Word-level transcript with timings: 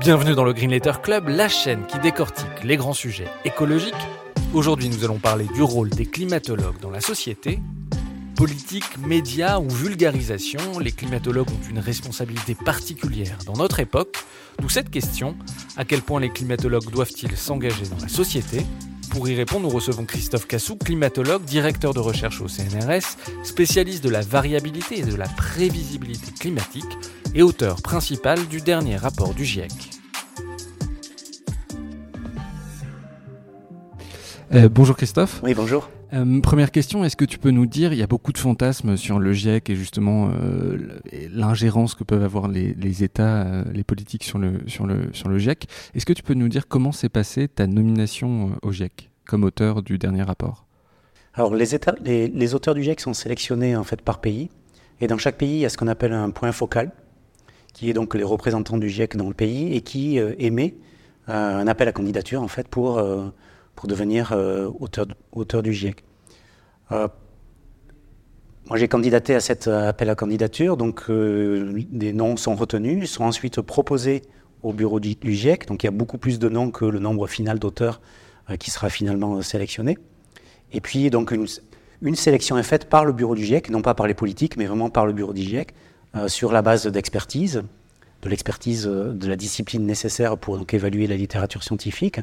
Bienvenue 0.00 0.34
dans 0.34 0.44
le 0.44 0.54
Green 0.54 0.70
Letter 0.70 0.94
Club, 1.02 1.28
la 1.28 1.50
chaîne 1.50 1.84
qui 1.86 1.98
décortique 1.98 2.64
les 2.64 2.78
grands 2.78 2.94
sujets 2.94 3.28
écologiques. 3.44 3.92
Aujourd'hui, 4.54 4.88
nous 4.88 5.04
allons 5.04 5.18
parler 5.18 5.44
du 5.54 5.60
rôle 5.60 5.90
des 5.90 6.06
climatologues 6.06 6.80
dans 6.80 6.88
la 6.88 7.02
société. 7.02 7.58
Politique, 8.34 8.96
médias 9.06 9.58
ou 9.58 9.68
vulgarisation, 9.68 10.78
les 10.78 10.92
climatologues 10.92 11.50
ont 11.50 11.68
une 11.68 11.80
responsabilité 11.80 12.54
particulière 12.54 13.36
dans 13.44 13.52
notre 13.52 13.78
époque. 13.78 14.16
D'où 14.58 14.70
cette 14.70 14.88
question, 14.88 15.36
à 15.76 15.84
quel 15.84 16.00
point 16.00 16.18
les 16.18 16.30
climatologues 16.30 16.90
doivent-ils 16.90 17.36
s'engager 17.36 17.84
dans 17.84 18.00
la 18.00 18.08
société? 18.08 18.64
Pour 19.10 19.28
y 19.28 19.34
répondre, 19.34 19.68
nous 19.68 19.74
recevons 19.74 20.04
Christophe 20.04 20.46
Cassou, 20.46 20.76
climatologue, 20.76 21.44
directeur 21.44 21.92
de 21.92 21.98
recherche 21.98 22.40
au 22.40 22.48
CNRS, 22.48 23.16
spécialiste 23.42 24.02
de 24.02 24.08
la 24.08 24.20
variabilité 24.20 25.00
et 25.00 25.02
de 25.02 25.14
la 25.14 25.26
prévisibilité 25.28 26.32
climatique 26.32 26.98
et 27.34 27.42
auteur 27.42 27.82
principal 27.82 28.46
du 28.46 28.60
dernier 28.60 28.96
rapport 28.96 29.34
du 29.34 29.44
GIEC. 29.44 29.72
Euh, 34.54 34.68
bonjour 34.68 34.96
Christophe. 34.96 35.40
Oui, 35.42 35.54
bonjour. 35.54 35.88
Euh, 36.12 36.40
première 36.40 36.72
question, 36.72 37.04
est-ce 37.04 37.16
que 37.16 37.24
tu 37.24 37.38
peux 37.38 37.50
nous 37.50 37.66
dire, 37.66 37.92
il 37.92 37.98
y 37.98 38.02
a 38.02 38.06
beaucoup 38.06 38.32
de 38.32 38.38
fantasmes 38.38 38.96
sur 38.96 39.20
le 39.20 39.32
GIEC 39.32 39.70
et 39.70 39.76
justement 39.76 40.30
euh, 40.30 40.76
l'ingérence 41.32 41.94
que 41.94 42.02
peuvent 42.02 42.24
avoir 42.24 42.48
les, 42.48 43.04
États, 43.04 43.62
les 43.72 43.84
politiques 43.84 44.24
sur 44.24 44.38
le, 44.38 44.60
sur, 44.66 44.86
le, 44.86 45.10
sur 45.12 45.28
le 45.28 45.38
GIEC. 45.38 45.68
Est-ce 45.94 46.06
que 46.06 46.12
tu 46.12 46.22
peux 46.22 46.34
nous 46.34 46.48
dire 46.48 46.66
comment 46.66 46.90
s'est 46.90 47.08
passée 47.08 47.46
ta 47.46 47.66
nomination 47.66 48.52
au 48.62 48.72
GIEC 48.72 49.10
comme 49.24 49.44
auteur 49.44 49.82
du 49.82 49.98
dernier 49.98 50.22
rapport? 50.22 50.66
Alors 51.34 51.54
les, 51.54 52.28
les, 52.28 52.54
auteurs 52.54 52.74
du 52.74 52.82
GIEC 52.82 53.00
sont 53.00 53.14
sélectionnés 53.14 53.76
en 53.76 53.84
fait 53.84 54.02
par 54.02 54.20
pays 54.20 54.50
et 55.00 55.06
dans 55.06 55.18
chaque 55.18 55.36
pays 55.36 55.52
il 55.52 55.60
y 55.60 55.66
a 55.66 55.68
ce 55.68 55.78
qu'on 55.78 55.86
appelle 55.86 56.12
un 56.12 56.30
point 56.30 56.50
focal 56.50 56.90
qui 57.72 57.88
est 57.88 57.92
donc 57.92 58.16
les 58.16 58.24
représentants 58.24 58.78
du 58.78 58.88
GIEC 58.88 59.16
dans 59.16 59.28
le 59.28 59.34
pays 59.34 59.76
et 59.76 59.80
qui 59.80 60.18
émet 60.18 60.74
un 61.28 61.68
appel 61.68 61.86
à 61.86 61.92
candidature 61.92 62.42
en 62.42 62.48
fait 62.48 62.66
pour 62.66 63.00
pour 63.80 63.88
devenir 63.88 64.32
euh, 64.32 64.68
auteur, 64.78 65.62
du 65.62 65.72
GIEC. 65.72 66.04
Euh, 66.92 67.08
moi, 68.66 68.76
j'ai 68.76 68.88
candidaté 68.88 69.34
à 69.34 69.40
cet 69.40 69.68
appel 69.68 70.10
à 70.10 70.14
candidature, 70.14 70.76
donc 70.76 71.04
euh, 71.08 71.72
des 71.90 72.12
noms 72.12 72.36
sont 72.36 72.54
retenus, 72.54 73.10
sont 73.10 73.24
ensuite 73.24 73.62
proposés 73.62 74.20
au 74.62 74.74
bureau 74.74 75.00
du, 75.00 75.16
GIEC, 75.22 75.66
donc 75.66 75.82
il 75.82 75.86
y 75.86 75.88
a 75.88 75.92
beaucoup 75.92 76.18
plus 76.18 76.38
de 76.38 76.50
noms 76.50 76.70
que 76.70 76.84
le 76.84 76.98
nombre 76.98 77.26
final 77.26 77.58
d'auteurs 77.58 78.02
qui 78.58 78.70
sera 78.70 78.90
finalement 78.90 79.40
sélectionné. 79.40 79.96
Et 80.72 80.82
puis, 80.82 81.08
donc, 81.08 81.30
une, 81.30 81.46
une, 82.02 82.16
sélection 82.16 82.58
est 82.58 82.62
faite 82.62 82.90
par 82.90 83.06
le 83.06 83.14
bureau 83.14 83.34
du 83.34 83.44
GIEC, 83.46 83.70
non 83.70 83.80
pas 83.80 83.94
par 83.94 84.06
les 84.06 84.14
politiques, 84.14 84.58
mais 84.58 84.66
vraiment 84.66 84.90
par 84.90 85.06
le 85.06 85.14
bureau 85.14 85.32
du 85.32 85.40
GIEC, 85.40 85.72
sur 86.26 86.52
la 86.52 86.60
base 86.60 86.86
d'expertise, 86.86 87.62
de 88.20 88.28
l'expertise 88.28 88.84
de 88.84 89.26
la 89.26 89.36
discipline 89.36 89.86
nécessaire 89.86 90.36
pour 90.36 90.58
donc, 90.58 90.74
évaluer 90.74 91.06
la 91.06 91.16
littérature 91.16 91.62
scientifique, 91.62 92.20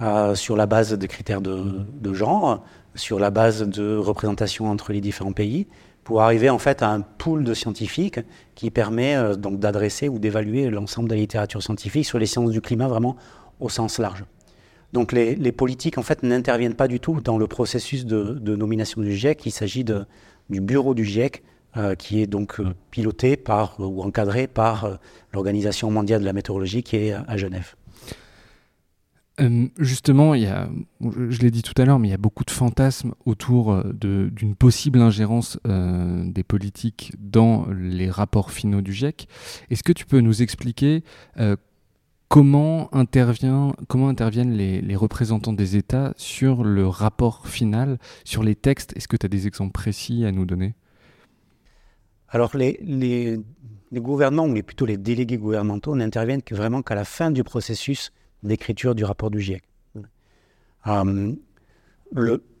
euh, 0.00 0.34
sur 0.34 0.56
la 0.56 0.66
base 0.66 0.92
de 0.92 1.06
critères 1.06 1.40
de, 1.40 2.12
genre, 2.12 2.64
sur 2.94 3.18
la 3.18 3.30
base 3.30 3.62
de 3.62 3.96
représentation 3.96 4.70
entre 4.70 4.92
les 4.92 5.00
différents 5.00 5.32
pays, 5.32 5.66
pour 6.02 6.22
arriver 6.22 6.50
en 6.50 6.58
fait 6.58 6.82
à 6.82 6.90
un 6.90 7.00
pool 7.00 7.44
de 7.44 7.54
scientifiques 7.54 8.18
qui 8.54 8.70
permet 8.70 9.14
euh, 9.14 9.36
donc 9.36 9.60
d'adresser 9.60 10.08
ou 10.08 10.18
d'évaluer 10.18 10.70
l'ensemble 10.70 11.08
de 11.08 11.14
la 11.14 11.20
littérature 11.20 11.62
scientifique 11.62 12.06
sur 12.06 12.18
les 12.18 12.26
sciences 12.26 12.50
du 12.50 12.60
climat 12.60 12.88
vraiment 12.88 13.16
au 13.60 13.68
sens 13.68 13.98
large. 13.98 14.24
Donc 14.92 15.12
les, 15.12 15.52
politiques 15.52 15.98
en 15.98 16.02
fait 16.02 16.22
n'interviennent 16.22 16.74
pas 16.74 16.88
du 16.88 16.98
tout 17.00 17.20
dans 17.20 17.38
le 17.38 17.46
processus 17.46 18.04
de, 18.04 18.56
nomination 18.56 19.00
du 19.00 19.14
GIEC. 19.14 19.46
Il 19.46 19.52
s'agit 19.52 19.84
du 19.84 20.60
bureau 20.60 20.94
du 20.94 21.04
GIEC 21.04 21.42
euh, 21.76 21.94
qui 21.94 22.20
est 22.20 22.26
donc 22.26 22.60
piloté 22.90 23.36
par 23.36 23.76
ou 23.78 24.02
encadré 24.02 24.48
par 24.48 24.98
l'Organisation 25.32 25.90
mondiale 25.90 26.20
de 26.20 26.26
la 26.26 26.34
météorologie 26.34 26.82
qui 26.82 26.96
est 26.96 27.12
à 27.12 27.36
Genève. 27.36 27.74
Euh, 29.42 29.66
justement, 29.78 30.34
je 30.34 31.38
l'ai 31.40 31.50
dit 31.50 31.62
tout 31.62 31.80
à 31.80 31.84
l'heure, 31.84 31.98
mais 31.98 32.08
il 32.08 32.10
y 32.10 32.14
a 32.14 32.18
beaucoup 32.18 32.44
de 32.44 32.50
fantasmes 32.50 33.14
autour 33.24 33.72
euh, 33.72 33.92
d'une 33.92 34.54
possible 34.54 35.00
ingérence 35.00 35.58
euh, 35.66 36.24
des 36.26 36.44
politiques 36.44 37.12
dans 37.18 37.66
les 37.70 38.10
rapports 38.10 38.50
finaux 38.50 38.80
du 38.80 38.92
GIEC. 38.92 39.28
Est-ce 39.70 39.82
que 39.82 39.92
tu 39.92 40.06
peux 40.06 40.20
nous 40.20 40.42
expliquer 40.42 41.02
comment, 42.28 42.88
interviennent 42.92 44.52
les, 44.52 44.96
représentants 44.96 45.52
des 45.52 45.76
États 45.76 46.14
sur 46.16 46.64
le 46.64 46.86
rapport 46.86 47.48
final, 47.48 47.98
sur 48.24 48.42
les 48.42 48.54
textes? 48.54 48.96
Est-ce 48.96 49.08
que 49.08 49.16
tu 49.16 49.26
as 49.26 49.28
des 49.28 49.46
exemples 49.46 49.72
précis 49.72 50.24
à 50.24 50.32
nous 50.32 50.46
donner? 50.46 50.74
Alors, 52.28 52.56
les 52.56 53.40
gouvernements, 53.92 54.46
ou 54.46 54.62
plutôt 54.62 54.86
les 54.86 54.96
délégués 54.96 55.36
gouvernementaux, 55.36 55.96
n'interviennent 55.96 56.42
que 56.42 56.54
vraiment 56.54 56.82
qu'à 56.82 56.94
la 56.94 57.04
fin 57.04 57.30
du 57.30 57.44
processus 57.44 58.12
l'écriture 58.42 58.94
du 58.94 59.04
rapport 59.04 59.30
du 59.30 59.40
GIEC. 59.40 59.62
Euh, 60.86 61.32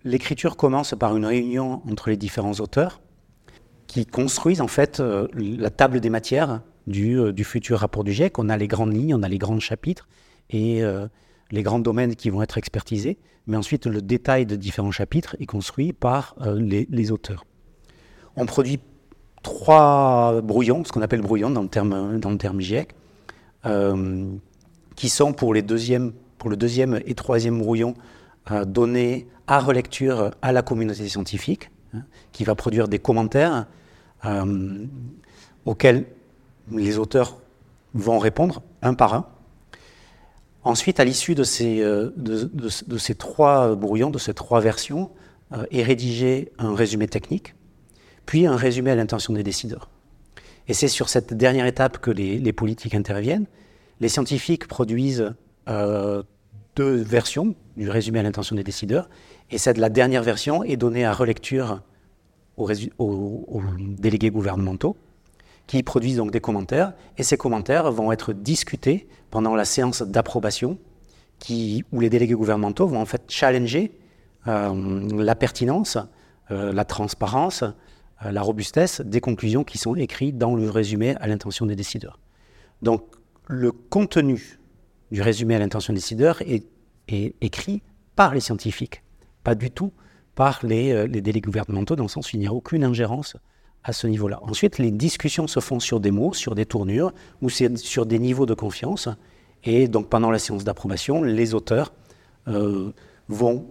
l'écriture 0.04 0.56
commence 0.56 0.94
par 0.98 1.16
une 1.16 1.26
réunion 1.26 1.82
entre 1.90 2.10
les 2.10 2.16
différents 2.16 2.54
auteurs 2.54 3.00
qui 3.86 4.06
construisent 4.06 4.60
en 4.60 4.68
fait 4.68 5.00
euh, 5.00 5.28
la 5.34 5.70
table 5.70 6.00
des 6.00 6.08
matières 6.08 6.62
du, 6.86 7.18
euh, 7.18 7.32
du, 7.32 7.44
futur 7.44 7.80
rapport 7.80 8.04
du 8.04 8.12
GIEC. 8.12 8.38
On 8.38 8.48
a 8.48 8.56
les 8.56 8.68
grandes 8.68 8.94
lignes, 8.94 9.14
on 9.14 9.22
a 9.22 9.28
les 9.28 9.38
grands 9.38 9.58
chapitres 9.60 10.08
et 10.50 10.82
les 11.50 11.62
grands 11.62 11.78
domaines 11.78 12.14
qui 12.14 12.28
vont 12.28 12.42
être 12.42 12.58
expertisés. 12.58 13.18
Mais 13.46 13.56
ensuite, 13.56 13.86
le 13.86 14.02
détail 14.02 14.44
de 14.44 14.54
différents 14.54 14.90
chapitres 14.90 15.34
est 15.40 15.46
construit 15.46 15.94
par 15.94 16.36
les, 16.56 16.86
les, 16.90 17.10
auteurs. 17.10 17.46
On 18.36 18.44
produit 18.44 18.78
trois 19.42 20.42
brouillons, 20.42 20.84
ce 20.84 20.92
qu'on 20.92 21.00
appelle 21.00 21.22
brouillons 21.22 21.48
dans 21.48 21.62
le 21.62 21.68
terme, 21.68 22.20
dans 22.20 22.30
le 22.30 22.36
terme 22.36 22.60
GIEC 22.60 22.94
qui 25.02 25.08
sont 25.08 25.32
pour, 25.32 25.52
le 25.52 25.62
deuxième 25.62 27.00
et 27.06 27.14
troisième 27.16 27.58
brouillon 27.58 27.96
euh, 28.52 28.64
donnés 28.64 29.26
à 29.48 29.58
relecture 29.58 30.30
à 30.42 30.52
la 30.52 30.62
communauté 30.62 31.08
scientifique, 31.08 31.72
hein, 31.92 32.04
qui 32.30 32.44
va 32.44 32.54
produire 32.54 32.86
des 32.86 33.00
commentaires 33.00 33.66
euh, 34.24 34.86
auxquels 35.64 36.04
les 36.70 36.98
auteurs 36.98 37.40
vont 37.94 38.20
répondre 38.20 38.62
un 38.80 38.94
par 38.94 39.14
un. 39.14 39.26
Ensuite, 40.62 41.00
à 41.00 41.04
l'issue 41.04 41.34
de 41.34 41.42
ces, 41.42 41.80
euh, 41.80 42.12
trois 43.18 43.74
brouillons, 43.74 44.10
de 44.10 44.18
ces 44.18 44.34
trois 44.34 44.60
versions, 44.60 45.10
est 45.72 45.82
rédigé 45.82 46.52
un 46.58 46.76
résumé 46.76 47.08
technique, 47.08 47.56
puis 48.24 48.46
un 48.46 48.54
résumé 48.54 48.92
à 48.92 48.94
l'intention 48.94 49.32
des 49.32 49.42
décideurs. 49.42 49.90
Et 50.68 50.74
c'est 50.74 50.86
sur 50.86 51.08
cette 51.08 51.34
dernière 51.34 51.66
étape 51.66 51.98
que 51.98 52.12
les 52.12 52.52
politiques 52.52 52.94
interviennent, 52.94 53.48
les 54.02 54.08
scientifiques 54.08 54.66
produisent 54.66 55.32
euh, 55.68 56.24
deux 56.74 56.96
versions 56.96 57.54
du 57.76 57.88
résumé 57.88 58.18
à 58.18 58.24
l'intention 58.24 58.56
des 58.56 58.64
décideurs, 58.64 59.08
et 59.52 59.58
cette 59.58 59.78
la 59.78 59.90
dernière 59.90 60.24
version 60.24 60.64
est 60.64 60.76
donnée 60.76 61.04
à 61.04 61.12
relecture 61.12 61.82
aux, 62.56 62.68
délégués 63.78 64.30
gouvernementaux, 64.30 64.96
qui 65.68 65.84
produisent 65.84 66.16
donc 66.16 66.32
des 66.32 66.40
commentaires, 66.40 66.94
et 67.16 67.22
ces 67.22 67.36
commentaires 67.36 67.92
vont 67.92 68.10
être 68.10 68.32
discutés 68.32 69.06
pendant 69.30 69.54
la 69.54 69.64
séance 69.64 70.02
d'approbation, 70.02 70.78
où 71.48 72.00
les 72.00 72.10
délégués 72.10 72.34
gouvernementaux 72.34 72.88
vont 72.88 73.00
en 73.00 73.06
fait 73.06 73.22
challenger 73.28 73.92
euh, 74.48 75.08
la 75.14 75.36
pertinence, 75.36 75.96
euh, 76.50 76.72
la 76.72 76.84
transparence, 76.84 77.62
la 78.24 78.42
robustesse 78.42 79.00
des 79.00 79.20
conclusions 79.20 79.62
qui 79.62 79.78
sont 79.78 79.94
écrites 79.94 80.38
dans 80.38 80.56
le 80.56 80.70
résumé 80.70 81.14
à 81.20 81.28
l'intention 81.28 81.66
des 81.66 81.76
décideurs. 81.76 82.18
Le 83.52 83.70
contenu 83.70 84.58
du 85.10 85.20
résumé 85.20 85.54
à 85.54 85.58
l'intention 85.58 85.92
décideur 85.92 86.40
est, 86.40 86.64
est, 87.08 87.34
écrit 87.42 87.82
par 88.16 88.32
les 88.32 88.40
scientifiques, 88.40 89.02
pas 89.44 89.54
du 89.54 89.70
tout 89.70 89.92
par 90.34 90.60
les, 90.62 90.92
euh, 90.92 91.06
les 91.06 91.20
délégués 91.20 91.42
gouvernementaux, 91.42 91.94
dans 91.94 92.04
le 92.04 92.08
sens 92.08 92.32
où 92.32 92.36
il 92.36 92.40
n'y 92.40 92.46
a 92.46 92.52
aucune 92.52 92.82
ingérence 92.82 93.36
à 93.84 93.92
ce 93.92 94.06
niveau-là. 94.06 94.40
Ensuite, 94.42 94.78
les 94.78 94.90
discussions 94.90 95.46
se 95.46 95.60
font 95.60 95.80
sur 95.80 96.00
des 96.00 96.10
mots, 96.10 96.32
sur 96.32 96.54
des 96.54 96.64
tournures, 96.64 97.12
ou 97.42 97.50
sur 97.50 98.06
des 98.06 98.18
niveaux 98.18 98.46
de 98.46 98.54
confiance. 98.54 99.10
Et 99.64 99.86
donc, 99.86 100.08
pendant 100.08 100.30
la 100.30 100.38
séance 100.38 100.64
d'approbation, 100.64 101.22
les 101.22 101.52
auteurs 101.52 101.92
euh, 102.48 102.92
vont 103.28 103.66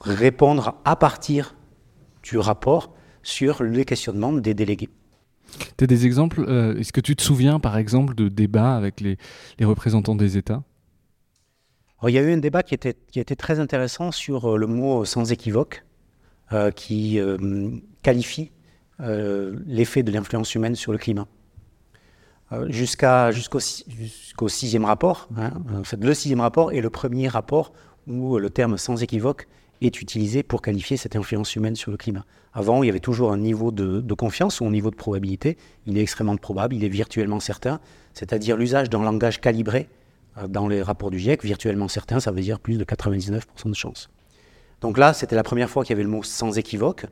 répondre 0.00 0.80
à 0.84 0.94
partir 0.94 1.56
du 2.22 2.38
rapport 2.38 2.94
sur 3.24 3.64
les 3.64 3.84
questionnements 3.84 4.32
des 4.32 4.54
délégués. 4.54 4.90
Tu 5.76 5.84
as 5.84 5.86
des 5.86 6.06
exemples 6.06 6.40
Est-ce 6.78 6.92
que 6.92 7.00
tu 7.00 7.16
te 7.16 7.22
souviens, 7.22 7.60
par 7.60 7.76
exemple, 7.76 8.14
de 8.14 8.28
débats 8.28 8.76
avec 8.76 9.00
les, 9.00 9.18
représentants 9.62 10.14
des 10.14 10.36
États? 10.36 10.62
Il 12.06 12.10
y 12.10 12.18
a 12.18 12.22
eu 12.22 12.32
un 12.32 12.38
débat 12.38 12.62
qui 12.62 12.74
était, 12.74 13.36
très 13.36 13.58
intéressant 13.58 14.12
sur 14.12 14.56
le 14.56 14.66
mot 14.66 15.04
sans 15.04 15.32
équivoque, 15.32 15.84
qui 16.76 17.18
qualifie 18.02 18.52
l'effet 18.98 20.02
de 20.02 20.12
l'influence 20.12 20.54
humaine 20.54 20.74
sur 20.74 20.92
le 20.92 20.98
climat. 20.98 21.26
jusqu'au 22.70 24.48
sixième 24.48 24.84
rapport. 24.84 25.28
Hein, 25.36 25.52
en 25.74 25.84
fait, 25.84 26.02
le 26.02 26.14
sixième 26.14 26.40
rapport 26.40 26.72
est 26.72 26.80
le 26.80 26.90
premier 26.90 27.28
rapport 27.28 27.72
où 28.06 28.38
le 28.38 28.50
terme 28.50 28.78
sans 28.78 29.02
équivoque 29.02 29.46
est 29.80 30.00
utilisé 30.00 30.42
pour 30.42 30.62
qualifier 30.62 30.96
cette 30.96 31.16
influence 31.16 31.54
humaine 31.56 31.76
sur 31.76 31.90
le 31.90 31.96
climat. 31.96 32.24
Avant, 32.52 32.82
il 32.82 32.86
y 32.86 32.90
avait 32.90 33.00
toujours 33.00 33.32
un 33.32 33.38
niveau 33.38 33.70
de, 33.70 34.14
confiance 34.14 34.60
ou 34.60 34.66
un 34.66 34.70
niveau 34.70 34.90
de 34.90 34.96
probabilité. 34.96 35.56
Il 35.86 35.96
est 35.98 36.02
extrêmement 36.02 36.36
probable, 36.36 36.74
il 36.74 36.84
est 36.84 36.88
virtuellement 36.88 37.40
certain, 37.40 37.80
c'est-à-dire 38.14 38.56
l'usage 38.56 38.90
d'un 38.90 39.02
langage 39.02 39.40
calibré 39.40 39.88
euh, 40.38 40.48
dans 40.48 40.68
les 40.68 40.82
rapports 40.82 41.10
du 41.10 41.18
GIEC, 41.18 41.44
virtuellement 41.44 41.88
certain, 41.88 42.20
ça 42.20 42.32
veut 42.32 42.40
dire 42.40 42.58
plus 42.58 42.78
de 42.78 42.84
99% 42.84 43.42
de 43.66 43.74
chance. 43.74 44.10
Donc 44.80 44.98
là, 44.98 45.12
c'était 45.12 45.36
la 45.36 45.42
première 45.42 45.70
fois 45.70 45.84
qu'il 45.84 45.90
y 45.90 45.94
avait 45.94 46.04
le 46.04 46.08
mot 46.08 46.22
sans 46.22 46.58
équivoque. 46.58 47.06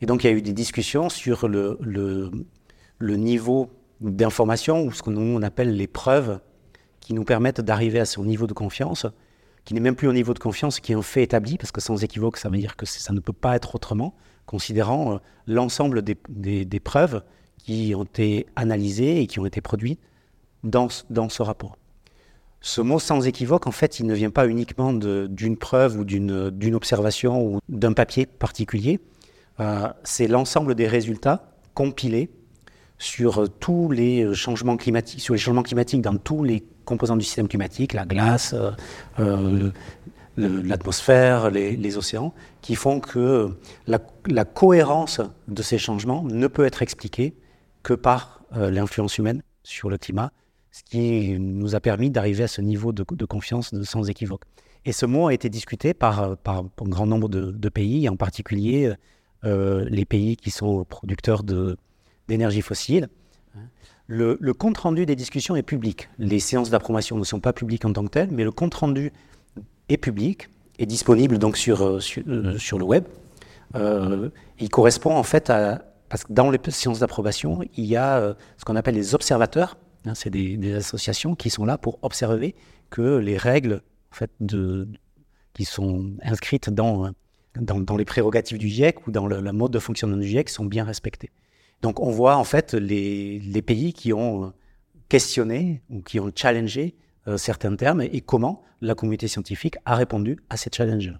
Et 0.00 0.06
donc, 0.06 0.22
il 0.22 0.28
y 0.28 0.30
a 0.30 0.32
eu 0.32 0.42
des 0.42 0.52
discussions 0.52 1.08
sur 1.08 1.48
le, 1.48 1.78
le, 1.80 3.16
niveau 3.16 3.70
d'information, 4.00 4.84
ou 4.84 4.92
ce 4.92 5.02
que 5.02 5.10
nous 5.10 5.20
on 5.20 5.42
appelle 5.42 5.76
les 5.76 5.88
preuves 5.88 6.38
qui 7.00 7.14
nous 7.14 7.24
permettent 7.24 7.60
d'arriver 7.60 7.98
à 7.98 8.04
ce 8.04 8.20
niveau 8.20 8.46
de 8.46 8.52
confiance 8.52 9.06
qui 9.68 9.74
n'est 9.74 9.80
même 9.80 9.96
plus 9.96 10.08
au 10.08 10.14
niveau 10.14 10.32
de 10.32 10.38
confiance, 10.38 10.80
qui 10.80 10.92
est 10.92 10.94
un 10.94 11.02
fait 11.02 11.22
établi, 11.22 11.58
parce 11.58 11.72
que 11.72 11.82
sans 11.82 12.02
équivoque, 12.02 12.38
ça 12.38 12.48
veut 12.48 12.56
dire 12.56 12.74
que 12.74 12.86
ça 12.86 13.12
ne 13.12 13.20
peut 13.20 13.34
pas 13.34 13.54
être 13.54 13.74
autrement, 13.74 14.14
considérant 14.46 15.12
euh, 15.12 15.18
l'ensemble 15.46 16.00
des, 16.00 16.80
preuves 16.80 17.22
qui 17.58 17.92
ont 17.94 18.04
été 18.04 18.46
analysées 18.56 19.20
et 19.20 19.26
qui 19.26 19.40
ont 19.40 19.44
été 19.44 19.60
produites 19.60 20.00
dans, 20.64 20.88
dans 21.10 21.28
ce 21.28 21.42
rapport. 21.42 21.76
Ce 22.62 22.80
mot 22.80 22.98
sans 22.98 23.26
équivoque, 23.26 23.66
en 23.66 23.70
fait, 23.70 24.00
il 24.00 24.06
ne 24.06 24.14
vient 24.14 24.30
pas 24.30 24.48
uniquement 24.48 24.94
d'une 24.94 25.58
preuve 25.58 25.98
ou 25.98 26.04
d'une 26.06 26.74
observation 26.74 27.44
ou 27.44 27.58
d'un 27.68 27.92
papier 27.92 28.24
particulier. 28.24 29.00
Euh, 29.60 29.86
c'est 30.02 30.28
l'ensemble 30.28 30.76
des 30.76 30.86
résultats 30.86 31.52
compilés 31.74 32.30
sur 32.96 33.50
tous 33.60 33.90
les 33.90 34.32
changements 34.32 34.78
climatiques, 34.78 35.20
sur 35.20 35.34
les 35.34 35.38
changements 35.38 35.62
climatiques 35.62 36.00
dans 36.00 36.16
tous 36.16 36.42
les 36.42 36.64
composants 36.88 37.16
du 37.16 37.24
système 37.24 37.48
climatique, 37.48 37.92
la 37.92 38.06
glace, 38.06 38.54
euh, 38.54 38.72
euh, 39.20 39.70
l'atmosphère, 40.36 41.50
les, 41.50 41.96
océans, 41.98 42.32
qui 42.62 42.74
font 42.76 42.98
que 42.98 43.50
la, 43.86 44.44
cohérence 44.44 45.20
de 45.48 45.62
ces 45.62 45.78
changements 45.78 46.22
ne 46.24 46.46
peut 46.46 46.64
être 46.64 46.80
expliquée 46.80 47.34
que 47.82 47.92
par 47.92 48.42
euh, 48.56 48.70
l'influence 48.70 49.18
humaine 49.18 49.42
sur 49.62 49.90
le 49.90 49.98
climat, 49.98 50.32
ce 50.70 50.82
qui 50.82 51.38
nous 51.38 51.74
a 51.74 51.80
permis 51.80 52.10
d'arriver 52.10 52.44
à 52.44 52.48
ce 52.48 52.62
niveau 52.62 52.92
de, 52.92 53.24
confiance 53.26 53.74
sans 53.82 54.08
équivoque. 54.08 54.44
Et 54.86 54.92
ce 54.92 55.04
mot 55.04 55.28
a 55.28 55.34
été 55.34 55.50
discuté 55.50 55.92
par, 55.92 56.38
par, 56.38 56.58
un 56.58 56.88
grand 56.88 57.06
nombre 57.06 57.28
de, 57.28 57.68
pays, 57.68 58.08
en 58.08 58.16
particulier 58.16 58.94
les 59.42 60.04
pays 60.04 60.36
qui 60.36 60.50
sont 60.50 60.84
producteurs 60.84 61.42
d'énergie 62.28 62.62
fossile, 62.62 63.08
le, 64.08 64.52
compte-rendu 64.54 65.06
des 65.06 65.14
discussions 65.14 65.54
est 65.54 65.62
public. 65.62 66.08
Les 66.18 66.40
séances 66.40 66.70
d'approbation 66.70 67.16
ne 67.16 67.24
sont 67.24 67.40
pas 67.40 67.52
publiques 67.52 67.84
en 67.84 67.92
tant 67.92 68.04
que 68.04 68.10
telles, 68.10 68.30
mais 68.32 68.42
le 68.42 68.50
compte-rendu 68.50 69.12
est 69.88 69.98
public, 69.98 70.48
est 70.78 70.86
disponible 70.86 71.38
donc 71.38 71.56
sur, 71.56 71.82
euh, 71.82 72.00
euh, 72.26 72.58
le 72.72 72.84
web. 72.84 73.04
Euh, 73.74 74.30
il 74.58 74.70
correspond 74.70 75.14
en 75.14 75.22
fait 75.22 75.50
à... 75.50 75.84
Parce 76.08 76.24
que 76.24 76.32
dans 76.32 76.50
les 76.50 76.58
séances 76.70 77.00
d'approbation, 77.00 77.60
il 77.76 77.84
y 77.84 77.96
a 77.96 78.34
ce 78.56 78.64
qu'on 78.64 78.76
appelle 78.76 78.94
les 78.94 79.14
observateurs. 79.14 79.76
Hein, 80.06 80.14
c'est 80.14 80.30
des, 80.30 80.74
associations 80.74 81.34
qui 81.34 81.50
sont 81.50 81.66
là 81.66 81.76
pour 81.76 81.98
observer 82.00 82.54
que 82.88 83.18
les 83.18 83.36
règles 83.36 83.82
en 84.22 84.86
qui 85.52 85.64
sont 85.66 86.12
inscrites 86.22 86.70
dans, 86.70 87.10
les 87.98 88.04
prérogatives 88.06 88.56
du 88.56 88.68
GIEC 88.68 89.06
ou 89.06 89.10
dans 89.10 89.26
le, 89.26 89.42
le 89.42 89.52
mode 89.52 89.70
de 89.70 89.78
fonctionnement 89.78 90.16
du 90.16 90.26
GIEC 90.26 90.48
sont 90.48 90.64
bien 90.64 90.84
respectées. 90.84 91.30
Donc 91.82 92.00
on 92.00 92.10
voit 92.10 92.36
en 92.36 92.44
fait 92.44 92.74
les, 92.74 93.62
pays 93.62 93.92
qui 93.92 94.12
ont 94.12 94.52
questionné 95.08 95.82
ou 95.90 96.02
qui 96.02 96.20
ont 96.20 96.32
challengé 96.34 96.96
euh, 97.26 97.36
certains 97.36 97.74
termes 97.76 98.02
et, 98.02 98.20
comment 98.20 98.62
la 98.80 98.94
communauté 98.94 99.28
scientifique 99.28 99.76
a 99.84 99.96
répondu 99.96 100.38
à 100.50 100.56
ces 100.56 100.70
challenges. 100.72 101.14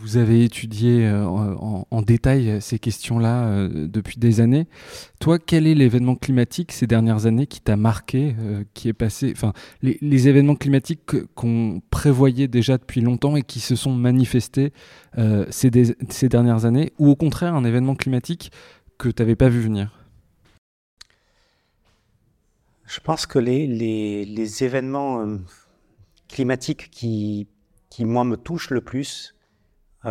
Vous 0.00 0.16
avez 0.16 0.44
étudié 0.44 1.08
euh, 1.08 1.26
en, 1.26 2.02
détail 2.02 2.62
ces 2.62 2.78
questions-là 2.78 3.48
euh, 3.48 3.88
depuis 3.88 4.16
des 4.16 4.40
années. 4.40 4.68
Toi, 5.18 5.40
quel 5.40 5.66
est 5.66 5.74
l'événement 5.74 6.14
climatique 6.14 6.70
ces 6.70 6.86
dernières 6.86 7.26
années 7.26 7.48
qui 7.48 7.60
t'a 7.60 7.76
marqué, 7.76 8.36
qui 8.74 8.88
est 8.88 8.92
passé, 8.92 9.32
enfin, 9.34 9.52
les, 9.82 10.28
événements 10.28 10.54
climatiques 10.54 11.00
qu'on 11.34 11.82
prévoyait 11.90 12.46
déjà 12.46 12.78
depuis 12.78 13.00
longtemps 13.00 13.34
et 13.34 13.42
qui 13.42 13.58
se 13.58 13.74
sont 13.74 13.92
manifestés 13.92 14.72
ces, 15.50 15.70
dernières 16.28 16.64
années, 16.64 16.92
ou 17.00 17.08
au 17.08 17.16
contraire 17.16 17.56
un 17.56 17.64
événement 17.64 17.96
climatique 17.96 18.52
que 18.98 19.08
tu 19.08 19.20
n'avais 19.20 19.36
pas 19.36 19.48
vu 19.48 19.60
venir? 19.60 19.98
Je 22.86 23.00
pense 23.00 23.26
que 23.26 23.40
les, 23.40 24.64
événements 24.64 25.38
climatiques 26.28 26.88
qui, 26.92 27.48
qui, 27.90 28.04
moi, 28.04 28.22
me 28.22 28.36
touchent 28.36 28.70
le 28.70 28.80
plus, 28.80 29.34
euh, 29.34 29.37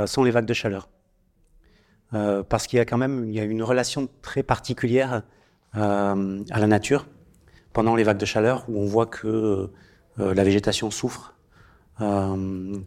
sont 0.05 0.23
les 0.23 0.31
vagues 0.31 0.45
de 0.45 0.53
chaleur. 0.53 0.89
Euh, 2.13 2.41
parce 2.41 2.67
qu'il 2.67 2.77
y 2.77 2.79
a 2.79 2.85
quand 2.85 2.97
même 2.97 3.25
il 3.27 3.35
y 3.35 3.39
a 3.39 3.43
une 3.43 3.63
relation 3.63 4.07
très 4.21 4.41
particulière 4.41 5.23
euh, 5.75 6.41
à 6.51 6.59
la 6.59 6.67
nature 6.67 7.05
pendant 7.73 7.95
les 7.95 8.03
vagues 8.03 8.17
de 8.17 8.25
chaleur 8.25 8.63
où 8.69 8.79
on 8.79 8.85
voit 8.85 9.07
que 9.07 9.69
la 10.17 10.43
végétation 10.43 10.89
souffre. 10.89 11.35
on 11.99 12.83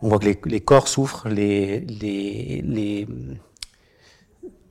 voit 0.00 0.18
que 0.18 0.48
les, 0.48 0.60
corps 0.60 0.88
souffrent, 0.88 1.28
les, 1.28 1.78
les, 1.80 3.06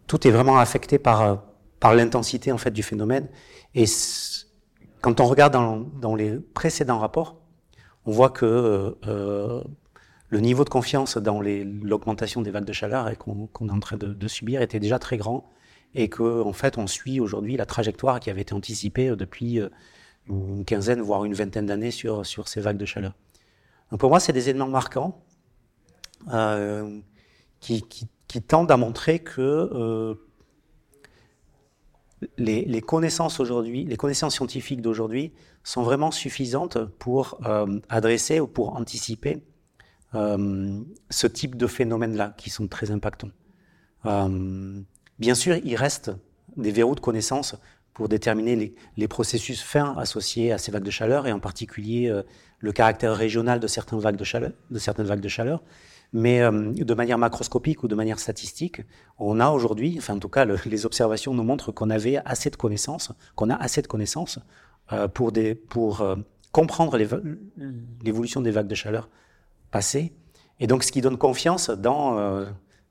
tout 0.06 0.28
est 0.28 0.32
vraiment 0.32 0.60
affecté 0.60 1.00
par, 1.00 1.44
par 1.80 1.96
l'intensité 1.96 2.52
en 2.52 2.58
fait 2.58 2.72
du 2.72 2.84
phénomène. 2.84 3.30
Et 3.74 3.86
quand 5.00 5.22
on 5.22 5.26
regarde 5.28 5.54
dans, 5.54 5.78
dans, 5.78 6.14
les 6.16 6.40
précédents 6.54 7.00
rapports, 7.00 7.38
on 8.06 8.12
voit 8.12 8.32
que 8.32 8.98
le 10.32 10.40
niveau 10.40 10.64
de 10.64 10.70
confiance 10.70 11.18
dans 11.18 11.42
l'augmentation 11.42 12.42
des 12.42 12.52
vagues 12.52 12.66
de 12.66 12.74
chaleur 12.74 13.18
qu'on 13.18 13.50
est 13.68 13.72
en 13.72 13.80
train 13.80 13.98
de, 13.98 14.28
subir 14.28 14.62
était 14.62 14.80
déjà 14.80 14.98
très 14.98 15.18
grand 15.18 15.50
et 15.94 16.10
qu'en 16.10 16.48
en 16.48 16.54
fait 16.54 16.78
on 16.78 16.88
suit 16.88 17.20
aujourd'hui 17.20 17.58
la 17.58 17.66
trajectoire 17.66 18.22
qui 18.22 18.30
avait 18.30 18.42
été 18.42 18.54
anticipée 18.54 19.10
euh, 19.10 19.18
depuis 19.18 19.60
euh, 19.60 19.68
une 20.30 20.64
quinzaine 20.64 21.02
voire 21.02 21.26
une 21.26 21.34
vingtaine 21.34 21.66
d'années 21.66 21.92
sur, 21.92 22.26
ces 22.26 22.62
vagues 22.62 22.78
de 22.78 22.86
chaleur. 22.86 23.14
Donc 23.92 24.00
pour 24.00 24.10
moi 24.10 24.22
c'est 24.22 24.32
des 24.32 24.48
éléments 24.50 24.70
marquants 24.70 25.22
euh, 26.34 27.02
qui, 27.60 27.84
tendent 28.48 28.72
à 28.72 28.78
montrer 28.78 29.20
que 29.20 30.18
les, 32.38 32.64
les, 32.64 32.82
connaissances 32.82 33.42
aujourd'hui, 33.42 33.84
les 33.84 33.98
connaissances 33.98 34.36
scientifiques 34.36 34.82
d'aujourd'hui 34.82 35.34
sont 35.66 35.84
vraiment 35.84 36.12
suffisantes 36.12 36.78
pour 36.86 37.42
adresser 37.90 38.40
ou 38.40 38.48
pour 38.48 38.78
anticiper 38.78 39.44
euh, 39.44 39.51
ce 40.14 41.28
type 41.28 41.56
de 41.56 41.68
phénomènes-là 41.68 42.34
qui 42.38 42.50
sont 42.50 42.68
très 42.68 42.92
impactants. 42.92 43.32
Euh, 44.06 44.82
bien 45.20 45.36
sûr, 45.36 45.56
il 45.64 45.76
reste 45.76 46.12
des 46.58 46.72
verrous 46.72 46.96
de 46.96 47.00
connaissance 47.00 47.56
pour 47.94 48.10
déterminer 48.10 48.74
les, 48.98 49.08
processus 49.08 49.62
fins 49.62 49.96
associés 49.98 50.52
à 50.52 50.58
ces 50.58 50.72
vagues 50.72 50.84
de 50.84 50.92
chaleur 50.92 51.28
et 51.28 51.32
en 51.32 51.40
particulier 51.40 52.10
euh, 52.10 52.24
le 52.60 52.72
caractère 52.72 53.16
régional 53.16 53.60
de 53.60 53.68
certaines 53.68 54.00
vagues 54.00 54.16
de 54.18 55.28
chaleur. 55.30 55.64
Mais 56.14 56.42
de 56.42 56.94
manière 56.94 57.18
macroscopique 57.18 57.84
ou 57.84 57.88
de 57.88 57.96
manière 57.96 58.20
statistique, 58.20 58.82
on 59.18 59.40
a 59.40 59.50
aujourd'hui, 59.50 59.96
enfin 59.98 60.16
en 60.16 60.20
tout 60.20 60.28
cas 60.28 60.44
les 60.66 60.86
observations 60.86 61.34
nous 61.34 61.44
montrent 61.44 61.72
qu'on 61.72 61.90
avait 61.90 62.18
assez 62.26 62.50
de 62.50 62.58
connaissances, 62.58 63.14
qu'on 63.36 63.50
a 63.50 63.56
assez 63.56 63.82
de 63.82 63.88
connaissances 63.88 64.38
pour 65.14 65.32
comprendre 66.52 66.98
l'évolution 68.02 68.42
des 68.42 68.52
vagues 68.52 68.68
de 68.68 68.76
chaleur 68.76 69.10
Et 70.60 70.68
donc, 70.68 70.84
ce 70.84 70.92
qui 70.92 71.02
donne 71.02 71.18
confiance 71.18 71.70
dans 71.70 72.18
euh, 72.18 72.46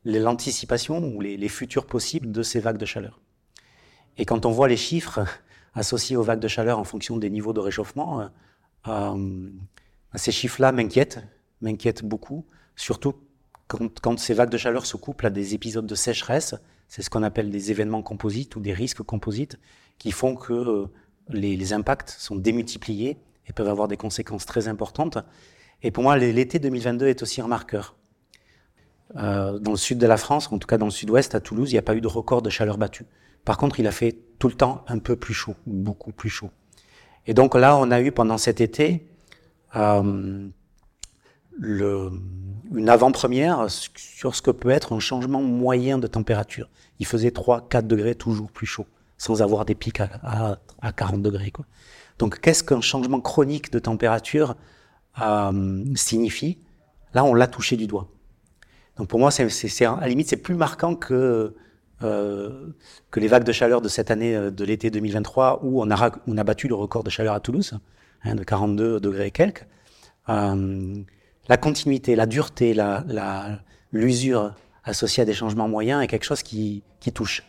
l'anticipation 0.05 0.99
ou 0.99 1.21
les, 1.21 1.49
futurs 1.49 1.87
possibles 1.87 2.33
de 2.33 2.43
ces 2.43 2.61
vagues 2.61 2.79
de 2.79 2.87
chaleur. 2.87 3.21
Et 4.17 4.25
quand 4.25 4.47
on 4.47 4.51
voit 4.51 4.69
les 4.69 4.77
chiffres 4.77 5.25
associés 5.75 6.17
aux 6.17 6.23
vagues 6.23 6.41
de 6.41 6.49
chaleur 6.49 6.79
en 6.79 6.85
fonction 6.85 7.17
des 7.17 7.31
niveaux 7.31 7.53
de 7.53 7.61
réchauffement, 7.61 8.21
euh, 8.21 8.29
euh, 8.89 9.51
ces 10.15 10.33
chiffres-là 10.33 10.73
m'inquiètent, 10.73 11.21
m'inquiètent 11.61 12.05
beaucoup, 12.05 12.47
surtout 12.77 13.15
quand, 13.69 14.19
ces 14.19 14.35
vagues 14.35 14.51
de 14.51 14.59
chaleur 14.59 14.85
se 14.85 14.97
couplent 14.97 15.27
à 15.27 15.31
des 15.31 15.55
épisodes 15.55 15.87
de 15.87 15.95
sécheresse. 15.95 16.57
C'est 16.89 17.03
ce 17.03 17.11
qu'on 17.11 17.23
appelle 17.23 17.51
des 17.51 17.71
événements 17.71 18.03
composites 18.03 18.57
ou 18.57 18.61
des 18.61 18.73
risques 18.73 19.03
composites 19.03 19.61
qui 19.99 20.11
font 20.11 20.35
que 20.35 20.89
les 21.29 21.73
impacts 21.73 22.11
sont 22.11 22.35
démultipliés 22.35 23.19
et 23.47 23.53
peuvent 23.53 23.69
avoir 23.69 23.87
des 23.87 23.97
conséquences 23.97 24.45
très 24.45 24.67
importantes. 24.67 25.19
Et 25.83 25.91
pour 25.91 26.03
moi, 26.03 26.17
l'été 26.19 26.59
2022 26.59 27.07
est 27.09 27.23
aussi 27.23 27.41
un 27.41 27.49
marqueur. 27.49 27.97
euh, 29.17 29.59
dans 29.59 29.73
le 29.73 29.77
sud 29.77 29.99
de 29.99 30.07
la 30.07 30.17
France, 30.17 30.51
en 30.53 30.59
tout 30.59 30.69
cas 30.69 30.79
dans 30.79 30.87
le 30.87 30.93
sud-ouest, 30.93 31.35
à 31.35 31.41
Toulouse, 31.41 31.71
il 31.71 31.75
n'y 31.75 31.79
a 31.79 31.83
pas 31.83 31.95
eu 31.97 32.01
de 32.01 32.07
record 32.07 32.43
de 32.43 32.51
chaleur 32.51 32.79
battue. 32.79 33.07
Par 33.45 33.57
contre, 33.57 33.81
il 33.81 33.87
a 33.87 33.91
fait 33.93 34.17
tout 34.39 34.49
le 34.49 34.55
temps 34.55 34.85
un 34.89 34.99
peu 34.99 35.17
plus 35.17 35.35
chaud, 35.35 35.57
beaucoup 35.67 36.13
plus 36.13 36.29
chaud. 36.31 36.51
Et 37.27 37.35
donc 37.35 37.55
là, 37.55 37.77
on 37.77 37.91
a 37.91 38.01
eu 38.01 38.13
pendant 38.13 38.39
cet 38.39 38.61
été 38.61 39.09
euh, 39.77 40.49
le, 41.59 42.11
une 42.75 42.89
avant-première 42.89 43.67
sur 43.97 44.35
ce 44.35 44.43
que 44.43 44.51
peut 44.51 44.71
être 44.71 44.93
un 44.93 45.01
changement 45.01 45.43
moyen 45.43 45.99
de 45.99 46.07
température. 46.07 46.69
Il 46.99 47.07
faisait 47.07 47.31
3-4 47.31 47.87
degrés 47.87 48.15
toujours 48.15 48.51
plus 48.53 48.67
chaud, 48.67 48.87
sans 49.19 49.43
avoir 49.43 49.65
des 49.65 49.75
pics 49.75 50.01
à, 50.01 50.59
à, 50.81 50.93
40 50.93 51.23
degrés. 51.23 51.51
Quoi. 51.51 51.67
Donc 52.19 52.41
qu'est-ce 52.41 52.63
qu'un 52.63 52.81
changement 52.81 53.21
chronique 53.21 53.73
de 53.73 53.79
température 53.79 54.55
euh, 55.21 55.85
signifie 55.95 56.59
Là, 57.13 57.25
on 57.25 57.35
l'a 57.35 57.49
touché 57.49 57.77
du 57.77 57.87
doigt. 57.87 58.09
Donc 58.97 59.09
pour 59.09 59.19
moi, 59.19 59.31
c'est, 59.31 59.85
à 59.85 59.99
la 60.01 60.09
limite, 60.09 60.29
c'est 60.29 60.37
plus 60.37 60.55
marquant 60.55 60.95
que, 60.95 61.55
euh, 62.03 62.67
que 63.11 63.19
les 63.19 63.27
vagues 63.27 63.45
de 63.45 63.53
chaleur 63.53 63.81
de 63.81 63.89
cette 63.89 64.11
année, 64.11 64.37
euh, 64.37 64.51
de 64.51 64.65
l'été 64.65 64.91
2023, 64.91 65.61
où 65.65 65.83
on 65.83 65.91
a, 65.91 66.13
on 66.27 66.39
a 66.39 66.45
battu 66.45 66.69
le 66.69 66.77
record 66.77 67.03
de 67.03 67.11
chaleur 67.11 67.35
à 67.35 67.41
Toulouse, 67.41 67.79
hein, 68.25 68.35
de 68.37 68.45
42 68.45 69.01
degrés 69.01 69.27
et 69.27 69.31
quelques. 69.31 69.67
La 70.29 71.57
continuité, 71.57 72.15
la 72.15 72.27
dureté, 72.27 72.75
la, 72.75 73.59
l'usure 73.91 74.55
associée 74.85 75.23
à 75.23 75.27
des 75.27 75.35
changements 75.35 75.69
moyens 75.69 76.05
est 76.05 76.07
quelque 76.07 76.25
chose 76.25 76.45
qui, 76.45 76.85
qui 77.01 77.11
touche. 77.11 77.43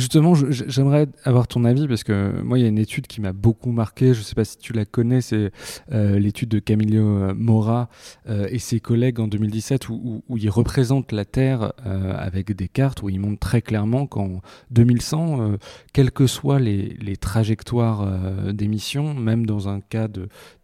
Justement, 0.00 0.34
j'aimerais 0.34 1.08
avoir 1.24 1.46
ton 1.46 1.66
avis 1.66 1.86
parce 1.86 2.04
que 2.04 2.40
moi, 2.40 2.58
il 2.58 2.62
y 2.62 2.64
a 2.64 2.68
une 2.68 2.78
étude 2.78 3.06
qui 3.06 3.20
m'a 3.20 3.34
beaucoup 3.34 3.70
marqué. 3.70 4.14
Je 4.14 4.20
ne 4.20 4.24
sais 4.24 4.34
pas 4.34 4.46
si 4.46 4.56
tu 4.56 4.72
la 4.72 4.86
connais, 4.86 5.20
c'est 5.20 5.52
euh, 5.92 6.18
l'étude 6.18 6.48
de 6.48 6.58
Camillo 6.58 7.04
euh, 7.04 7.34
Mora 7.36 7.90
euh, 8.26 8.48
et 8.50 8.58
ses 8.58 8.80
collègues 8.80 9.20
en 9.20 9.28
2017 9.28 9.90
où, 9.90 10.24
où, 10.26 10.38
ils 10.38 10.48
représentent 10.48 11.12
la 11.12 11.26
Terre 11.26 11.74
avec 11.84 12.52
des 12.52 12.68
cartes 12.68 13.02
où 13.02 13.10
ils 13.10 13.20
montrent 13.20 13.40
très 13.40 13.60
clairement 13.60 14.06
qu'en 14.06 14.40
2100, 14.70 15.56
quelles 15.92 16.12
que 16.12 16.26
soient 16.26 16.58
les, 16.58 17.16
trajectoires 17.20 18.06
d'émissions, 18.54 19.12
même 19.12 19.44
dans 19.44 19.68
un 19.68 19.80
cas 19.80 20.08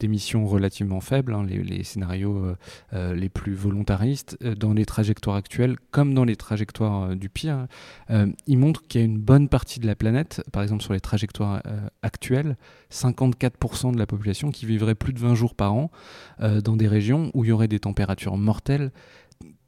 d'émissions 0.00 0.46
relativement 0.46 1.00
faibles, 1.00 1.34
hein, 1.34 1.44
les, 1.46 1.62
les, 1.62 1.84
scénarios 1.84 2.54
les 2.92 3.28
plus 3.28 3.52
volontaristes, 3.52 4.42
dans 4.42 4.72
les 4.72 4.86
trajectoires 4.86 5.36
actuelles 5.36 5.76
comme 5.90 6.14
dans 6.14 6.24
les 6.24 6.36
trajectoires 6.36 7.14
du 7.14 7.28
pire, 7.28 7.66
ils 8.46 8.58
montrent 8.58 8.86
qu'il 8.86 9.00
y 9.00 9.04
a 9.04 9.06
une 9.06 9.18
bonne 9.26 9.48
partie 9.48 9.80
de 9.80 9.86
la 9.86 9.96
planète, 9.96 10.42
par 10.52 10.62
exemple 10.62 10.82
sur 10.82 10.92
les 10.92 11.00
trajectoires 11.00 11.60
euh, 11.66 11.88
actuelles, 12.02 12.56
54% 12.92 13.92
de 13.92 13.98
la 13.98 14.06
population 14.06 14.50
qui 14.52 14.66
vivrait 14.66 14.94
plus 14.94 15.12
de 15.12 15.18
20 15.18 15.34
jours 15.34 15.54
par 15.54 15.74
an 15.74 15.90
euh, 16.40 16.60
dans 16.60 16.76
des 16.76 16.86
régions 16.86 17.32
où 17.34 17.44
il 17.44 17.48
y 17.48 17.52
aurait 17.52 17.68
des 17.68 17.80
températures 17.80 18.36
mortelles. 18.36 18.92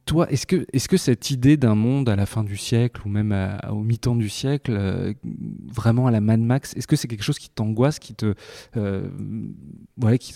Toi, 0.07 0.31
est-ce 0.31 0.47
que, 0.47 0.65
est 0.73 0.87
que 0.87 0.97
cette 0.97 1.31
idée 1.31 1.57
d'un 1.59 1.75
monde 1.75 2.09
à 2.09 2.17
la 2.17 2.25
fin 2.25 2.45
du 2.45 2.57
siècle 2.57 3.03
ou 3.05 3.11
même 3.11 3.59
au 3.69 3.83
mi-temps 3.83 4.17
du 4.17 4.31
siècle, 4.31 4.75
euh, 4.75 5.13
vraiment 5.67 6.07
à 6.07 6.11
la 6.13 6.21
Mad 6.21 6.41
Max, 6.41 6.75
est-ce 6.77 6.87
que 6.87 6.97
c'est 6.97 7.09
quelque 7.09 7.25
chose 7.25 7.39
qui 7.39 7.51
t'angoisse, 7.51 7.99
qui 7.99 8.15
te, 8.15 8.35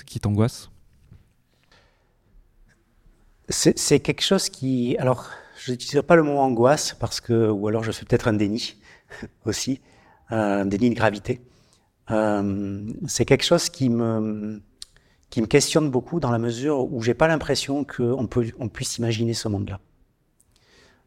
qui 0.04 0.20
t'angoisse? 0.20 0.68
C'est 3.48 4.00
quelque 4.00 4.22
chose 4.22 4.48
qui, 4.48 4.96
alors, 4.98 5.30
je 5.64 5.70
n'utiliserai 5.70 6.02
pas 6.02 6.16
le 6.16 6.22
mot 6.22 6.38
angoisse 6.38 6.96
parce 6.98 7.20
que, 7.20 7.48
ou 7.48 7.68
alors 7.68 7.84
je 7.84 7.92
fais 7.92 8.04
peut-être 8.04 8.28
un 8.28 8.32
déni. 8.32 8.76
aussi, 9.44 9.80
euh, 10.32 10.64
des 10.64 10.78
lignes 10.78 10.92
de 10.92 10.98
gravité. 10.98 11.40
Euh, 12.10 12.86
c'est 13.06 13.24
quelque 13.24 13.44
chose 13.44 13.68
qui 13.68 13.88
me, 13.88 14.60
qui 15.30 15.40
me 15.40 15.46
questionne 15.46 15.90
beaucoup 15.90 16.20
dans 16.20 16.30
la 16.30 16.38
mesure 16.38 16.92
où 16.92 17.02
j'ai 17.02 17.14
pas 17.14 17.28
l'impression 17.28 17.84
qu'on 17.84 18.28
on 18.58 18.68
puisse 18.68 18.98
imaginer 18.98 19.34
ce 19.34 19.48
monde-là. 19.48 19.80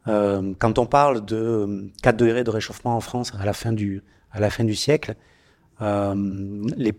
Euh, 0.08 0.54
quand 0.60 0.78
on 0.78 0.86
parle 0.86 1.26
de 1.26 1.92
4 2.04 2.16
degrés 2.16 2.44
de 2.44 2.52
réchauffement 2.52 2.96
en 2.96 3.02
France 3.02 3.34
à 3.40 3.46
la 3.46 3.54
fin 3.54 3.72
du, 3.72 4.04
à 4.32 4.40
la 4.40 4.50
fin 4.50 4.64
du 4.64 4.76
siècle, 4.76 5.16
les, 5.82 6.94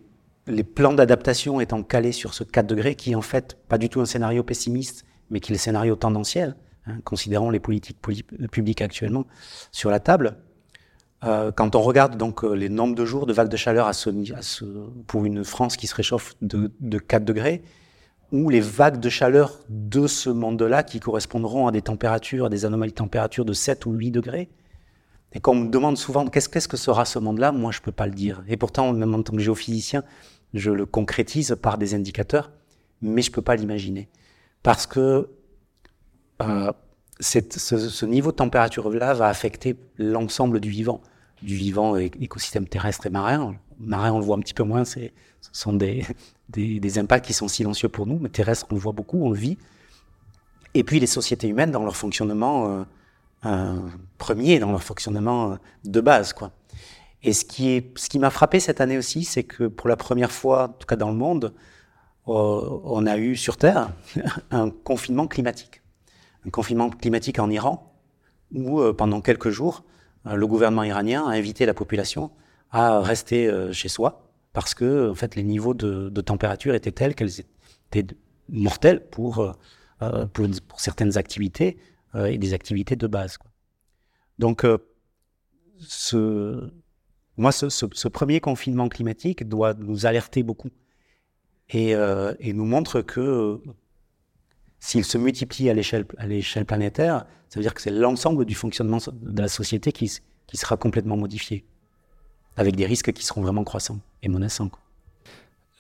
les 0.47 0.65
plans 0.65 0.93
d'adaptation 0.93 1.61
étant 1.61 1.83
calés 1.83 2.13
sur 2.13 2.35
ce 2.35 2.45
4 2.45 2.67
degrés, 2.67 2.95
qui 2.95 3.13
est 3.13 3.15
en 3.15 3.23
fait 3.23 3.59
pas 3.69 3.79
du 3.79 3.89
tout 3.89 4.01
un 4.01 4.07
scénario 4.07 4.43
pessimiste, 4.43 5.05
mais 5.31 5.41
qui 5.41 5.53
est 5.53 5.55
le 5.55 5.59
scénario 5.59 5.97
tendanciel, 5.97 6.57
hein, 6.87 6.99
considérant 7.05 7.51
les 7.51 7.61
politiques 7.61 7.99
publiques 8.51 8.83
actuellement 8.83 9.27
sur 9.73 9.91
la 9.91 10.01
table, 10.01 10.37
euh, 11.27 11.51
quand 11.53 11.75
on 11.75 11.81
regarde 11.81 12.17
donc 12.17 12.45
euh, 12.45 12.55
les 12.55 12.69
nombres 12.69 12.95
de 12.95 13.05
jours 13.05 13.27
de 13.27 13.33
vagues 13.33 13.49
de 13.49 13.57
chaleur 13.57 13.91
pour 15.07 15.25
une 15.25 15.45
France 15.45 15.77
qui 15.77 15.87
se 15.87 15.95
réchauffe 15.95 16.35
de, 16.43 16.73
de 16.81 16.99
4 16.99 17.25
degrés, 17.25 17.63
ou 18.33 18.51
les 18.51 18.61
vagues 18.61 19.01
de 19.01 19.09
chaleur 19.09 19.61
de 19.69 20.07
ce 20.07 20.31
monde-là 20.31 20.83
qui 20.83 21.01
correspondront 21.01 21.67
à 21.67 21.73
des 21.73 21.83
températures, 21.83 22.47
à 22.47 22.49
des 22.49 22.65
anomalies 22.65 22.93
de 22.93 22.97
température 22.97 23.45
de 23.45 23.53
7 23.53 23.87
ou 23.87 23.93
8 23.93 24.11
degrés, 24.11 24.49
et 25.33 25.41
qu'on 25.41 25.55
me 25.55 25.69
demande 25.69 25.99
souvent 25.99 26.27
qu'est-ce 26.27 26.69
que 26.69 26.77
sera 26.77 27.05
ce 27.05 27.19
monde-là, 27.19 27.53
moi 27.53 27.73
je 27.73 27.81
peux 27.81 27.93
pas 27.93 28.07
le 28.07 28.13
dire. 28.13 28.43
Et 28.49 28.57
pourtant, 28.57 28.93
même 28.93 29.15
en 29.15 29.23
tant 29.23 29.33
que 29.33 29.43
géophysicien, 29.43 30.03
je 30.55 30.71
le 30.71 30.87
concrétise 30.87 31.57
par 31.61 31.79
des 31.79 31.95
indicateurs, 31.95 32.53
mais 33.03 33.23
je 33.23 33.31
peux 33.31 33.43
pas 33.43 33.57
l'imaginer. 33.57 34.09
Parce 34.63 34.87
que 34.87 35.29
euh, 36.43 36.73
ce, 37.21 38.05
niveau 38.05 38.31
de 38.31 38.37
température-là 38.37 39.15
va 39.15 39.29
affecter 39.29 39.77
l'ensemble 39.99 40.61
du 40.61 40.71
vivant, 40.71 41.01
du 41.43 41.55
vivant 41.55 41.97
écosystème 41.97 42.67
terrestre 42.67 43.07
et 43.07 43.11
marin. 43.11 43.55
Marin, 43.79 44.13
on 44.13 44.19
le 44.19 44.25
voit 44.25 44.37
un 44.37 44.41
petit 44.41 44.55
peu 44.55 44.63
moins, 44.63 44.85
ce 44.85 45.11
sont 45.53 45.73
des, 46.49 46.99
impacts 46.99 47.27
qui 47.27 47.33
sont 47.33 47.49
silencieux 47.49 47.89
pour 47.89 48.07
nous, 48.07 48.19
mais 48.19 48.29
terrestre, 48.29 48.67
on 48.71 48.75
le 48.75 48.81
voit 48.81 48.93
beaucoup, 48.93 49.25
on 49.25 49.31
le 49.31 49.39
vit. 49.39 49.59
Et 50.75 50.85
puis 50.85 51.01
les 51.01 51.07
sociétés 51.07 51.49
humaines 51.49 51.71
dans 51.71 51.83
leur 51.83 51.97
fonctionnement 51.97 52.69
euh, 52.69 52.85
euh, 53.47 53.81
premier, 54.19 54.59
dans 54.59 54.71
leur 54.71 54.83
fonctionnement 54.83 55.53
euh, 55.53 55.57
de 55.85 56.01
base. 56.01 56.33
quoi. 56.33 56.53
Et 57.23 57.33
ce 57.33 57.45
qui, 57.45 57.71
est, 57.71 57.99
ce 57.99 58.09
qui 58.09 58.19
m'a 58.19 58.31
frappé 58.31 58.61
cette 58.61 58.81
année 58.81 58.99
aussi, 58.99 59.25
c'est 59.25 59.45
que 59.45 59.65
pour 59.65 59.89
la 59.89 59.97
première 59.97 60.31
fois, 60.31 60.65
en 60.65 60.73
tout 60.73 60.87
cas 60.87 60.97
dans 60.97 61.11
le 61.11 61.17
monde, 61.17 61.55
on 62.29 63.07
a 63.07 63.19
eu 63.19 63.37
sur 63.37 63.57
Terre 63.57 63.91
un 64.51 64.71
confinement 64.71 65.29
climatique 65.29 65.81
un 66.47 66.51
confinement 66.51 66.91
climatique 66.91 67.39
en 67.39 67.51
Iran, 67.51 67.93
où 68.55 68.81
pendant 68.93 69.21
quelques 69.21 69.51
jours, 69.51 69.85
le 70.35 70.47
gouvernement 70.47 70.85
iranien 70.85 71.25
a 71.27 71.31
invité 71.31 71.67
la 71.67 71.75
population 71.75 72.31
à 72.71 73.01
rester 73.01 73.47
euh, 73.47 73.73
chez 73.73 73.89
soi, 73.89 74.29
parce 74.53 74.75
que 74.75 75.11
en 75.11 75.15
fait, 75.15 75.37
les 75.37 75.43
niveaux 75.43 75.75
de, 75.75 76.21
température 76.21 76.75
étaient 76.75 76.93
tels 76.93 77.15
qu'elles 77.15 77.41
étaient 77.41 78.15
mortelles 78.49 79.07
pour, 79.09 79.55
pour, 80.33 80.81
certaines 80.81 81.17
activités 81.19 81.79
et 82.15 82.39
des 82.39 82.55
activités 82.55 82.97
de 82.97 83.07
base. 83.07 83.39
Donc, 84.39 84.65
moi, 87.37 87.53
ce, 87.53 88.09
premier 88.09 88.41
confinement 88.41 88.89
climatique 88.89 89.47
doit 89.47 89.75
nous 89.75 90.07
alerter 90.07 90.43
beaucoup 90.43 90.71
et 91.69 91.95
nous 92.53 92.65
montre 92.65 93.03
que 93.03 93.61
s'il 94.79 95.05
se 95.05 95.19
multiplie 95.19 95.71
à 95.71 95.75
l'échelle, 95.75 96.05
planétaire, 96.67 97.27
ça 97.49 97.59
veut 97.59 97.63
dire 97.63 97.75
que 97.75 97.83
c'est 97.83 97.91
l'ensemble 97.91 98.45
du 98.45 98.55
fonctionnement 98.55 98.99
de 99.13 99.41
la 99.41 99.49
société 99.49 99.93
qui, 99.93 100.11
sera 100.53 100.77
complètement 100.77 101.17
modifié, 101.17 101.65
avec 102.57 102.77
des 102.77 102.87
risques 102.87 103.13
qui 103.13 103.25
seront 103.25 103.43
vraiment 103.43 103.65
croissants 103.65 104.01
et 104.23 104.29
menaçants. 104.29 104.71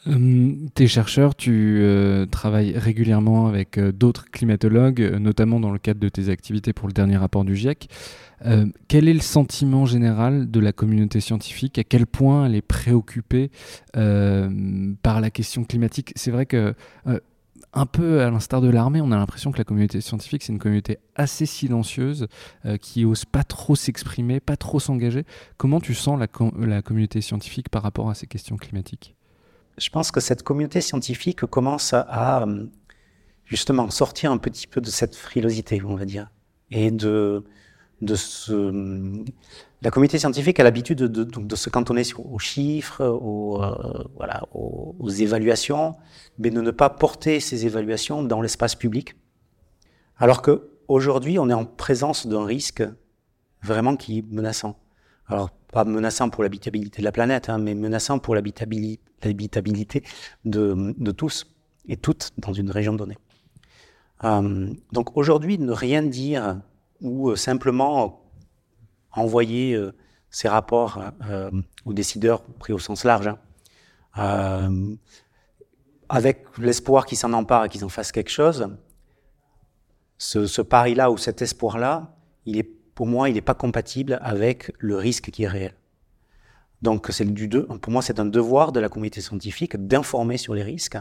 Euh, 0.08 0.54
t'es 0.74 0.86
chercheur, 0.86 1.34
tu 1.34 1.78
euh, 1.80 2.26
travailles 2.26 2.78
régulièrement 2.78 3.48
avec 3.48 3.78
euh, 3.78 3.90
d'autres 3.92 4.30
climatologues, 4.30 5.00
notamment 5.18 5.58
dans 5.58 5.72
le 5.72 5.78
cadre 5.78 6.00
de 6.00 6.08
tes 6.08 6.28
activités 6.28 6.72
pour 6.72 6.86
le 6.86 6.92
dernier 6.92 7.16
rapport 7.16 7.44
du 7.44 7.56
GIEC. 7.56 7.88
quel 8.88 9.08
est 9.08 9.14
le 9.14 9.20
sentiment 9.20 9.86
général 9.86 10.50
de 10.50 10.60
la 10.60 10.72
communauté 10.72 11.20
scientifique? 11.20 11.78
À 11.78 11.84
quel 11.84 12.06
point 12.06 12.46
elle 12.46 12.54
est 12.54 12.62
préoccupée 12.62 13.50
par 13.92 15.20
la 15.20 15.30
question 15.30 15.64
climatique? 15.64 16.12
C'est 16.16 16.30
vrai 16.30 16.46
que 16.46 16.74
un 17.76 17.85
peu 17.85 18.23
à 18.23 18.30
l'instar 18.30 18.62
de 18.62 18.71
l'armée, 18.71 19.02
on 19.02 19.12
a 19.12 19.16
l'impression 19.16 19.52
que 19.52 19.59
la 19.59 19.64
communauté 19.64 20.00
scientifique, 20.00 20.42
c'est 20.42 20.52
une 20.52 20.59
communauté 20.59 20.99
assez 21.14 21.45
silencieuse, 21.45 22.26
euh, 22.64 22.78
qui 22.78 23.04
ose 23.04 23.26
pas 23.26 23.45
trop 23.45 23.76
s'exprimer, 23.76 24.40
pas 24.40 24.56
trop 24.56 24.80
s'engager. 24.80 25.25
Comment 25.59 25.78
tu 25.78 25.95
sens 25.95 26.18
la, 26.18 26.26
la, 26.66 26.80
communauté 26.80 27.21
scientifique 27.21 27.68
par 27.68 27.83
rapport 27.83 28.09
à 28.09 28.14
ces 28.14 28.26
questions 28.26 28.56
climatiques? 28.56 29.14
Je 29.76 29.90
pense 29.90 30.11
que 30.11 30.21
cette 30.21 30.42
communauté 30.42 30.80
scientifique 30.80 31.45
commence 31.45 31.92
à, 31.92 32.42
euh, 32.42 32.64
justement 33.45 33.90
sortir 33.90 34.33
un 34.33 34.38
petit 34.38 34.66
peu 34.66 34.80
de 34.80 34.88
cette 34.88 35.14
frilosité, 35.14 35.83
on 35.85 35.97
va 35.97 36.06
dire, 36.06 36.30
et 36.71 36.90
de, 36.90 37.45
de 38.00 38.14
ce, 38.14 39.23
la 39.87 39.93
communauté 39.93 40.19
scientifique 40.19 40.59
a 40.59 40.64
l'habitude 40.64 40.99
de, 40.99 41.55
se 41.55 41.71
cantonner 41.71 42.02
aux 42.19 42.40
chiffres, 42.40 43.05
aux, 43.07 43.62
euh, 43.62 44.02
aux, 44.52 45.09
évaluations, 45.09 45.95
mais 46.40 46.50
de 46.50 46.61
ne 46.61 46.73
pas 46.73 46.90
porter 46.90 47.38
ces 47.38 47.66
évaluations 47.66 48.25
dans 48.25 48.43
l'espace 48.43 48.75
public. 48.75 49.14
Alors 50.19 50.43
que 50.43 50.71
aujourd'hui, 50.88 51.38
on 51.38 51.49
est 51.50 51.55
en 51.55 51.64
présence 51.64 52.26
d'un 52.26 52.45
risque 52.45 52.83
vraiment 53.62 53.95
qui 53.95 54.19
est 54.19 54.25
menaçant. 54.28 54.76
Alors, 55.28 55.50
pas 55.73 55.85
menaçant 55.85 56.31
pour 56.31 56.43
l'habitabilité 56.43 57.00
de 57.00 57.05
la 57.05 57.12
planète, 57.12 57.49
hein, 57.49 57.59
mais 57.59 57.76
menaçant 57.76 58.19
pour 58.19 58.35
l'habitabilité 58.35 60.02
de, 60.45 60.97
de 60.99 61.11
tous 61.12 61.47
et 61.87 61.97
toutes 61.97 62.33
dans 62.38 62.52
une 62.52 62.73
région 62.73 62.95
donnée. 62.95 63.19
donc 64.21 65.16
aujourd'hui, 65.16 65.61
ne 65.61 65.71
rien 65.71 66.02
dire 66.02 66.61
ou 67.00 67.37
simplement 67.37 68.25
envoyer 69.16 69.78
ces 70.30 70.49
rapports 70.49 71.02
aux 71.85 71.92
décideurs 71.92 72.42
pris 72.42 72.73
au 72.73 72.78
sens 72.78 73.04
large, 73.04 73.30
hein, 74.14 74.96
avec 76.08 76.44
l'espoir 76.58 77.06
qu'ils 77.06 77.18
s'en 77.18 77.32
emparent 77.32 77.64
et 77.64 77.68
qu'ils 77.68 77.85
en 77.85 77.88
fassent 77.88 78.12
quelque 78.12 78.30
chose, 78.30 78.68
ce, 80.18 80.46
ce 80.46 80.62
pari-là 80.62 81.11
ou 81.11 81.18
cet 81.18 81.42
espoir-là, 81.42 82.16
il 82.44 82.58
est, 82.58 82.62
pour 82.94 83.06
moi, 83.06 83.28
il 83.28 83.35
n'est 83.35 83.40
pas 83.40 83.54
compatible 83.54 84.18
avec 84.23 84.73
le 84.78 84.96
risque 84.96 85.30
qui 85.30 85.42
est 85.42 85.49
réel. 85.49 85.75
Donc, 86.82 87.08
c'est 87.11 87.25
du 87.25 87.49
pour 87.49 87.92
moi, 87.92 88.02
c'est 88.02 88.20
un 88.20 88.26
devoir 88.26 88.73
de 88.73 88.80
la 88.80 88.88
communauté 88.88 89.20
scientifique 89.20 89.76
d'informer 89.76 90.37
sur 90.37 90.54
les 90.54 90.62
risques 90.62 90.99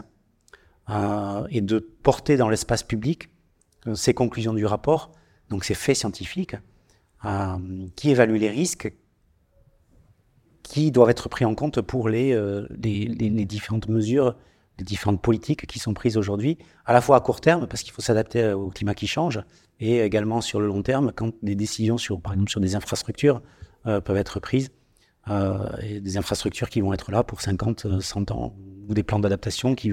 euh, 0.90 1.46
et 1.50 1.60
de 1.60 1.78
porter 1.78 2.36
dans 2.36 2.48
l'espace 2.48 2.82
public 2.82 3.28
euh, 3.86 3.94
ces 3.94 4.14
conclusions 4.14 4.54
du 4.54 4.64
rapport, 4.64 5.12
donc 5.50 5.64
ces 5.64 5.74
faits 5.74 5.96
scientifiques, 5.96 6.54
euh, 6.54 6.58
qui 7.96 8.10
évaluent 8.10 8.38
les 8.38 8.50
risques 8.50 8.92
qui 10.62 10.90
doivent 10.90 11.10
être 11.10 11.28
pris 11.28 11.44
en 11.44 11.54
compte 11.54 11.80
pour 11.80 12.08
les, 12.08 12.32
euh, 12.32 12.66
les, 12.82 13.44
différentes 13.44 13.88
mesures 13.88 14.34
les 14.78 14.84
différentes 14.84 15.22
politiques 15.22 15.66
qui 15.66 15.78
sont 15.78 15.94
prises 15.94 16.18
aujourd'hui, 16.18 16.58
à 16.84 16.92
la 16.92 17.00
fois 17.00 17.16
à 17.16 17.20
court 17.20 17.40
terme, 17.40 17.66
parce 17.66 17.82
qu'il 17.82 17.92
faut 17.92 18.02
s'adapter 18.02 18.52
au 18.52 18.68
climat 18.68 18.94
qui 18.94 19.06
change, 19.06 19.40
et 19.80 20.00
également 20.00 20.42
sur 20.42 20.60
le 20.60 20.66
long 20.66 20.82
terme, 20.82 21.12
quand 21.16 21.32
des 21.42 21.54
décisions, 21.54 21.96
sur, 21.96 22.20
par 22.20 22.34
exemple 22.34 22.50
sur 22.50 22.60
des 22.60 22.74
infrastructures, 22.74 23.40
euh, 23.86 24.00
peuvent 24.02 24.18
être 24.18 24.38
prises, 24.38 24.70
euh, 25.30 26.00
des 26.00 26.18
infrastructures 26.18 26.68
qui 26.68 26.80
vont 26.80 26.92
être 26.92 27.10
là 27.10 27.24
pour 27.24 27.40
50, 27.40 28.00
100 28.00 28.30
ans, 28.32 28.54
ou 28.88 28.94
des 28.94 29.02
plans 29.02 29.18
d'adaptation 29.18 29.74
qui 29.74 29.92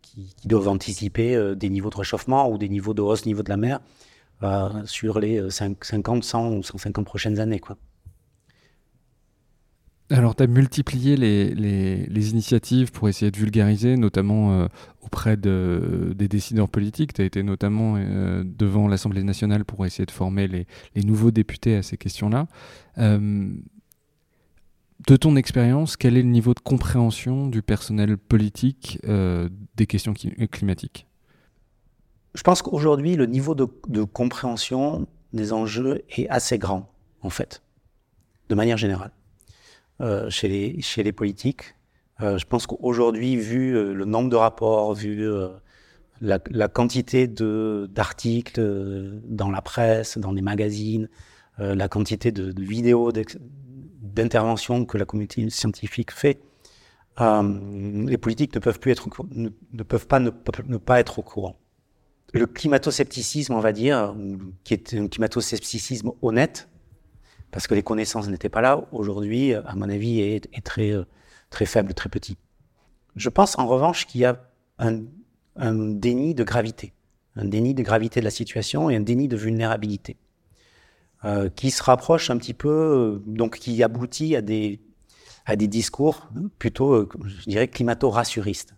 qui, 0.00 0.34
doivent 0.44 0.68
anticiper 0.68 1.34
euh, 1.34 1.54
des 1.54 1.68
niveaux 1.68 1.90
de 1.90 1.96
réchauffement 1.96 2.48
ou 2.48 2.58
des 2.58 2.68
niveaux 2.68 2.94
de 2.94 3.02
hausse 3.02 3.26
niveau 3.26 3.42
de 3.42 3.50
la 3.50 3.56
mer 3.56 3.80
euh, 3.80 4.11
sur 4.84 5.20
les 5.20 5.50
50, 5.50 6.24
100 6.24 6.52
ou 6.52 6.62
150 6.62 7.04
prochaines 7.04 7.38
années. 7.40 7.60
Alors, 10.10 10.34
tu 10.36 10.42
as 10.42 10.46
multiplié 10.46 11.16
les, 11.16 12.30
initiatives 12.30 12.92
pour 12.92 13.08
essayer 13.08 13.30
de 13.30 13.38
vulgariser, 13.38 13.96
notamment 13.96 14.52
euh, 14.52 14.66
auprès 15.00 15.36
de, 15.36 16.12
des 16.16 16.28
décideurs 16.28 16.68
politiques. 16.68 17.14
Tu 17.14 17.22
as 17.22 17.24
été 17.24 17.42
notamment 17.42 17.94
euh, 17.96 18.44
devant 18.44 18.88
l'Assemblée 18.88 19.22
nationale 19.22 19.64
pour 19.64 19.86
essayer 19.86 20.04
de 20.04 20.10
former 20.10 20.48
les, 20.48 20.66
nouveaux 21.04 21.30
députés 21.30 21.76
à 21.76 21.82
ces 21.82 21.96
questions-là. 21.96 22.46
Euh, 22.98 23.50
de 25.06 25.16
ton 25.16 25.36
expérience, 25.36 25.96
quel 25.96 26.16
est 26.16 26.22
le 26.22 26.28
niveau 26.28 26.54
de 26.54 26.60
compréhension 26.60 27.48
du 27.48 27.62
personnel 27.62 28.16
politique 28.16 29.00
euh, 29.06 29.48
des 29.76 29.86
questions 29.86 30.14
climatiques? 30.50 31.06
Je 32.34 32.42
pense 32.42 32.62
qu'aujourd'hui, 32.62 33.16
le 33.16 33.26
niveau 33.26 33.54
de, 33.54 33.66
de 33.88 34.02
compréhension 34.04 35.06
des 35.32 35.52
enjeux 35.52 36.02
est 36.10 36.28
assez 36.28 36.58
grand, 36.58 36.90
en 37.20 37.30
fait, 37.30 37.62
de 38.48 38.54
manière 38.54 38.76
générale. 38.76 39.12
Euh, 40.00 40.28
chez, 40.30 40.48
les, 40.48 40.80
chez 40.80 41.04
les 41.04 41.12
politiques. 41.12 41.76
Euh, 42.22 42.36
je 42.36 42.44
pense 42.44 42.66
qu'aujourd'hui, 42.66 43.36
vu 43.36 43.76
euh, 43.76 43.92
le 43.92 44.04
nombre 44.04 44.30
de 44.30 44.36
rapports, 44.36 44.94
vu 44.94 45.30
la, 46.20 46.40
la, 46.50 46.68
quantité 46.68 47.28
d'articles 47.28 49.20
dans 49.24 49.50
la 49.50 49.62
presse, 49.62 50.18
dans 50.18 50.32
les 50.32 50.42
magazines, 50.42 51.08
la 51.58 51.86
quantité 51.88 52.32
de, 52.32 52.50
de 52.50 52.62
vidéos 52.62 53.12
d'intervention 54.00 54.86
que 54.86 54.98
la 54.98 55.04
communauté 55.04 55.48
scientifique 55.50 56.10
fait, 56.10 56.40
euh, 57.20 58.06
les 58.06 58.18
politiques 58.18 58.54
ne 58.54 58.60
peuvent 58.60 58.80
plus 58.80 58.90
être 58.90 59.08
ne 59.34 59.82
peuvent 59.82 60.06
pas 60.06 60.18
ne, 60.18 60.30
ne, 60.66 60.76
pas 60.78 60.98
être 60.98 61.18
au 61.18 61.22
courant. 61.22 61.58
Le 62.32 62.46
climato-scepticisme, 62.46 63.52
on 63.52 63.60
va 63.60 63.72
dire, 63.72 64.16
qui 64.64 64.72
est 64.72 64.94
un 64.94 65.06
climato-scepticisme 65.06 66.12
honnête, 66.22 66.68
parce 67.50 67.66
que 67.66 67.74
les 67.74 67.82
connaissances 67.82 68.28
n'étaient 68.28 68.48
pas 68.48 68.62
là, 68.62 68.88
aujourd'hui, 68.90 69.52
à 69.52 69.74
mon 69.76 69.88
avis, 69.90 70.20
est, 70.20 70.64
très, 70.64 70.90
euh, 70.90 71.04
très 71.50 71.66
faible, 71.66 71.92
très 71.92 72.08
petit. 72.08 72.38
Je 73.14 73.28
pense 73.28 73.58
en 73.58 73.66
revanche 73.66 74.06
qu'il 74.06 74.22
y 74.22 74.24
a 74.24 74.40
un, 74.78 75.02
un, 75.56 75.74
déni 75.74 76.34
de 76.34 76.44
gravité, 76.44 76.94
un 77.36 77.44
déni 77.44 77.74
de 77.74 77.82
gravité 77.82 78.20
de 78.20 78.24
la 78.24 78.30
situation 78.30 78.88
et 78.88 78.96
un 78.96 79.00
déni 79.00 79.28
de 79.28 79.36
vulnérabilité, 79.36 80.16
euh, 81.24 81.50
qui 81.50 81.70
se 81.70 81.82
rapproche 81.82 82.30
un 82.30 82.38
petit 82.38 82.54
peu, 82.54 82.68
euh, 82.68 83.22
donc 83.26 83.58
qui 83.58 83.82
aboutit 83.82 84.34
à 84.34 84.40
des, 84.40 84.80
à 85.44 85.56
des 85.56 85.68
discours 85.68 86.30
plutôt, 86.58 86.94
euh, 86.94 87.08
je 87.26 87.44
dirais, 87.44 87.68
climato-rassuristes. 87.68 88.74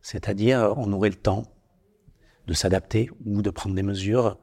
C'est-à-dire, 0.00 0.72
on 0.78 0.92
aurait 0.92 1.10
le 1.10 1.16
temps 1.16 1.44
de 2.46 2.54
s'adapter 2.54 3.10
ou 3.24 3.42
de 3.42 3.50
prendre 3.50 3.74
des 3.74 3.82
mesures, 3.82 4.38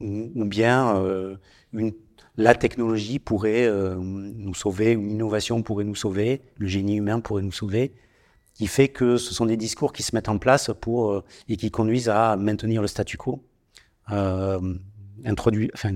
ou, 0.00 0.44
bien 0.44 0.96
euh, 0.96 1.36
une 1.72 1.92
la 2.36 2.54
technologie 2.54 3.18
pourrait 3.18 3.66
euh, 3.66 3.94
nous 3.96 4.54
sauver, 4.54 4.92
une 4.92 5.10
innovation 5.10 5.62
pourrait 5.62 5.84
nous 5.84 5.94
sauver, 5.94 6.40
le 6.56 6.66
génie 6.66 6.96
humain 6.96 7.20
pourrait 7.20 7.42
nous 7.42 7.52
sauver, 7.52 7.92
qui 8.54 8.66
fait 8.66 8.88
que 8.88 9.16
ce 9.16 9.34
sont 9.34 9.46
des 9.46 9.56
discours 9.56 9.92
qui 9.92 10.02
se 10.02 10.14
mettent 10.14 10.28
en 10.28 10.38
place 10.38 10.70
pour 10.80 11.12
euh, 11.12 11.24
et 11.48 11.56
qui 11.56 11.70
conduisent 11.70 12.08
à 12.08 12.36
maintenir 12.36 12.80
le 12.80 12.88
statu 12.88 13.16
quo, 13.16 13.44
euh, 14.10 14.74
introduit, 15.24 15.70
enfin, 15.74 15.94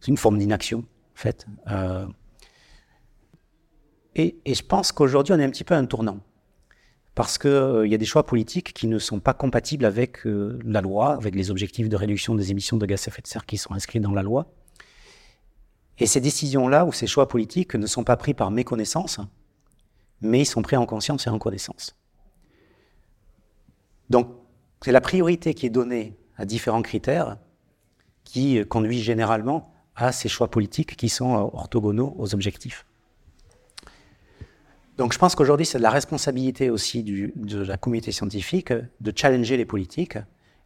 c'est 0.00 0.08
une 0.08 0.16
forme 0.16 0.38
d'inaction, 0.38 0.78
en 0.80 1.16
fait. 1.16 1.46
Euh, 1.70 2.06
et, 4.14 4.38
et, 4.44 4.54
je 4.54 4.62
pense 4.62 4.92
qu'aujourd'hui, 4.92 5.32
on 5.32 5.38
est 5.38 5.44
un 5.44 5.50
petit 5.50 5.64
peu 5.64 5.74
à 5.74 5.78
un 5.78 5.86
tournant. 5.86 6.20
Parce 7.14 7.36
qu'il 7.36 7.50
euh, 7.50 7.86
y 7.86 7.94
a 7.94 7.98
des 7.98 8.06
choix 8.06 8.24
politiques 8.24 8.72
qui 8.72 8.86
ne 8.86 8.98
sont 8.98 9.20
pas 9.20 9.34
compatibles 9.34 9.84
avec 9.84 10.26
euh, 10.26 10.58
la 10.64 10.80
loi, 10.80 11.12
avec 11.12 11.34
les 11.34 11.50
objectifs 11.50 11.88
de 11.88 11.96
réduction 11.96 12.34
des 12.34 12.50
émissions 12.50 12.78
de 12.78 12.86
gaz 12.86 13.06
à 13.06 13.08
effet 13.08 13.20
de 13.20 13.26
serre 13.26 13.44
qui 13.44 13.58
sont 13.58 13.74
inscrits 13.74 14.00
dans 14.00 14.12
la 14.12 14.22
loi. 14.22 14.46
Et 15.98 16.06
ces 16.06 16.20
décisions-là 16.20 16.86
ou 16.86 16.92
ces 16.92 17.06
choix 17.06 17.28
politiques 17.28 17.74
ne 17.74 17.86
sont 17.86 18.02
pas 18.02 18.16
pris 18.16 18.32
par 18.32 18.50
méconnaissance, 18.50 19.20
mais 20.22 20.40
ils 20.40 20.46
sont 20.46 20.62
pris 20.62 20.76
en 20.76 20.86
conscience 20.86 21.26
et 21.26 21.30
en 21.30 21.38
connaissance. 21.38 21.94
Donc, 24.08 24.28
c'est 24.82 24.92
la 24.92 25.00
priorité 25.02 25.52
qui 25.54 25.66
est 25.66 25.70
donnée 25.70 26.16
à 26.36 26.46
différents 26.46 26.82
critères 26.82 27.36
qui 28.24 28.64
conduit 28.66 29.00
généralement 29.00 29.74
à 29.94 30.12
ces 30.12 30.28
choix 30.28 30.50
politiques 30.50 30.96
qui 30.96 31.08
sont 31.08 31.50
orthogonaux 31.52 32.14
aux 32.18 32.34
objectifs. 32.34 32.86
Donc 34.98 35.12
je 35.12 35.18
pense 35.18 35.34
qu'aujourd'hui, 35.34 35.66
c'est 35.66 35.78
de 35.78 35.82
la 35.82 35.90
responsabilité 35.90 36.70
aussi 36.70 37.02
du, 37.02 37.32
de 37.36 37.62
la 37.62 37.76
communauté 37.76 38.12
scientifique 38.12 38.72
de 38.72 39.12
challenger 39.14 39.56
les 39.56 39.64
politiques 39.64 40.18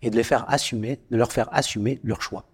et 0.03 0.11
de 0.11 0.17
les 0.17 0.25
faire 0.25 0.45
assumer, 0.49 1.01
de 1.11 1.17
leur 1.17 1.33
faire 1.33 1.49
assumer 1.53 2.01
leurs 2.03 2.23
choix. 2.23 2.47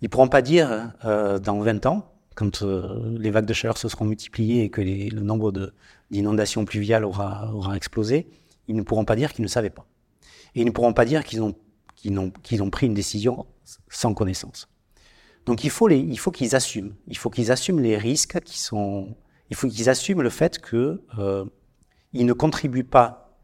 Ils 0.00 0.04
ne 0.04 0.08
pourront 0.08 0.28
pas 0.28 0.42
dire 0.42 0.92
euh, 1.04 1.38
dans 1.38 1.60
20 1.60 1.86
ans, 1.86 2.12
quand 2.34 2.62
euh, 2.62 3.16
les 3.18 3.30
vagues 3.30 3.46
de 3.46 3.52
chaleur 3.52 3.78
se 3.78 3.88
seront 3.88 4.04
multipliées 4.04 4.62
et 4.62 4.70
que 4.70 4.80
le 4.80 5.20
nombre 5.20 5.72
d'inondations 6.10 6.64
pluviales 6.64 7.04
aura, 7.04 7.52
aura, 7.52 7.76
explosé, 7.76 8.28
ils 8.68 8.76
ne 8.76 8.82
pourront 8.82 9.04
pas 9.04 9.16
dire 9.16 9.32
qu'ils 9.32 9.42
ne 9.42 9.48
savaient 9.48 9.70
pas. 9.70 9.86
Et 10.54 10.60
ils 10.60 10.66
ne 10.66 10.70
pourront 10.70 10.92
pas 10.92 11.04
dire 11.04 11.24
qu'ils 11.24 11.42
ont, 11.42 11.54
qu'ils 11.96 12.16
ont, 12.18 12.30
qu'ils 12.42 12.62
ont 12.62 12.70
pris 12.70 12.86
une 12.86 12.94
décision 12.94 13.46
sans 13.88 14.14
connaissance. 14.14 14.68
Donc 15.46 15.64
il 15.64 15.70
faut, 15.70 15.88
il 15.90 16.18
faut 16.18 16.30
qu'ils 16.30 16.54
assument. 16.54 16.94
Il 17.08 17.16
faut 17.16 17.30
qu'ils 17.30 17.50
assument 17.50 17.80
les 17.80 17.98
risques 17.98 18.40
qui 18.40 18.58
sont... 18.60 19.16
Il 19.50 19.56
faut 19.56 19.68
qu'ils 19.68 19.88
assument 19.88 20.22
le 20.22 20.30
fait 20.30 20.58
qu'ils 20.60 20.98
euh, 21.18 21.44
ne 22.12 22.32
contribuent 22.32 22.84
pas 22.84 23.38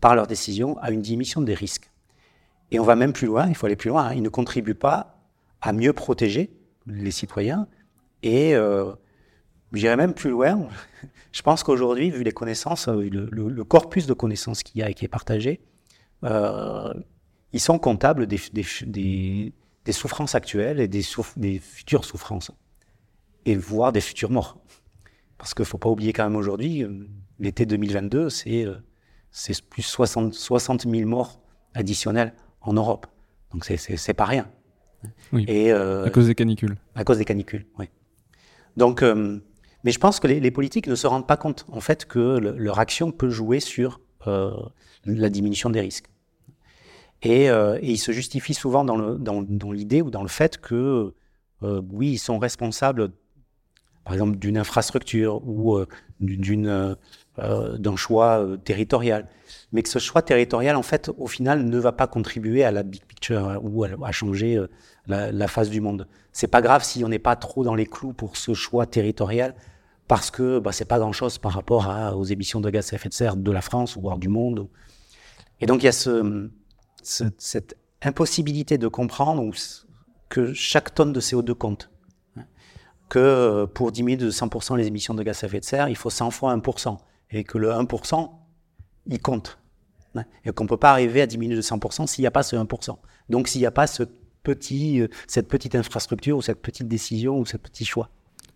par 0.00 0.14
leur 0.14 0.26
décision 0.26 0.78
à 0.78 0.90
une 0.90 1.02
diminution 1.02 1.42
des 1.42 1.54
risques. 1.54 1.90
Et 2.70 2.78
on 2.78 2.84
va 2.84 2.96
même 2.96 3.12
plus 3.12 3.26
loin, 3.26 3.48
il 3.48 3.54
faut 3.54 3.66
aller 3.66 3.76
plus 3.76 3.90
loin, 3.90 4.06
hein, 4.06 4.14
ils 4.14 4.22
ne 4.22 4.28
contribuent 4.28 4.74
pas 4.74 5.20
à 5.60 5.72
mieux 5.72 5.92
protéger 5.92 6.50
les 6.86 7.10
citoyens. 7.10 7.66
Et 8.22 8.54
euh, 8.54 8.92
j'irai 9.72 9.96
même 9.96 10.14
plus 10.14 10.30
loin. 10.30 10.68
Je 11.32 11.42
pense 11.42 11.62
qu'aujourd'hui, 11.62 12.10
vu 12.10 12.22
les 12.22 12.32
connaissances, 12.32 12.88
euh, 12.88 13.08
le, 13.10 13.64
corpus 13.64 14.06
de 14.06 14.14
connaissances 14.14 14.62
qu'il 14.62 14.80
y 14.80 14.82
a 14.82 14.90
et 14.90 14.94
qui 14.94 15.04
est 15.04 15.08
partagé, 15.08 15.60
euh, 16.24 16.92
ils 17.52 17.60
sont 17.60 17.78
comptables 17.78 18.26
des, 18.26 18.38
souffrances 19.90 20.34
actuelles 20.34 20.80
et 20.80 20.88
des, 20.88 21.02
des 21.36 21.58
futures 21.58 22.04
souffrances, 22.04 22.50
et 23.44 23.56
voire 23.56 23.92
des 23.92 24.00
futures 24.00 24.30
morts. 24.30 24.58
Parce 25.40 25.54
qu'il 25.54 25.62
ne 25.62 25.66
faut 25.66 25.78
pas 25.78 25.88
oublier 25.88 26.12
quand 26.12 26.24
même 26.24 26.36
aujourd'hui, 26.36 26.84
euh, 26.84 27.08
l'été 27.38 27.66
2022, 27.66 28.28
c'est 28.28 28.66
plus 29.70 29.82
60, 29.82 30.34
60 30.34 30.86
000 30.88 31.08
morts 31.08 31.40
additionnels 31.74 32.34
en 32.60 32.74
Europe. 32.74 33.06
Donc 33.52 33.64
c'est 33.64 34.14
pas 34.14 34.26
rien. 34.26 34.46
Oui, 35.32 35.46
et, 35.48 35.72
euh, 35.72 36.04
à 36.04 36.10
cause 36.10 36.26
des 36.26 36.34
canicules. 36.34 36.76
À 36.94 37.04
cause 37.04 37.18
des 37.18 37.24
canicules, 37.24 37.66
oui. 37.78 37.86
Donc, 38.76 39.02
euh, 39.02 39.40
mais 39.82 39.92
je 39.92 39.98
pense 39.98 40.20
que 40.20 40.26
les, 40.26 40.40
les, 40.40 40.50
politiques 40.50 40.86
ne 40.86 40.94
se 40.94 41.06
rendent 41.06 41.26
pas 41.26 41.38
compte, 41.38 41.64
en 41.72 41.80
fait, 41.80 42.04
que 42.04 42.38
le, 42.38 42.56
leur 42.58 42.78
action 42.78 43.10
peut 43.10 43.30
jouer 43.30 43.60
sur 43.60 44.00
euh, 44.26 44.54
la 45.06 45.30
diminution 45.30 45.70
des 45.70 45.80
risques. 45.80 46.10
Et, 47.22 47.50
euh, 47.50 47.78
et, 47.80 47.92
ils 47.92 47.98
se 47.98 48.12
justifient 48.12 48.54
souvent 48.54 48.84
dans 48.84 48.96
l'idée 48.98 49.24
dans, 49.24 49.42
dans 49.42 50.06
ou 50.06 50.10
dans 50.10 50.22
le 50.22 50.28
fait 50.28 50.58
que, 50.58 51.14
euh, 51.62 51.82
oui, 51.90 52.12
ils 52.12 52.18
sont 52.18 52.38
responsables. 52.38 53.12
Par 54.10 54.14
exemple, 54.14 54.38
d'une 54.38 54.58
infrastructure 54.58 55.40
ou 55.46 55.78
d'une 56.18 56.96
d'un 57.38 57.96
choix 57.96 58.44
territorial. 58.64 59.28
Mais 59.70 59.84
que 59.84 59.88
ce 59.88 60.00
choix 60.00 60.20
territorial, 60.20 60.74
en 60.74 60.82
fait, 60.82 61.12
au 61.16 61.28
final, 61.28 61.64
ne 61.64 61.78
va 61.78 61.92
pas 61.92 62.08
contribuer 62.08 62.64
à 62.64 62.72
la 62.72 62.82
big 62.82 63.04
picture 63.04 63.60
ou 63.62 63.84
à, 63.84 64.10
changer 64.10 64.60
la, 65.06 65.46
face 65.46 65.70
du 65.70 65.80
monde. 65.80 66.08
C'est 66.32 66.48
pas 66.48 66.60
grave 66.60 66.82
si 66.82 67.04
on 67.04 67.08
n'est 67.08 67.20
pas 67.20 67.36
trop 67.36 67.62
dans 67.62 67.76
les 67.76 67.86
clous 67.86 68.12
pour 68.12 68.36
ce 68.36 68.52
choix 68.52 68.84
territorial, 68.84 69.54
parce 70.08 70.32
que 70.32 70.58
bah, 70.58 70.72
c'est 70.72 70.86
pas 70.86 70.98
grand-chose 70.98 71.38
par 71.38 71.52
rapport 71.52 71.88
aux 72.16 72.24
émissions 72.24 72.60
de 72.60 72.68
gaz 72.68 72.92
à 72.92 72.96
effet 72.96 73.08
de 73.08 73.14
serre 73.14 73.36
de 73.36 73.52
la 73.52 73.62
France 73.62 73.94
ou 73.94 74.00
voire 74.00 74.18
du 74.18 74.28
monde. 74.28 74.66
Et 75.60 75.66
donc 75.66 75.84
il 75.84 75.86
y 75.86 75.88
a 75.88 75.92
ce, 75.92 76.50
cette 77.04 77.76
impossibilité 78.02 78.76
de 78.76 78.88
comprendre 78.88 79.48
que 80.28 80.52
chaque 80.52 80.96
tonne 80.96 81.12
de 81.12 81.20
CO2 81.20 81.54
compte. 81.54 81.90
Que 83.10 83.18
euh, 83.18 83.66
pour 83.66 83.92
diminuer 83.92 84.16
de 84.16 84.30
100% 84.30 84.78
les 84.78 84.86
émissions 84.86 85.12
de 85.12 85.22
gaz 85.22 85.44
à 85.44 85.46
effet 85.46 85.60
de 85.60 85.64
serre, 85.64 85.88
il 85.88 85.96
faut 85.96 86.08
100 86.08 86.30
fois 86.30 86.56
1%. 86.56 86.96
Et 87.32 87.44
que 87.44 87.58
le 87.58 87.70
1%, 87.70 88.30
il 89.06 89.20
compte. 89.20 89.58
Et 90.44 90.52
qu'on 90.52 90.64
ne 90.64 90.68
peut 90.68 90.78
pas 90.78 90.92
arriver 90.92 91.20
à 91.20 91.26
diminuer 91.26 91.56
de 91.56 91.60
100% 91.60 92.06
s'il 92.06 92.22
n'y 92.22 92.26
a 92.26 92.30
pas 92.30 92.42
ce 92.42 92.56
1%. 92.56 92.96
Donc 93.28 93.48
s'il 93.48 93.60
n'y 93.60 93.66
a 93.66 93.70
pas 93.70 93.86
ce 93.86 94.04
petit, 94.42 95.00
euh, 95.00 95.08
cette 95.26 95.48
petite 95.48 95.74
infrastructure 95.74 96.38
ou 96.38 96.42
cette 96.42 96.62
petite 96.62 96.88
décision 96.88 97.38
ou 97.38 97.44
ce 97.44 97.56
petit 97.56 97.84
choix. 97.84 98.08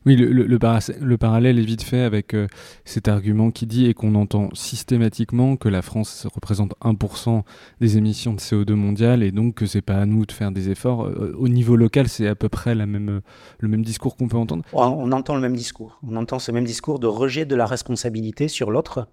Oui, 0.06 0.16
le, 0.16 0.26
le, 0.26 0.44
le, 0.44 1.16
parallèle 1.16 1.58
est 1.58 1.64
vite 1.64 1.82
fait 1.82 2.02
avec 2.02 2.34
euh, 2.34 2.46
cet 2.84 3.08
argument 3.08 3.50
qui 3.50 3.66
dit 3.66 3.86
et 3.86 3.94
qu'on 3.94 4.14
entend 4.14 4.50
systématiquement 4.52 5.56
que 5.56 5.70
la 5.70 5.80
France 5.80 6.26
représente 6.32 6.74
1% 6.82 7.42
des 7.80 7.96
émissions 7.96 8.34
de 8.34 8.38
CO2 8.38 8.74
mondiales 8.74 9.22
et 9.22 9.32
donc 9.32 9.54
que 9.54 9.66
c'est 9.66 9.80
pas 9.80 9.96
à 9.96 10.04
nous 10.04 10.26
de 10.26 10.32
faire 10.32 10.52
des 10.52 10.68
efforts. 10.68 11.06
Euh, 11.06 11.34
au 11.38 11.48
niveau 11.48 11.74
local, 11.76 12.08
c'est 12.08 12.28
à 12.28 12.34
peu 12.34 12.50
près 12.50 12.74
la 12.74 12.84
même, 12.84 13.22
le 13.60 13.68
même 13.68 13.82
discours 13.82 14.16
qu'on 14.16 14.28
peut 14.28 14.36
entendre? 14.36 14.64
On, 14.74 15.10
entend 15.12 15.34
le 15.36 15.40
même 15.40 15.56
discours. 15.56 15.98
On 16.06 16.16
entend 16.16 16.38
ce 16.38 16.52
même 16.52 16.64
discours 16.64 16.98
de 16.98 17.06
rejet 17.06 17.46
de 17.46 17.56
la 17.56 17.64
responsabilité 17.64 18.48
sur 18.48 18.70
l'autre, 18.70 19.08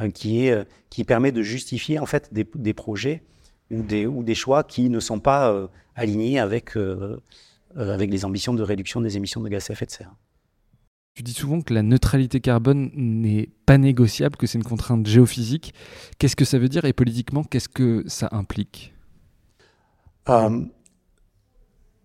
euh, 0.00 0.10
qui 0.10 0.46
est 0.46 0.66
qui 0.88 1.04
permet 1.04 1.32
de 1.32 1.42
justifier 1.42 1.98
en 1.98 2.06
fait 2.06 2.32
des, 2.32 2.46
des 2.54 2.74
projets 2.74 3.22
ou 3.72 3.82
des, 3.82 4.06
ou 4.06 4.22
des 4.22 4.34
choix 4.34 4.62
qui 4.62 4.88
ne 4.88 5.00
sont 5.00 5.20
pas 5.20 5.68
alignés 6.00 6.38
avec 6.38 6.76
euh, 6.76 7.20
avec 7.76 8.10
les 8.10 8.24
ambitions 8.24 8.54
de 8.54 8.62
réduction 8.62 9.00
des 9.00 9.16
émissions 9.16 9.40
de 9.40 9.48
gaz 9.48 9.70
à 9.70 9.72
effet 9.72 9.86
de 9.86 9.90
serre. 9.90 10.14
Tu 11.14 11.22
dis 11.22 11.32
souvent 11.32 11.60
que 11.60 11.74
la 11.74 11.82
neutralité 11.82 12.40
carbone 12.40 12.90
n'est 12.94 13.50
pas 13.66 13.78
négociable, 13.78 14.36
que 14.36 14.46
c'est 14.46 14.58
une 14.58 14.64
contrainte 14.64 15.06
géophysique. 15.06 15.74
Qu'est-ce 16.18 16.36
que 16.36 16.44
ça 16.44 16.58
veut 16.58 16.68
dire 16.68 16.84
et 16.84 16.92
politiquement, 16.92 17.42
qu'est-ce 17.42 17.68
que 17.68 18.04
ça 18.06 18.28
implique? 18.32 18.94
Euh, 20.28 20.64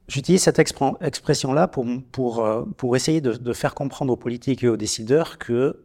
J'utilise 0.07 0.43
cette 0.43 0.59
expression-là 0.59 1.67
pour, 1.67 1.85
pour, 2.11 2.45
euh, 2.45 2.63
pour 2.77 2.95
essayer 2.95 3.21
de, 3.21 3.53
faire 3.53 3.73
comprendre 3.73 4.13
aux 4.13 4.17
politiques 4.17 4.63
et 4.63 4.67
aux 4.67 4.77
décideurs 4.77 5.39
que 5.39 5.83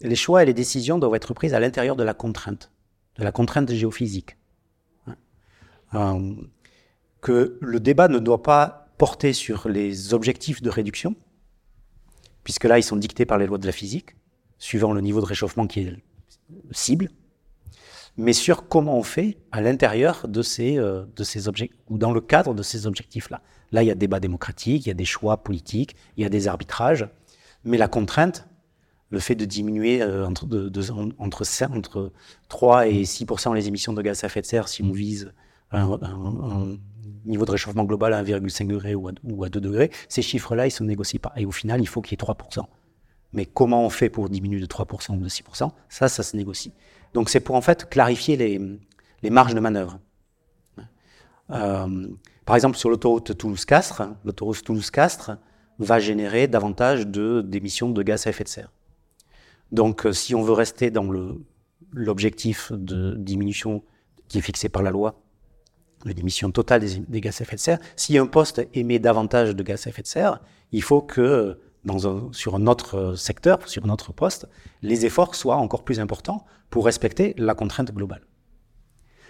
les 0.00 0.16
choix 0.16 0.42
et 0.42 0.46
les 0.46 0.54
décisions 0.54 0.98
doivent 0.98 1.14
être 1.14 1.32
prises 1.32 1.54
à 1.54 1.60
l'intérieur 1.60 1.94
de 1.94 2.02
la 2.02 2.14
contrainte, 2.14 2.72
de 3.18 3.24
la 3.24 3.30
contrainte 3.30 3.70
géophysique 3.72 4.36
que 7.26 7.58
le 7.60 7.80
débat 7.80 8.06
ne 8.06 8.20
doit 8.20 8.44
pas 8.44 8.86
porter 8.98 9.32
sur 9.32 9.68
les 9.68 10.14
objectifs 10.14 10.62
de 10.62 10.70
réduction, 10.70 11.16
puisque 12.44 12.62
là, 12.62 12.78
ils 12.78 12.84
sont 12.84 12.94
dictés 12.94 13.26
par 13.26 13.36
les 13.36 13.48
lois 13.48 13.58
de 13.58 13.66
la 13.66 13.72
physique, 13.72 14.14
suivant 14.58 14.92
le 14.92 15.00
niveau 15.00 15.20
de 15.20 15.26
réchauffement 15.26 15.66
qui 15.66 15.80
est 15.80 15.96
cible, 16.70 17.08
mais 18.16 18.32
sur 18.32 18.68
comment 18.68 18.96
on 18.96 19.02
fait 19.02 19.38
à 19.50 19.60
l'intérieur 19.60 20.28
de 20.28 20.40
ces, 20.40 20.78
euh, 20.78 21.04
ces 21.24 21.48
objectifs, 21.48 21.76
ou 21.88 21.98
dans 21.98 22.12
le 22.12 22.20
cadre 22.20 22.54
de 22.54 22.62
ces 22.62 22.86
objectifs-là. 22.86 23.42
Là, 23.72 23.82
il 23.82 23.86
y 23.86 23.90
a 23.90 23.96
débat 23.96 24.20
démocratique, 24.20 24.86
il 24.86 24.88
y 24.88 24.92
a 24.92 24.94
des 24.94 25.04
choix 25.04 25.38
politiques, 25.38 25.96
il 26.16 26.22
y 26.22 26.26
a 26.26 26.28
des 26.28 26.46
arbitrages, 26.46 27.08
mais 27.64 27.76
la 27.76 27.88
contrainte, 27.88 28.46
le 29.10 29.18
fait 29.18 29.34
de 29.34 29.44
diminuer 29.44 30.00
euh, 30.00 30.28
entre 30.28 32.12
3 32.48 32.86
et 32.86 33.02
6% 33.02 33.52
les 33.52 33.66
émissions 33.66 33.94
de 33.94 34.02
gaz 34.02 34.22
à 34.22 34.28
effet 34.28 34.42
de 34.42 34.46
serre 34.46 34.68
si 34.68 34.84
on 34.84 34.92
vise 34.92 35.32
un, 35.72 35.98
niveau 37.24 37.44
de 37.44 37.50
réchauffement 37.50 37.84
global 37.84 38.12
à 38.12 38.22
1,5 38.22 38.66
degré 38.66 38.94
ou 38.94 39.08
à, 39.08 39.48
2 39.48 39.60
degrés, 39.60 39.90
ces 40.08 40.22
chiffres-là, 40.22 40.66
ils 40.66 40.68
ne 40.68 40.72
se 40.72 40.84
négocient 40.84 41.20
pas. 41.20 41.32
Et 41.36 41.46
au 41.46 41.52
final, 41.52 41.80
il 41.80 41.86
faut 41.86 42.02
qu'il 42.02 42.18
y 42.18 42.22
ait 42.22 42.24
3%. 42.24 42.64
Mais 43.32 43.46
comment 43.46 43.84
on 43.84 43.90
fait 43.90 44.08
pour 44.08 44.28
diminuer 44.28 44.60
de 44.60 44.66
3% 44.66 45.16
ou 45.16 45.20
de 45.20 45.28
6% 45.28 45.70
Ça, 45.88 46.08
ça 46.08 46.22
se 46.22 46.36
négocie. 46.36 46.72
Donc 47.14 47.28
c'est 47.28 47.40
pour 47.40 47.54
en 47.54 47.60
fait 47.60 47.88
clarifier 47.88 48.36
les, 48.36 49.30
marges 49.30 49.54
de 49.54 49.60
manœuvre. 49.60 49.98
Euh, 51.50 52.08
par 52.44 52.56
exemple, 52.56 52.76
sur 52.76 52.90
l'autoroute 52.90 53.36
Toulouse-Castres, 53.36 54.02
l'autoroute 54.24 54.62
Toulouse-Castres 54.62 55.32
va 55.78 55.98
générer 55.98 56.48
davantage 56.48 57.06
d'émissions 57.06 57.90
de, 57.90 58.02
gaz 58.02 58.26
à 58.26 58.30
effet 58.30 58.44
de 58.44 58.48
serre. 58.48 58.72
Donc, 59.72 60.06
euh, 60.06 60.12
si 60.12 60.34
on 60.34 60.42
veut 60.42 60.52
rester 60.52 60.90
dans 60.90 61.08
l'objectif 61.92 62.72
de 62.72 63.14
diminution 63.16 63.82
qui 64.28 64.38
est 64.38 64.42
fixé 64.42 64.68
par 64.68 64.82
la 64.82 64.90
loi 64.90 65.20
l'émission 66.04 66.50
totale 66.50 66.82
des, 67.08 67.20
gaz 67.20 67.40
à 67.40 67.44
effet 67.44 67.56
de 67.56 67.60
serre, 67.60 67.78
si 67.96 68.18
un 68.18 68.26
poste 68.26 68.66
émet 68.74 68.98
davantage 68.98 69.56
de 69.56 69.62
gaz 69.62 69.86
à 69.86 69.90
effet 69.90 70.02
de 70.02 70.06
serre, 70.06 70.40
il 70.72 70.82
faut 70.82 71.00
que 71.00 71.58
dans 71.84 72.32
sur 72.32 72.56
un 72.56 72.66
autre 72.66 73.14
secteur, 73.14 73.66
sur 73.68 73.84
un 73.86 73.90
autre 73.90 74.12
poste, 74.12 74.48
les 74.82 75.06
efforts 75.06 75.34
soient 75.34 75.56
encore 75.56 75.84
plus 75.84 76.00
importants 76.00 76.44
pour 76.68 76.84
respecter 76.84 77.34
la 77.38 77.54
contrainte 77.54 77.92
globale. 77.92 78.22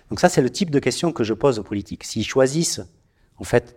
Donc 0.09 0.21
ça, 0.21 0.29
c'est 0.29 0.43
le 0.43 0.51
type 0.51 0.71
de 0.71 0.79
question 0.79 1.13
que 1.13 1.25
je 1.25 1.35
pose 1.35 1.59
aux 1.59 1.63
politiques. 1.63 2.05
S'ils 2.05 2.25
choisissent, 2.25 2.81
en 3.37 3.45
fait, 3.45 3.77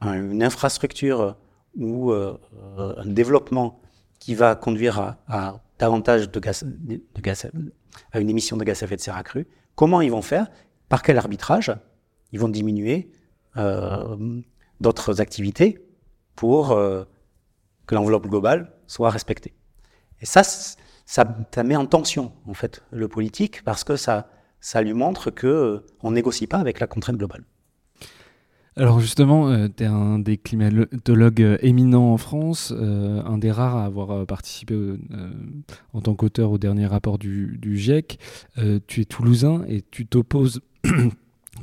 une 0.00 0.42
infrastructure 0.42 1.36
ou 1.76 2.12
euh, 2.12 2.38
un 2.78 3.06
développement 3.06 3.80
qui 4.18 4.34
va 4.34 4.54
conduire 4.54 5.16
à, 5.26 5.62
davantage 5.78 6.30
de 6.30 6.40
gaz, 6.40 6.64
à 8.12 8.20
une 8.20 8.30
émission 8.30 8.56
de 8.56 8.64
gaz 8.64 8.82
à 8.82 8.86
effet 8.86 8.96
de 8.96 9.00
serre 9.00 9.16
accrue, 9.16 9.48
comment 9.74 10.00
ils 10.00 10.10
vont 10.10 10.22
faire? 10.22 10.46
Par 10.88 11.02
quel 11.02 11.18
arbitrage? 11.18 11.72
Ils 12.32 12.40
vont 12.40 12.48
diminuer 12.48 13.10
euh, 13.56 14.40
d'autres 14.80 15.20
activités 15.20 15.78
pour 16.34 16.72
euh, 16.72 17.04
que 17.86 17.94
l'enveloppe 17.94 18.26
globale 18.26 18.72
soit 18.86 19.10
respectée. 19.10 19.52
Et 20.20 20.26
ça, 20.26 20.42
ça, 20.42 21.62
met 21.62 21.76
en 21.76 21.86
tension, 21.86 22.32
en 22.46 22.54
fait, 22.54 22.82
le 22.90 23.08
politique, 23.08 23.62
parce 23.64 23.84
que 23.84 23.96
ça, 23.96 24.28
ça 24.60 24.82
lui 24.82 24.94
montre 24.94 25.30
qu'on 25.30 25.46
euh, 25.46 25.86
on 26.02 26.12
négocie 26.12 26.46
pas 26.46 26.58
avec 26.58 26.80
la 26.80 26.86
contrainte 26.86 27.18
globale. 27.18 27.44
Alors 28.74 29.00
justement, 29.00 29.68
tu 29.68 29.84
es 29.84 29.86
un 29.86 30.18
des 30.18 30.38
climatologues 30.38 31.58
éminents 31.60 32.10
en 32.10 32.16
France, 32.16 32.72
un 32.72 33.36
des 33.36 33.50
rares 33.50 33.76
à 33.76 33.84
avoir 33.84 34.24
participé 34.24 34.74
en 35.92 36.00
tant 36.00 36.14
qu'auteur 36.14 36.52
au 36.52 36.56
dernier 36.56 36.86
rapport 36.86 37.18
du, 37.18 37.58
du 37.60 37.76
GIEC. 37.76 38.18
tu 38.86 39.02
es 39.02 39.04
toulousain 39.04 39.62
et 39.68 39.82
tu 39.82 40.06
t'opposes 40.06 40.62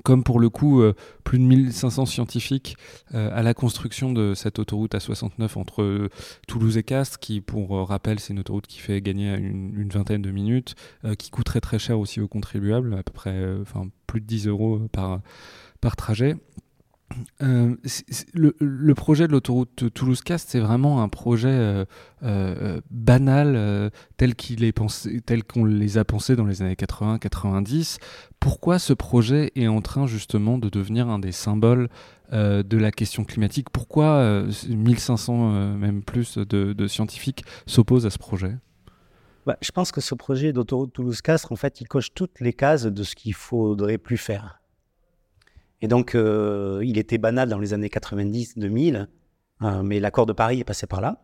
comme 0.03 0.23
pour 0.23 0.39
le 0.39 0.49
coup 0.49 0.81
euh, 0.81 0.93
plus 1.23 1.39
de 1.39 1.43
1500 1.43 2.05
scientifiques 2.05 2.77
euh, 3.13 3.29
à 3.33 3.43
la 3.43 3.53
construction 3.53 4.11
de 4.11 4.33
cette 4.33 4.59
autoroute 4.59 4.93
A69 4.93 5.57
entre 5.57 5.81
euh, 5.81 6.09
Toulouse 6.47 6.77
et 6.77 6.83
Castres, 6.83 7.19
qui 7.19 7.41
pour 7.41 7.87
rappel 7.87 8.19
c'est 8.19 8.33
une 8.33 8.39
autoroute 8.39 8.67
qui 8.67 8.79
fait 8.79 9.01
gagner 9.01 9.35
une, 9.35 9.89
vingtaine 9.89 10.21
de 10.21 10.31
minutes, 10.31 10.75
qui 11.17 11.31
coûterait 11.31 11.61
très 11.61 11.79
cher 11.79 11.99
aussi 11.99 12.21
aux 12.21 12.27
contribuables, 12.27 12.93
à 12.93 13.03
peu 13.03 13.11
près 13.11 13.55
plus 14.07 14.21
de 14.21 14.25
10 14.25 14.47
euros 14.47 14.79
par, 14.91 15.21
par 15.81 15.95
trajet. 15.95 16.35
Euh, 17.41 17.75
le, 18.33 18.93
projet 18.93 19.27
de 19.27 19.31
l'autoroute 19.31 19.91
Toulouse-Castres, 19.93 20.51
c'est 20.51 20.59
vraiment 20.59 21.01
un 21.01 21.09
projet 21.09 21.49
euh, 21.49 21.85
euh, 22.23 22.81
banal 22.91 23.91
tel 24.17 24.35
qu'on 25.43 25.65
les 25.65 25.97
a 25.97 26.05
pensés 26.05 26.35
dans 26.35 26.45
les 26.45 26.61
années 26.61 26.75
80-90. 26.75 27.97
Pourquoi 28.39 28.79
ce 28.79 28.93
projet 28.93 29.51
est 29.55 29.67
en 29.67 29.81
train 29.81 30.07
justement 30.07 30.57
de 30.57 30.69
devenir 30.69 31.09
un 31.09 31.19
des 31.19 31.31
symboles 31.31 31.89
de 32.31 32.77
la 32.77 32.91
question 32.91 33.23
climatique? 33.23 33.69
Pourquoi 33.71 34.43
1500, 34.67 35.75
même 35.77 36.03
plus, 36.03 36.37
de, 36.37 36.87
scientifiques 36.87 37.43
s'opposent 37.65 38.05
à 38.05 38.09
ce 38.09 38.19
projet? 38.19 38.55
Bah, 39.45 39.57
Je 39.61 39.71
pense 39.71 39.91
que 39.91 40.01
ce 40.01 40.13
projet 40.13 40.53
d'autoroute 40.53 40.93
Toulouse-Castres, 40.93 41.51
en 41.51 41.55
fait, 41.55 41.81
il 41.81 41.87
coche 41.87 42.13
toutes 42.13 42.39
les 42.39 42.53
cases 42.53 42.85
de 42.85 43.03
ce 43.03 43.15
qu'il 43.15 43.33
faudrait 43.33 43.97
plus 43.97 44.17
faire. 44.17 44.58
Et 45.81 45.87
donc, 45.87 46.15
euh, 46.15 46.81
il 46.83 46.97
était 46.97 47.17
banal 47.17 47.49
dans 47.49 47.59
les 47.59 47.73
années 47.73 47.87
90-2000, 47.87 49.07
euh, 49.61 49.83
mais 49.83 49.99
l'accord 49.99 50.25
de 50.25 50.33
Paris 50.33 50.59
est 50.59 50.65
passé 50.65 50.87
par 50.87 51.01
là. 51.01 51.23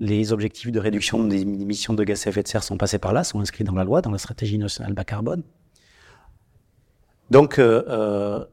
Les 0.00 0.32
objectifs 0.32 0.72
de 0.72 0.80
réduction 0.80 1.22
des 1.24 1.42
émissions 1.42 1.92
de 1.92 2.02
gaz 2.04 2.26
à 2.26 2.30
effet 2.30 2.42
de 2.42 2.48
serre 2.48 2.64
sont 2.64 2.78
passés 2.78 2.98
par 2.98 3.12
là, 3.12 3.22
sont 3.22 3.40
inscrits 3.40 3.64
dans 3.64 3.74
la 3.74 3.84
loi, 3.84 4.00
dans 4.00 4.10
la 4.10 4.18
stratégie 4.18 4.56
nationale 4.58 4.94
bas 4.94 5.04
carbone. 5.04 5.42
Donc, 7.30 7.58
euh, 7.58 8.44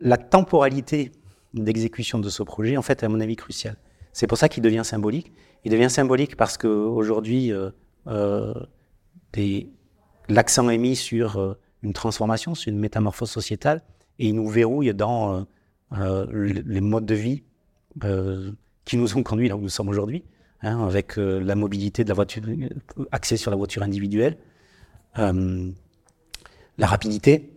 la 0.00 0.18
temporalité 0.18 1.12
d'exécution 1.54 2.18
de 2.18 2.28
ce 2.28 2.42
projet, 2.42 2.76
en 2.76 2.82
fait, 2.82 3.02
à 3.04 3.08
mon 3.08 3.20
avis 3.20 3.36
cruciale. 3.36 3.76
C'est 4.12 4.26
pour 4.26 4.38
ça 4.38 4.48
qu'il 4.48 4.62
devient 4.62 4.82
symbolique. 4.84 5.32
Il 5.64 5.70
devient 5.70 5.88
symbolique 5.88 6.36
parce 6.36 6.58
qu'aujourd'hui, 6.58 7.52
l'accent 10.28 10.68
est 10.68 10.78
mis 10.78 10.96
sur 10.96 11.56
une 11.82 11.92
transformation, 11.92 12.54
c'est 12.54 12.70
une 12.70 12.78
métamorphose 12.78 13.30
sociétale, 13.30 13.82
et 14.18 14.28
il 14.28 14.34
nous 14.34 14.48
verrouille 14.48 14.92
dans 14.94 15.34
euh, 15.34 15.42
euh, 15.98 16.26
les 16.66 16.80
modes 16.80 17.06
de 17.06 17.14
vie 17.14 17.42
qui 18.84 18.96
nous 18.96 19.16
ont 19.16 19.22
conduits 19.24 19.48
là 19.48 19.56
où 19.56 19.60
nous 19.60 19.68
sommes 19.68 19.88
aujourd'hui, 19.88 20.22
hein, 20.62 20.86
avec 20.86 21.16
la 21.16 21.56
mobilité 21.56 22.04
de 22.04 22.08
la 22.08 22.14
voiture 22.14 22.42
axée 23.10 23.36
sur 23.36 23.50
la 23.50 23.56
voiture 23.56 23.82
individuelle, 23.82 24.38
la 25.16 26.86
rapidité, 26.86 27.52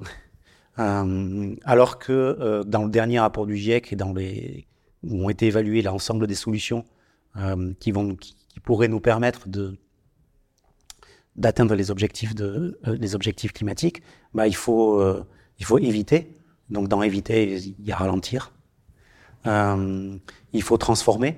alors 0.75 1.99
que 1.99 2.63
dans 2.65 2.83
le 2.83 2.89
dernier 2.89 3.19
rapport 3.19 3.45
du 3.45 3.55
GIEC 3.55 3.93
et 3.93 3.95
dans 3.95 4.11
les 4.11 4.65
où 5.03 5.25
ont 5.25 5.29
été 5.29 5.47
évaluées 5.47 5.83
l'ensemble 5.83 6.25
des 6.25 6.35
solutions 6.35 6.83
qui, 7.79 7.93
pourraient 8.63 8.87
nous 8.87 8.99
permettre 8.99 9.49
de 9.49 9.77
d'atteindre 11.35 11.75
les 11.75 11.91
objectifs 11.91 12.35
de 12.35 12.79
les 12.85 13.15
objectifs 13.15 13.53
climatiques, 13.53 14.01
bah, 14.33 14.47
il 14.47 14.55
faut 14.55 15.03
il 15.59 15.65
faut 15.65 15.77
éviter. 15.77 16.37
Donc 16.69 16.87
dans 16.87 17.01
éviter, 17.01 17.57
il 17.57 17.85
y 17.85 17.91
a 17.91 17.95
ralentir. 17.95 18.51
Euh, 19.45 20.17
il 20.53 20.61
faut 20.61 20.77
transformer, 20.77 21.37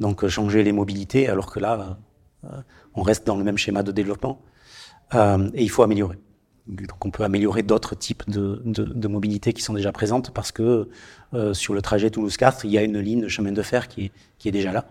donc 0.00 0.26
changer 0.26 0.62
les 0.62 0.72
mobilités, 0.72 1.28
alors 1.28 1.50
que 1.50 1.60
là, 1.60 1.98
euh, 2.44 2.48
on 2.94 3.02
reste 3.02 3.26
dans 3.26 3.36
le 3.36 3.44
même 3.44 3.58
schéma 3.58 3.82
de 3.82 3.92
développement. 3.92 4.42
Euh, 5.14 5.50
et 5.54 5.62
il 5.62 5.70
faut 5.70 5.82
améliorer. 5.82 6.18
Donc 6.66 7.04
on 7.04 7.10
peut 7.10 7.22
améliorer 7.22 7.62
d'autres 7.62 7.94
types 7.94 8.28
de, 8.28 8.60
de, 8.64 8.82
de, 8.82 9.08
mobilités 9.08 9.52
qui 9.52 9.62
sont 9.62 9.74
déjà 9.74 9.92
présentes 9.92 10.32
parce 10.34 10.50
que 10.50 10.88
euh, 11.32 11.54
sur 11.54 11.74
le 11.74 11.82
trajet 11.82 12.10
Toulouse-Castres, 12.10 12.64
il 12.64 12.72
y 12.72 12.78
a 12.78 12.82
une 12.82 12.98
ligne 12.98 13.20
de 13.20 13.28
chemin 13.28 13.52
de 13.52 13.62
fer 13.62 13.86
qui 13.86 14.06
est, 14.06 14.12
qui 14.38 14.48
est 14.48 14.52
déjà 14.52 14.72
là. 14.72 14.88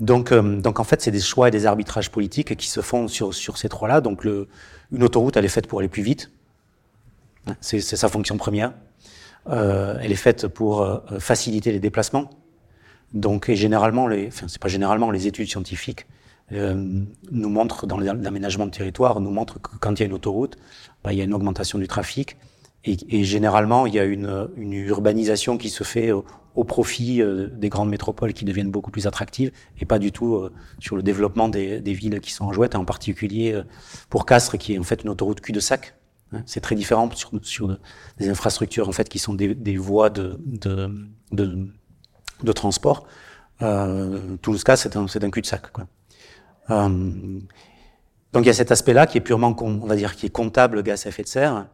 Donc, 0.00 0.32
euh, 0.32 0.60
donc 0.60 0.80
en 0.80 0.84
fait, 0.84 1.00
c'est 1.02 1.10
des 1.10 1.20
choix 1.20 1.48
et 1.48 1.50
des 1.50 1.66
arbitrages 1.66 2.10
politiques 2.10 2.56
qui 2.56 2.68
se 2.68 2.80
font 2.80 3.08
sur, 3.08 3.34
sur 3.34 3.58
ces 3.58 3.68
trois-là. 3.68 4.00
Donc 4.00 4.24
le, 4.24 4.48
une 4.90 5.02
autoroute, 5.02 5.36
elle 5.36 5.44
est 5.44 5.48
faite 5.48 5.66
pour 5.66 5.80
aller 5.80 5.88
plus 5.88 6.02
vite. 6.02 6.30
C'est 7.60 7.80
sa 7.80 8.08
fonction 8.08 8.36
première. 8.36 8.72
Euh, 9.48 9.98
elle 10.00 10.12
est 10.12 10.16
faite 10.16 10.46
pour 10.46 10.82
euh, 10.82 10.98
faciliter 11.18 11.72
les 11.72 11.80
déplacements. 11.80 12.30
Donc, 13.12 13.48
et 13.48 13.56
généralement, 13.56 14.06
les, 14.06 14.28
enfin, 14.28 14.46
c'est 14.48 14.60
pas 14.60 14.68
généralement, 14.68 15.10
les 15.10 15.26
études 15.26 15.48
scientifiques 15.48 16.06
euh, 16.52 16.74
nous 17.30 17.48
montrent, 17.48 17.86
dans 17.86 17.98
l'aménagement 17.98 18.66
de 18.66 18.70
territoire, 18.70 19.20
nous 19.20 19.30
montrent 19.30 19.60
que 19.60 19.76
quand 19.80 19.98
il 19.98 20.00
y 20.00 20.02
a 20.04 20.06
une 20.06 20.12
autoroute, 20.12 20.56
bah, 21.02 21.12
il 21.12 21.18
y 21.18 21.20
a 21.20 21.24
une 21.24 21.34
augmentation 21.34 21.78
du 21.78 21.88
trafic. 21.88 22.36
Et, 22.84 22.96
et 23.10 23.24
généralement, 23.24 23.86
il 23.86 23.94
y 23.94 23.98
a 23.98 24.04
une, 24.04 24.48
une, 24.56 24.72
urbanisation 24.72 25.56
qui 25.56 25.70
se 25.70 25.84
fait 25.84 26.10
au 26.54 26.64
profit 26.64 27.22
euh, 27.22 27.48
des 27.48 27.68
grandes 27.68 27.88
métropoles 27.88 28.32
qui 28.32 28.44
deviennent 28.44 28.70
beaucoup 28.70 28.90
plus 28.90 29.06
attractives 29.06 29.52
et 29.78 29.84
pas 29.84 29.98
du 29.98 30.12
tout 30.12 30.34
euh, 30.34 30.52
sur 30.78 30.96
le 30.96 31.02
développement 31.02 31.48
des, 31.48 31.80
des, 31.80 31.92
villes 31.94 32.20
qui 32.20 32.32
sont 32.32 32.44
en 32.44 32.52
jouette, 32.52 32.74
en 32.74 32.84
particulier 32.84 33.60
pour 34.10 34.26
Castres, 34.26 34.58
qui 34.58 34.74
est 34.74 34.78
en 34.78 34.82
fait 34.82 35.02
une 35.02 35.08
autoroute 35.10 35.40
cul-de-sac 35.40 35.94
Hein, 36.32 36.42
c'est 36.46 36.60
très 36.60 36.74
différent 36.74 37.10
sur, 37.14 37.30
sur, 37.42 37.78
des 38.18 38.28
infrastructures 38.28 38.88
en 38.88 38.92
fait 38.92 39.08
qui 39.08 39.18
sont 39.18 39.34
des, 39.34 39.54
des 39.54 39.76
voies 39.76 40.10
de, 40.10 40.38
de, 40.46 40.90
de, 41.30 41.68
de 42.42 42.52
transport. 42.52 43.06
Euh, 43.60 44.36
Toulouse-Cas, 44.40 44.76
c'est 44.76 44.96
un, 44.96 45.04
un 45.04 45.30
cul-de-sac. 45.30 45.66
Euh, 46.70 46.88
donc 48.32 48.44
il 48.44 48.46
y 48.46 48.50
a 48.50 48.54
cet 48.54 48.72
aspect-là 48.72 49.06
qui 49.06 49.18
est 49.18 49.22
purement, 49.22 49.54
on 49.60 49.86
va 49.86 49.96
dire, 49.96 50.16
qui 50.16 50.26
est 50.26 50.30
comptable 50.30 50.82
gaz 50.82 51.06
à 51.06 51.10
effet 51.10 51.22
de 51.22 51.28
serre 51.28 51.66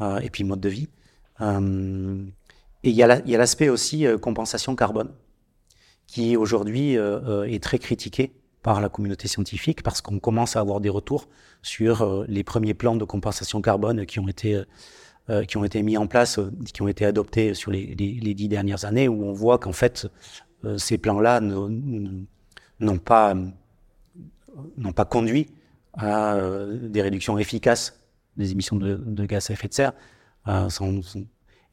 euh, 0.00 0.18
et 0.20 0.30
puis 0.30 0.44
mode 0.44 0.60
de 0.60 0.68
vie. 0.68 0.88
Euh, 1.40 2.24
et 2.84 2.90
il 2.90 2.94
y 2.94 3.02
a 3.02 3.38
l'aspect 3.38 3.68
aussi 3.68 4.06
euh, 4.06 4.18
compensation 4.18 4.76
carbone 4.76 5.10
qui 6.06 6.36
aujourd'hui 6.36 6.96
euh, 6.96 7.44
est 7.44 7.62
très 7.62 7.78
critiqué 7.78 8.32
par 8.64 8.80
la 8.80 8.88
communauté 8.88 9.28
scientifique 9.28 9.82
parce 9.84 10.00
qu'on 10.00 10.18
commence 10.18 10.56
à 10.56 10.60
avoir 10.60 10.80
des 10.80 10.88
retours 10.88 11.28
sur 11.62 12.02
euh, 12.02 12.24
les 12.26 12.42
premiers 12.42 12.74
plans 12.74 12.96
de 12.96 13.04
compensation 13.04 13.60
carbone 13.60 14.06
qui 14.06 14.18
ont 14.18 14.26
été 14.26 14.56
euh, 14.56 14.64
euh, 15.30 15.44
qui 15.44 15.56
ont 15.56 15.64
été 15.64 15.82
mis 15.82 15.96
en 15.96 16.06
place, 16.06 16.38
qui 16.74 16.82
ont 16.82 16.88
été 16.88 17.06
adoptés 17.06 17.54
sur 17.54 17.70
les, 17.70 17.94
les, 17.94 18.34
dix 18.34 18.48
dernières 18.48 18.84
années, 18.84 19.08
où 19.08 19.24
on 19.24 19.32
voit 19.32 19.56
qu'en 19.58 19.72
fait 19.72 20.06
ces 20.76 20.98
plans-là 20.98 21.40
n'ont 21.40 22.98
pas 22.98 23.34
pas 24.94 25.04
conduit 25.06 25.46
à 25.94 26.38
des 26.72 27.00
réductions 27.00 27.38
efficaces 27.38 27.98
des 28.36 28.52
émissions 28.52 28.76
de, 28.76 28.96
de 28.96 29.24
gaz 29.24 29.48
à 29.48 29.54
effet 29.54 29.68
de 29.68 29.72
serre. 29.72 29.92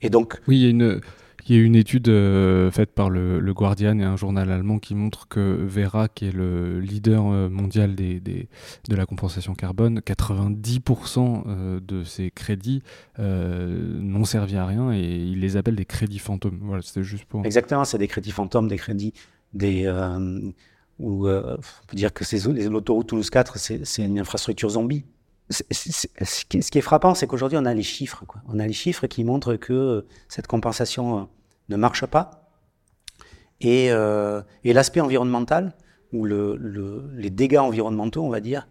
Et 0.02 0.10
donc 0.10 0.40
oui, 0.48 0.58
il 0.58 0.64
y 0.64 0.68
a 0.68 0.70
une 0.70 1.02
il 1.48 1.56
y 1.56 1.60
a 1.60 1.64
une 1.64 1.76
étude 1.76 2.08
euh, 2.10 2.70
faite 2.72 2.92
par 2.92 3.10
le, 3.10 3.40
le, 3.40 3.54
Guardian 3.54 3.98
et 4.00 4.04
un 4.04 4.16
journal 4.16 4.52
allemand 4.52 4.80
qui 4.80 4.96
montre 4.96 5.28
que 5.28 5.40
Vera, 5.40 6.08
qui 6.08 6.28
est 6.28 6.32
le 6.32 6.80
leader 6.80 7.26
euh, 7.26 7.50
mondial 7.50 7.96
des, 7.96 8.20
des, 8.20 8.48
de 8.88 8.96
la 8.96 9.06
compensation 9.06 9.56
carbone, 9.56 10.00
90% 10.00 11.44
euh, 11.48 11.80
de 11.80 12.04
ces 12.04 12.32
crédits 12.32 12.84
euh, 13.20 14.00
n'ont 14.00 14.26
servi 14.26 14.58
à 14.58 14.66
rien 14.66 14.94
et 14.94 15.02
il 15.02 15.40
les 15.40 15.58
appelle 15.58 15.76
des 15.76 15.86
crédits 15.86 16.20
fantômes. 16.20 16.60
Voilà, 16.62 16.82
c'était 16.82 17.04
juste 17.04 17.26
pour. 17.26 17.46
Exactement, 17.46 17.86
c'est 17.86 17.98
des 17.98 18.08
crédits 18.08 18.32
fantômes, 18.32 18.68
des 18.68 18.78
crédits 18.78 19.14
des. 19.54 19.86
Euh, 19.86 20.52
où, 21.00 21.28
on 21.28 21.58
peut 21.88 21.96
dire 21.96 22.14
que 22.14 22.24
l'autoroute 22.70 23.08
Toulouse 23.08 23.32
4, 23.32 23.58
c'est 23.58 24.04
une 24.04 24.20
infrastructure 24.20 24.70
zombie. 24.70 25.04
Ce 25.52 26.46
qui 26.46 26.78
est 26.78 26.82
frappant, 26.82 27.14
c'est 27.14 27.28
qu'aujourd'hui, 27.28 27.58
on 27.58 27.66
a 27.66 27.74
les 27.74 27.84
chiffres. 27.84 28.24
On 28.48 28.60
a 28.60 28.66
les 28.66 28.74
chiffres 28.74 29.08
qui 29.08 29.24
montrent 29.24 29.56
que 29.56 30.06
cette 30.28 30.48
compensation 30.48 31.30
ne 31.70 31.76
marche 31.76 32.06
pas. 32.06 32.50
Et, 33.60 33.92
euh, 33.92 34.42
l'aspect 34.64 35.02
environnemental, 35.02 35.76
ou 36.14 36.26
le, 36.26 36.56
le, 36.58 37.10
les 37.14 37.30
dégâts 37.30 37.58
environnementaux, 37.58 38.24
on 38.24 38.30
va 38.30 38.40
dire, 38.40 38.68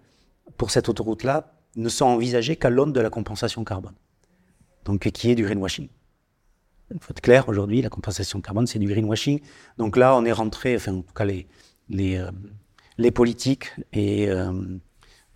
pour 0.56 0.70
cette 0.70 0.88
autoroute-là, 0.88 1.54
ne 1.76 1.88
sont 1.88 2.06
envisagés 2.06 2.56
qu'à 2.56 2.70
l'aune 2.70 2.92
de 2.92 3.00
la 3.00 3.10
compensation 3.10 3.64
carbone. 3.64 3.94
Donc, 4.84 5.10
qui 5.10 5.30
est 5.30 5.34
du 5.34 5.44
greenwashing. 5.44 5.88
Il 6.92 7.00
faut 7.00 7.12
être 7.12 7.20
clair, 7.20 7.48
aujourd'hui, 7.48 7.82
la 7.82 7.88
compensation 7.88 8.40
carbone, 8.40 8.66
c'est 8.66 8.78
du 8.78 8.88
greenwashing. 8.88 9.40
Donc 9.78 9.96
là, 9.96 10.16
on 10.16 10.24
est 10.24 10.32
rentré, 10.32 10.74
enfin, 10.74 10.94
en 10.94 11.02
tout 11.02 11.14
cas, 11.14 11.24
les, 11.24 11.46
euh, 12.18 13.10
politiques 13.12 13.70
et 13.92 14.28
euh, 14.28 14.52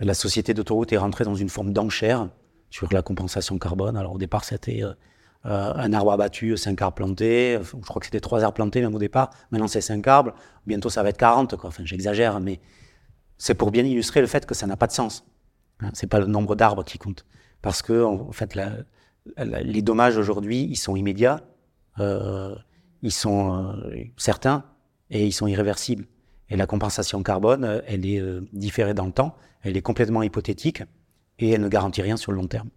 la 0.00 0.14
société 0.14 0.54
d'autoroute 0.54 0.92
est 0.92 0.96
rentrée 0.96 1.24
dans 1.24 1.34
une 1.34 1.48
forme 1.48 1.72
d'enchère 1.72 2.28
sur 2.70 2.92
la 2.92 3.02
compensation 3.02 3.58
carbone. 3.58 3.96
Alors, 3.96 4.14
au 4.14 4.18
départ, 4.18 4.44
c'était 4.44 4.82
euh, 4.82 4.92
euh, 5.46 5.72
un 5.74 5.92
arbre 5.92 6.12
abattu, 6.12 6.56
cinq 6.56 6.82
arbres 6.82 6.96
plantés. 6.96 7.58
Je 7.62 7.76
crois 7.76 8.00
que 8.00 8.06
c'était 8.06 8.20
trois 8.20 8.42
arbres 8.42 8.54
plantés 8.54 8.80
même 8.80 8.94
au 8.94 8.98
départ. 8.98 9.30
Maintenant, 9.50 9.68
c'est 9.68 9.80
cinq 9.80 10.06
arbres. 10.08 10.32
Bientôt, 10.66 10.90
ça 10.90 11.02
va 11.02 11.10
être 11.10 11.18
40. 11.18 11.56
Quoi. 11.56 11.68
Enfin, 11.68 11.84
j'exagère, 11.84 12.40
mais 12.40 12.60
c'est 13.38 13.54
pour 13.54 13.70
bien 13.70 13.84
illustrer 13.84 14.20
le 14.20 14.26
fait 14.26 14.46
que 14.46 14.54
ça 14.54 14.66
n'a 14.66 14.76
pas 14.76 14.86
de 14.86 14.92
sens. 14.92 15.24
Hein, 15.80 15.90
c'est 15.92 16.08
pas 16.08 16.18
le 16.18 16.26
nombre 16.26 16.56
d'arbres 16.56 16.84
qui 16.84 16.98
compte. 16.98 17.24
Parce 17.62 17.80
que, 17.82 18.02
en 18.02 18.32
fait, 18.32 18.58
les 19.36 19.82
dommages 19.82 20.18
aujourd'hui, 20.18 20.66
ils 20.68 20.76
sont 20.76 20.96
immédiats, 20.96 21.40
euh, 22.00 22.54
ils 23.02 23.12
sont 23.12 23.74
certains 24.16 24.64
et 25.10 25.24
ils 25.24 25.32
sont 25.32 25.46
irréversibles. 25.46 26.06
Et 26.50 26.56
la 26.56 26.66
compensation 26.66 27.22
carbone, 27.22 27.82
elle 27.86 28.06
est 28.06 28.20
euh, 28.20 28.42
différée 28.52 28.94
dans 28.94 29.06
le 29.06 29.12
temps, 29.12 29.34
elle 29.62 29.76
est 29.76 29.82
complètement 29.82 30.22
hypothétique 30.22 30.82
et 31.38 31.50
elle 31.50 31.62
ne 31.62 31.68
garantit 31.68 32.02
rien 32.02 32.16
sur 32.16 32.32
le 32.32 32.36
long 32.36 32.46
terme. 32.46 32.68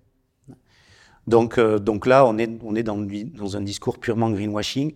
Donc, 1.28 1.58
euh, 1.58 1.78
donc 1.78 2.06
là, 2.06 2.26
on 2.26 2.38
est, 2.38 2.50
on 2.64 2.76
est 2.76 2.84
dans, 2.84 2.98
un 3.58 3.62
discours 3.62 4.00
purement 4.00 4.30
greenwashing, 4.32 4.94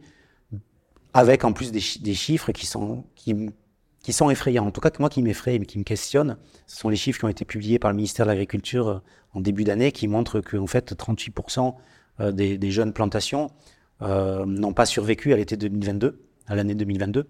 avec 1.14 1.44
en 1.44 1.52
plus 1.52 1.72
des, 1.72 1.82
chiffres 1.82 2.54
qui 2.54 2.66
sont, 2.66 3.04
qui, 3.16 4.14
sont 4.14 4.30
effrayants. 4.30 4.66
En 4.66 4.72
tout 4.72 4.80
cas, 4.80 4.92
moi 5.00 5.10
qui 5.10 5.22
m'effraie, 5.22 5.60
mais 5.60 5.66
qui 5.66 5.78
me 5.78 5.84
questionne, 5.84 6.38
ce 6.68 6.78
sont 6.78 6.88
les 6.88 6.96
chiffres 6.96 7.20
qui 7.20 7.26
ont 7.26 7.30
été 7.30 7.44
publiés 7.44 7.80
par 7.80 7.92
le 7.92 7.98
ministère 7.98 8.26
de 8.26 8.32
l'Agriculture 8.32 8.88
euh, 8.88 9.00
en 9.34 9.42
début 9.42 9.66
d'année, 9.66 9.92
qui 9.92 10.08
montrent 10.08 10.40
qu'en 10.40 10.68
fait, 10.68 10.94
38% 10.94 11.76
euh, 12.22 12.32
des, 12.32 12.72
jeunes 12.72 12.94
plantations 12.94 13.52
euh, 14.02 14.46
n'ont 14.46 14.74
pas 14.74 14.86
survécu 14.86 15.34
à 15.34 15.38
l'été 15.38 15.58
2022, 15.58 16.22
à 16.48 16.56
l'année 16.56 16.76
2022. 16.76 17.28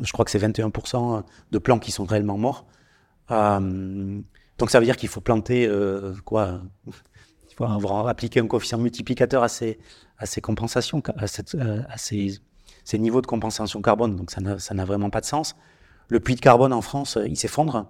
Je 0.00 0.12
crois 0.12 0.24
que 0.24 0.30
c'est 0.30 0.38
21% 0.38 1.22
de 1.50 1.58
plants 1.58 1.78
qui 1.78 1.92
sont 1.92 2.04
réellement 2.04 2.38
morts. 2.38 2.66
Euh, 3.30 4.20
donc 4.58 4.70
ça 4.70 4.78
veut 4.78 4.86
dire 4.86 4.96
qu'il 4.96 5.08
faut 5.08 5.20
planter 5.20 5.66
euh, 5.66 6.14
quoi 6.24 6.60
il 6.86 7.54
faut 7.54 7.64
avoir 7.64 8.08
un 8.08 8.46
coefficient 8.46 8.78
multiplicateur 8.78 9.42
à 9.42 9.48
ces, 9.48 9.78
à 10.18 10.26
ces 10.26 10.40
compensations, 10.40 11.02
à, 11.16 11.26
cette, 11.26 11.54
à 11.54 11.98
ces, 11.98 12.40
niveaux 12.94 13.20
de 13.20 13.26
compensation 13.26 13.82
carbone. 13.82 14.16
Donc 14.16 14.30
ça 14.30 14.40
n'a 14.40 14.84
vraiment 14.84 15.10
pas 15.10 15.20
de 15.20 15.26
sens. 15.26 15.54
Le 16.08 16.18
puits 16.18 16.34
de 16.34 16.40
carbone 16.40 16.72
en 16.72 16.80
France, 16.80 17.18
il 17.26 17.36
s'effondre. 17.36 17.76
Hein, 17.76 17.88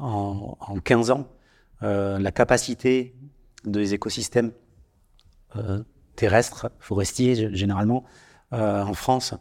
en, 0.00 0.56
en, 0.60 0.78
15 0.78 1.10
ans, 1.10 1.26
euh, 1.82 2.18
la 2.18 2.32
capacité 2.32 3.14
des 3.64 3.94
écosystèmes 3.94 4.52
euh, 5.56 5.82
terrestres, 6.16 6.70
forestiers 6.78 7.54
généralement, 7.54 8.04
euh, 8.52 8.82
en 8.82 8.94
France, 8.94 9.34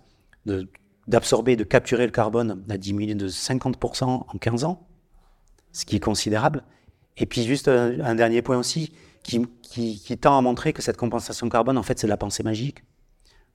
d'absorber, 1.08 1.56
de, 1.56 1.64
capturer 1.64 2.06
le 2.06 2.12
carbone 2.12 2.64
a 2.70 2.78
diminué 2.78 3.16
de 3.16 3.28
50% 3.28 4.04
en 4.06 4.38
15 4.38 4.64
ans, 4.64 4.88
ce 5.72 5.86
qui 5.86 5.96
est 5.96 6.00
considérable. 6.00 6.64
Et 7.18 7.26
puis 7.26 7.44
juste 7.44 7.68
un, 7.68 8.00
un 8.00 8.16
dernier 8.16 8.42
point 8.42 8.58
aussi, 8.58 8.94
qui, 9.24 10.18
tend 10.18 10.38
à 10.38 10.42
montrer 10.42 10.74
que 10.74 10.82
cette 10.82 10.98
compensation 10.98 11.50
carbone, 11.50 11.78
en 11.78 11.84
fait, 11.84 11.98
c'est 12.00 12.08
de 12.08 12.10
la 12.10 12.18
pensée 12.18 12.44
magique, 12.44 12.84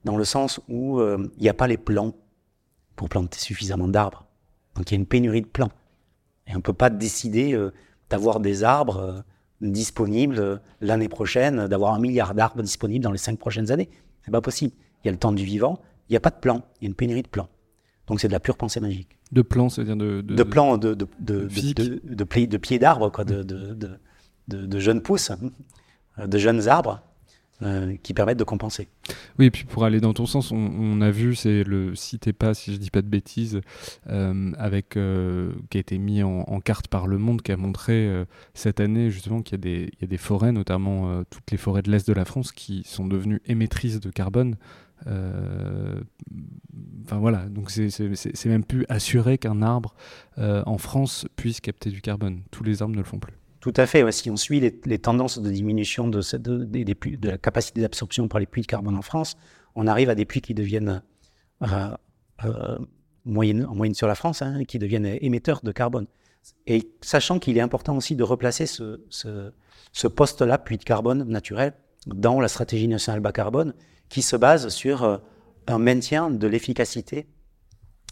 dans 0.04 0.16
le 0.16 0.24
sens 0.24 0.60
où 0.68 1.00
euh, 1.00 1.30
il 1.36 1.42
n'y 1.42 1.48
a 1.48 1.54
pas 1.54 1.66
les 1.66 1.76
plans 1.76 2.14
pour 2.96 3.08
planter 3.08 3.38
suffisamment 3.38 3.88
d'arbres. 3.88 4.26
Donc 4.74 4.90
il 4.90 4.94
y 4.94 4.96
a 4.96 5.00
une 5.00 5.06
pénurie 5.06 5.42
de 5.42 5.46
plans. 5.46 5.70
Et 6.46 6.52
on 6.52 6.58
ne 6.58 6.62
peut 6.62 6.72
pas 6.72 6.90
décider 6.90 7.52
euh, 7.52 7.72
d'avoir 8.10 8.40
des 8.40 8.64
arbres 8.64 8.98
euh, 8.98 9.20
disponibles 9.60 10.38
euh, 10.38 10.56
l'année 10.80 11.08
prochaine, 11.08 11.66
d'avoir 11.68 11.94
un 11.94 12.00
milliard 12.00 12.34
d'arbres 12.34 12.62
disponibles 12.62 13.04
dans 13.04 13.12
les 13.12 13.18
cinq 13.18 13.38
prochaines 13.38 13.70
années. 13.70 13.90
C'est 14.24 14.30
pas 14.30 14.40
possible. 14.40 14.74
Il 15.02 15.06
y 15.06 15.08
a 15.08 15.12
le 15.12 15.18
temps 15.18 15.32
du 15.32 15.44
vivant 15.44 15.80
Il 16.08 16.12
n'y 16.12 16.16
a 16.16 16.20
pas 16.20 16.30
de 16.30 16.40
plan, 16.40 16.62
il 16.80 16.84
y 16.84 16.86
a 16.86 16.88
une 16.88 16.94
pénurie 16.94 17.22
de 17.22 17.28
plans. 17.28 17.48
Donc 18.06 18.20
c'est 18.20 18.28
de 18.28 18.32
la 18.32 18.40
pure 18.40 18.56
pensée 18.56 18.80
magique. 18.80 19.18
De 19.32 19.42
plans, 19.42 19.68
c'est-à-dire 19.68 19.96
de, 19.96 20.22
de... 20.22 20.42
plans 20.42 20.78
de, 20.78 20.94
de, 20.94 21.06
de, 21.20 21.48
de, 22.04 22.56
pieds 22.56 22.78
d'arbres, 22.78 23.10
quoi, 23.10 23.24
de, 23.24 23.42
de, 23.42 23.76
de, 24.48 24.78
jeunes 24.80 25.02
pousses, 25.02 25.30
hein, 25.30 26.26
de 26.26 26.38
jeunes 26.38 26.68
arbres 26.68 27.02
euh, 27.60 27.96
qui 28.04 28.14
permettent 28.14 28.38
de 28.38 28.44
compenser. 28.44 28.86
Oui, 29.36 29.46
et 29.46 29.50
puis 29.50 29.64
pour 29.64 29.84
aller 29.84 30.00
dans 30.00 30.12
ton 30.12 30.26
sens, 30.26 30.52
on, 30.52 31.00
a 31.00 31.10
vu, 31.10 31.34
c'est 31.34 31.64
le 31.64 31.96
Cité 31.96 32.32
pas, 32.32 32.54
si 32.54 32.72
je 32.72 32.78
dis 32.78 32.90
pas 32.90 33.02
de 33.02 33.08
bêtises, 33.08 33.60
euh, 34.08 34.52
avec, 34.58 34.96
euh, 34.96 35.50
qui 35.68 35.78
a 35.78 35.80
été 35.80 35.98
mis 35.98 36.22
en, 36.22 36.60
carte 36.60 36.86
par 36.86 37.08
Le 37.08 37.18
Monde, 37.18 37.42
qui 37.42 37.50
a 37.50 37.56
montré 37.56 38.24
cette 38.54 38.78
année 38.78 39.10
justement 39.10 39.42
qu'il 39.42 39.58
y, 39.66 39.70
y, 39.70 40.04
a 40.04 40.06
des 40.06 40.16
forêts, 40.18 40.52
notamment 40.52 41.24
toutes 41.30 41.50
les 41.50 41.56
forêts 41.56 41.82
de 41.82 41.90
l'Est 41.90 42.06
de 42.06 42.12
la 42.12 42.24
France, 42.24 42.52
qui 42.52 42.84
sont 42.84 43.08
devenues 43.08 43.42
émettrices 43.46 43.98
de 43.98 44.10
carbone. 44.10 44.56
Enfin 45.06 47.18
voilà, 47.18 47.46
donc 47.46 47.70
c'est 47.70 48.46
même 48.46 48.64
plus 48.64 48.84
assuré 48.88 49.38
qu'un 49.38 49.62
arbre 49.62 49.94
en 50.36 50.78
France 50.78 51.26
puisse 51.36 51.60
capter 51.60 51.90
du 51.90 52.00
carbone. 52.00 52.42
Tous 52.50 52.64
les 52.64 52.82
arbres 52.82 52.94
ne 52.94 52.98
le 52.98 53.04
font 53.04 53.18
plus. 53.18 53.34
Tout 53.60 53.74
à 53.76 53.86
fait. 53.86 54.10
Si 54.12 54.30
on 54.30 54.36
suit 54.36 54.60
les, 54.60 54.98
tendances 54.98 55.40
de 55.40 55.50
diminution 55.50 56.08
de, 56.08 57.26
la 57.26 57.38
capacité 57.38 57.80
d'absorption 57.80 58.28
par 58.28 58.40
les 58.40 58.46
puits 58.46 58.62
de 58.62 58.66
carbone 58.66 58.96
en 58.96 59.02
France, 59.02 59.36
on 59.74 59.86
arrive 59.86 60.10
à 60.10 60.14
des 60.14 60.24
puits 60.24 60.40
qui 60.40 60.54
deviennent, 60.54 61.02
euh, 61.62 61.96
euh, 62.44 62.78
en 63.26 63.74
moyenne 63.74 63.94
sur 63.94 64.06
la 64.06 64.14
France, 64.14 64.42
hein, 64.42 64.64
qui 64.64 64.78
deviennent 64.78 65.18
émetteurs 65.20 65.60
de 65.62 65.72
carbone. 65.72 66.06
Et 66.66 66.88
sachant 67.00 67.38
qu'il 67.38 67.58
est 67.58 67.60
important 67.60 67.96
aussi 67.96 68.14
de 68.14 68.22
replacer 68.22 68.66
ce, 68.66 69.00
ce, 69.10 70.06
poste-là, 70.06 70.58
puits 70.58 70.78
de 70.78 70.84
carbone 70.84 71.24
naturel, 71.24 71.74
dans 72.06 72.40
la 72.40 72.48
stratégie 72.48 72.88
nationale 72.88 73.20
bas 73.20 73.32
carbone, 73.32 73.74
qui 74.08 74.22
se 74.22 74.36
base 74.36 74.68
sur 74.68 75.04
euh, 75.04 75.18
un 75.66 75.78
maintien 75.78 76.30
de 76.30 76.46
l'efficacité, 76.46 77.26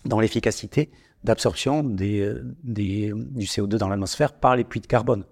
dans 0.04 0.20
l'efficacité 0.20 0.90
d'absorption 1.24 1.82
des, 1.82 2.32
des, 2.62 3.12
du 3.14 3.46
CO2 3.46 3.76
dans 3.76 3.88
l'atmosphère 3.88 4.34
par 4.34 4.54
les 4.56 4.64
puits 4.64 4.80
de 4.80 4.86
carbone. 4.86 5.24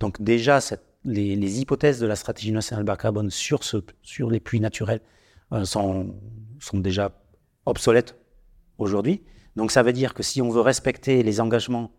Donc 0.00 0.22
déjà, 0.22 0.60
les, 1.04 1.60
hypothèses 1.60 2.00
de 2.00 2.06
la 2.06 2.16
stratégie 2.16 2.52
nationale 2.52 2.84
bas 2.84 2.96
carbone 2.96 3.30
sur, 3.30 3.60
les 4.30 4.40
puits 4.40 4.60
naturels 4.60 5.00
euh, 5.52 5.64
sont, 5.64 6.14
sont 6.60 6.78
déjà 6.78 7.12
obsolètes 7.66 8.16
aujourd'hui. 8.78 9.22
Donc 9.56 9.70
ça 9.70 9.82
veut 9.82 9.92
dire 9.92 10.14
que 10.14 10.22
si 10.22 10.40
on 10.40 10.48
veut 10.48 10.60
respecter 10.60 11.22
les 11.22 11.40
engagements 11.40 11.92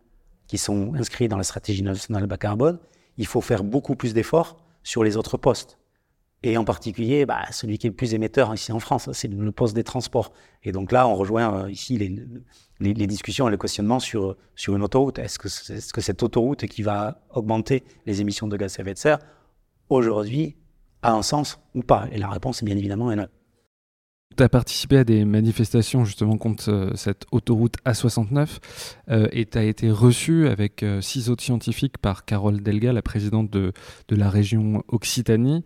qui 0.47 0.57
sont 0.57 0.93
inscrits 0.95 1.27
dans 1.27 1.37
la 1.37 1.43
stratégie 1.43 1.83
nationale 1.83 2.25
bas 2.25 2.37
carbone, 2.37 2.79
il 3.17 3.27
faut 3.27 3.41
faire 3.41 3.63
beaucoup 3.63 3.95
plus 3.95 4.13
d'efforts 4.13 4.57
sur 4.81 5.03
les 5.03 5.17
autres 5.17 5.37
postes 5.37 5.77
et 6.43 6.57
en 6.57 6.65
particulier 6.65 7.25
bah, 7.25 7.45
celui 7.51 7.77
qui 7.77 7.87
est 7.87 7.89
le 7.89 7.95
plus 7.95 8.13
émetteur 8.13 8.53
ici 8.53 8.71
en 8.71 8.79
France, 8.79 9.09
c'est 9.13 9.29
le 9.29 9.51
poste 9.51 9.73
des 9.73 9.83
transports. 9.83 10.33
Et 10.63 10.71
donc 10.71 10.91
là, 10.91 11.07
on 11.07 11.15
rejoint 11.15 11.63
euh, 11.63 11.71
ici 11.71 11.97
les, 11.97 12.93
les, 12.93 13.07
discussions 13.07 13.47
et 13.47 13.51
le 13.51 13.57
questionnement 13.57 13.99
sur, 13.99 14.35
sur 14.55 14.75
une 14.75 14.83
autoroute. 14.83 15.19
Est-ce 15.19 15.39
que, 15.39 15.47
cette 16.01 16.21
autoroute 16.21 16.65
qui 16.65 16.83
va 16.83 17.21
augmenter 17.33 17.83
les 18.05 18.19
émissions 18.19 18.47
de 18.47 18.57
gaz 18.57 18.77
à 18.77 18.81
effet 18.81 18.93
de 18.93 18.99
serre, 18.99 19.19
aujourd'hui, 19.89 20.57
a 21.01 21.13
un 21.13 21.21
sens 21.21 21.59
ou 21.75 21.81
pas? 21.81 22.07
Et 22.11 22.17
la 22.17 22.29
réponse 22.29 22.61
est 22.61 22.65
bien 22.65 22.77
évidemment 22.77 23.15
non. 23.15 23.27
Tu 24.35 24.41
as 24.41 24.49
participé 24.49 24.97
à 24.97 25.03
des 25.03 25.25
manifestations 25.25 26.05
justement 26.05 26.37
contre 26.37 26.71
euh, 26.71 26.95
cette 26.95 27.25
autoroute 27.31 27.75
A69 27.85 28.57
euh, 29.09 29.27
et 29.31 29.45
tu 29.45 29.59
as 29.59 29.63
été 29.63 29.91
reçu 29.91 30.47
avec 30.47 30.83
six 31.01 31.29
autres 31.29 31.43
scientifiques 31.43 31.99
par 31.99 32.25
Carole 32.25 32.63
Delga, 32.63 32.93
la 32.93 33.03
présidente 33.03 33.51
de, 33.51 33.73
de 34.07 34.15
la 34.15 34.31
région 34.31 34.83
Occitanie 34.87 35.63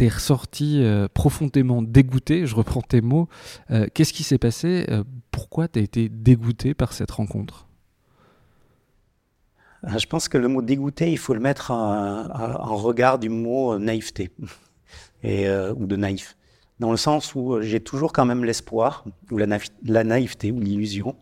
t'es 0.00 0.08
ressorti 0.08 0.82
euh, 0.82 1.08
profondément 1.12 1.82
dégoûté, 1.82 2.46
je 2.46 2.54
reprends 2.54 2.80
tes 2.80 3.02
mots. 3.02 3.28
Euh, 3.70 3.86
qu'est-ce 3.92 4.14
qui 4.14 4.22
s'est 4.22 4.38
passé 4.38 4.86
euh, 4.88 5.04
Pourquoi 5.30 5.68
tu 5.68 5.78
as 5.78 5.82
été 5.82 6.08
dégoûté 6.08 6.72
par 6.72 6.94
cette 6.94 7.10
rencontre? 7.10 7.66
Je 9.84 10.06
pense 10.06 10.30
que 10.30 10.38
le 10.38 10.48
mot 10.48 10.62
dégoûté, 10.62 11.12
il 11.12 11.18
faut 11.18 11.34
le 11.34 11.40
mettre 11.40 11.70
en, 11.70 12.76
regard 12.76 13.18
du 13.18 13.28
mot 13.28 13.78
naïveté 13.78 14.30
et, 15.22 15.50
ou 15.76 15.86
de 15.86 15.96
naïf. 15.96 16.34
Dans 16.78 16.90
le 16.90 16.96
sens 16.96 17.34
où 17.34 17.60
j'ai 17.60 17.80
toujours 17.80 18.14
quand 18.14 18.24
même 18.24 18.42
l'espoir, 18.42 19.04
ou 19.30 19.36
la, 19.36 19.58
la, 19.84 20.04
naïveté, 20.04 20.50
ou 20.50 20.60
l'illusion, 20.60 21.14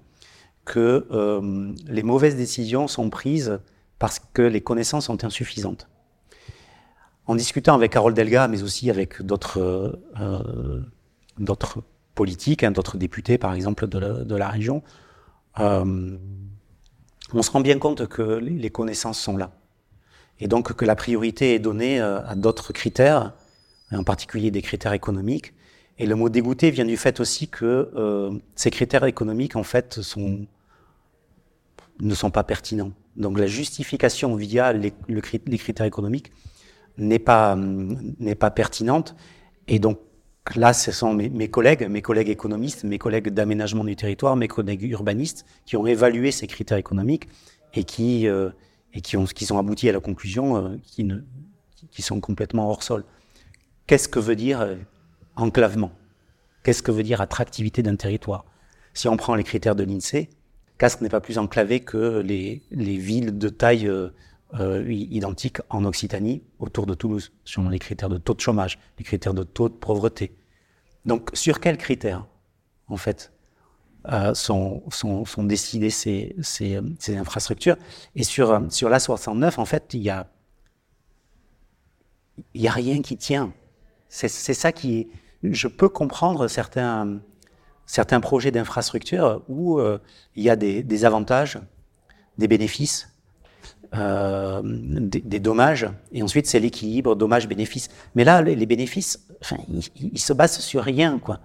que 0.64 1.04
les 1.88 2.02
mauvaises 2.04 2.36
décisions 2.36 2.86
sont 2.86 3.10
prises 3.10 3.58
parce 3.98 4.20
que 4.20 4.42
les 4.42 4.60
connaissances 4.60 5.06
sont 5.06 5.24
insuffisantes 5.24 5.88
en 7.28 7.34
discutant 7.34 7.74
avec 7.74 7.92
Carole 7.92 8.14
Delga, 8.14 8.48
mais 8.48 8.62
aussi 8.62 8.90
avec 8.90 9.22
d'autres 9.22 10.00
euh, 10.18 10.80
d'autres 11.38 11.82
politiques, 12.14 12.64
hein, 12.64 12.72
d'autres 12.72 12.96
députés, 12.96 13.38
par 13.38 13.52
exemple, 13.54 13.86
de 13.86 14.34
la, 14.34 14.48
région, 14.48 14.82
euh, 15.60 16.16
on 17.32 17.42
se 17.42 17.50
rend 17.50 17.60
bien 17.60 17.78
compte 17.78 18.08
que 18.08 18.22
les, 18.22 18.70
connaissances 18.70 19.20
sont 19.20 19.36
là. 19.36 19.52
Et 20.40 20.48
donc 20.48 20.72
que 20.72 20.84
la 20.84 20.96
priorité 20.96 21.54
est 21.54 21.58
donnée 21.58 22.00
euh, 22.00 22.26
à 22.26 22.34
d'autres 22.34 22.72
critères, 22.72 23.34
en 23.92 24.04
particulier 24.04 24.50
des 24.50 24.62
critères 24.62 24.94
économiques. 24.94 25.52
Et 25.98 26.06
le 26.06 26.14
mot 26.14 26.30
dégoûté 26.30 26.70
vient 26.70 26.86
du 26.86 26.96
fait 26.96 27.20
aussi 27.20 27.48
que 27.48 27.90
ces 28.54 28.70
critères 28.70 29.04
économiques, 29.04 29.56
en 29.56 29.64
fait, 29.64 30.00
sont, 30.00 30.46
ne 32.00 32.14
sont 32.14 32.30
pas 32.30 32.44
pertinents. 32.44 32.92
Donc 33.16 33.36
la 33.36 33.48
justification 33.48 34.36
via 34.36 34.72
les 34.72 34.92
critères 35.58 35.86
économiques 35.86 36.30
n'est 36.98 37.18
pas, 37.18 37.56
n'est 37.56 38.34
pas 38.34 38.50
pertinente. 38.50 39.14
Et 39.68 39.78
donc 39.78 39.98
là, 40.56 40.72
ce 40.72 40.92
sont 40.92 41.14
mes, 41.14 41.48
collègues, 41.48 41.86
mes 41.88 42.02
collègues 42.02 42.28
économistes, 42.28 42.84
mes 42.84 42.98
collègues 42.98 43.30
d'aménagement 43.30 43.84
du 43.84 43.96
territoire, 43.96 44.36
mes 44.36 44.48
collègues 44.48 44.82
urbanistes 44.82 45.46
qui 45.64 45.76
ont 45.76 45.86
évalué 45.86 46.30
ces 46.30 46.46
critères 46.46 46.78
économiques 46.78 47.28
et 47.74 47.84
qui, 47.84 48.26
euh, 48.26 48.50
et 48.92 49.00
qui, 49.00 49.16
ont, 49.16 49.24
qui 49.24 49.46
sont 49.46 49.58
aboutis 49.58 49.88
à 49.88 49.92
la 49.92 50.00
conclusion 50.00 50.56
euh, 50.56 50.76
qui, 50.82 51.04
ne, 51.04 51.18
qui 51.90 52.02
sont 52.02 52.20
complètement 52.20 52.68
hors 52.68 52.82
sol. 52.82 53.04
Qu'est-ce 53.86 54.08
que 54.08 54.18
veut 54.18 54.36
dire 54.36 54.60
euh, 54.60 54.76
enclavement? 55.36 55.92
Qu'est-ce 56.62 56.82
que 56.82 56.90
veut 56.90 57.02
dire 57.02 57.20
attractivité 57.20 57.82
d'un 57.82 57.96
territoire? 57.96 58.44
Si 58.94 59.08
on 59.08 59.16
prend 59.16 59.34
les 59.34 59.44
critères 59.44 59.76
de 59.76 59.84
l'INSEE, 59.84 60.28
Castres 60.76 61.02
n'est 61.02 61.08
pas 61.08 61.20
plus 61.20 61.38
enclavé 61.38 61.80
que 61.80 62.20
les, 62.20 62.62
les 62.70 62.96
villes 62.96 63.36
de 63.36 63.48
taille 63.48 63.90
euh, 64.54 64.82
identiques 64.90 65.58
en 65.68 65.84
Occitanie, 65.84 66.42
autour 66.58 66.86
de 66.86 66.94
Toulouse, 66.94 67.32
sur 67.44 67.62
les 67.68 67.78
critères 67.78 68.08
de 68.08 68.16
taux 68.16 68.32
de 68.32 68.40
chômage, 68.40 68.78
les 68.98 69.04
critères 69.04 69.34
de 69.34 69.42
taux 69.42 69.68
de 69.68 69.74
pauvreté. 69.74 70.34
Donc, 71.04 71.30
sur 71.34 71.60
quels 71.60 71.76
critères, 71.76 72.26
en 72.86 72.96
fait, 72.96 73.30
euh, 74.10 74.32
sont, 74.32 74.82
sont, 74.90 75.26
sont, 75.26 75.44
décidées 75.44 75.90
ces, 75.90 76.34
ces, 76.40 76.80
ces, 76.98 77.16
infrastructures? 77.16 77.76
Et 78.14 78.24
sur, 78.24 78.62
sur 78.70 78.88
l'A69, 78.88 79.60
en 79.60 79.66
fait, 79.66 79.92
il 79.92 80.00
y 80.00 80.08
a, 80.08 80.30
y 82.54 82.68
a 82.68 82.72
rien 82.72 83.02
qui 83.02 83.18
tient. 83.18 83.52
C'est 84.08 84.28
ça 84.28 84.72
qui. 84.72 85.10
Je 85.42 85.68
peux 85.68 85.90
comprendre 85.90 86.48
certains, 86.48 87.20
certains 87.84 88.20
projets 88.20 88.50
d'infrastructure 88.50 89.42
où 89.48 89.78
euh, 89.78 89.98
il 90.36 90.42
y 90.42 90.48
a 90.48 90.56
des, 90.56 90.82
des 90.82 91.04
avantages, 91.04 91.58
des 92.38 92.48
bénéfices, 92.48 93.10
euh, 93.94 94.60
des, 94.64 95.40
dommages, 95.40 95.88
et 96.12 96.22
ensuite 96.22 96.46
c'est 96.46 96.60
l'équilibre 96.60 97.14
dommages-bénéfices. 97.16 97.88
Mais 98.14 98.22
là, 98.22 98.42
les, 98.42 98.66
bénéfices, 98.66 99.26
enfin, 99.40 99.56
ils, 99.98 100.18
se 100.18 100.34
basent 100.34 100.58
sur 100.58 100.82
rien, 100.82 101.18
quoi. 101.18 101.40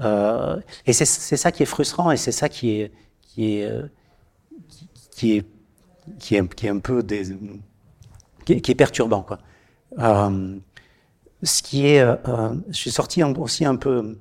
Euh, 0.00 0.58
et 0.86 0.94
c'est 0.94 1.04
ça 1.04 1.52
qui 1.52 1.62
est 1.62 1.66
frustrant, 1.66 2.10
et 2.10 2.16
c'est 2.16 2.32
ça 2.32 2.48
qui 2.48 2.80
est 2.80 2.92
qui 3.20 3.58
est 3.58 3.66
euh, 3.66 3.82
qui, 5.10 5.36
est 5.36 5.44
qui 6.18 6.36
est 6.36 6.54
qui 6.54 6.66
est 6.66 6.70
un 6.70 6.78
peu 6.78 7.02
qui, 8.46 8.52
est, 8.52 8.74
perturbant, 8.74 9.22
quoi. 9.22 9.38
ce 11.42 11.62
qui 11.62 11.86
est, 11.86 12.02
je 12.70 12.72
suis 12.72 12.90
sorti 12.90 13.22
aussi 13.22 13.66
un 13.66 13.76
peu 13.76 14.18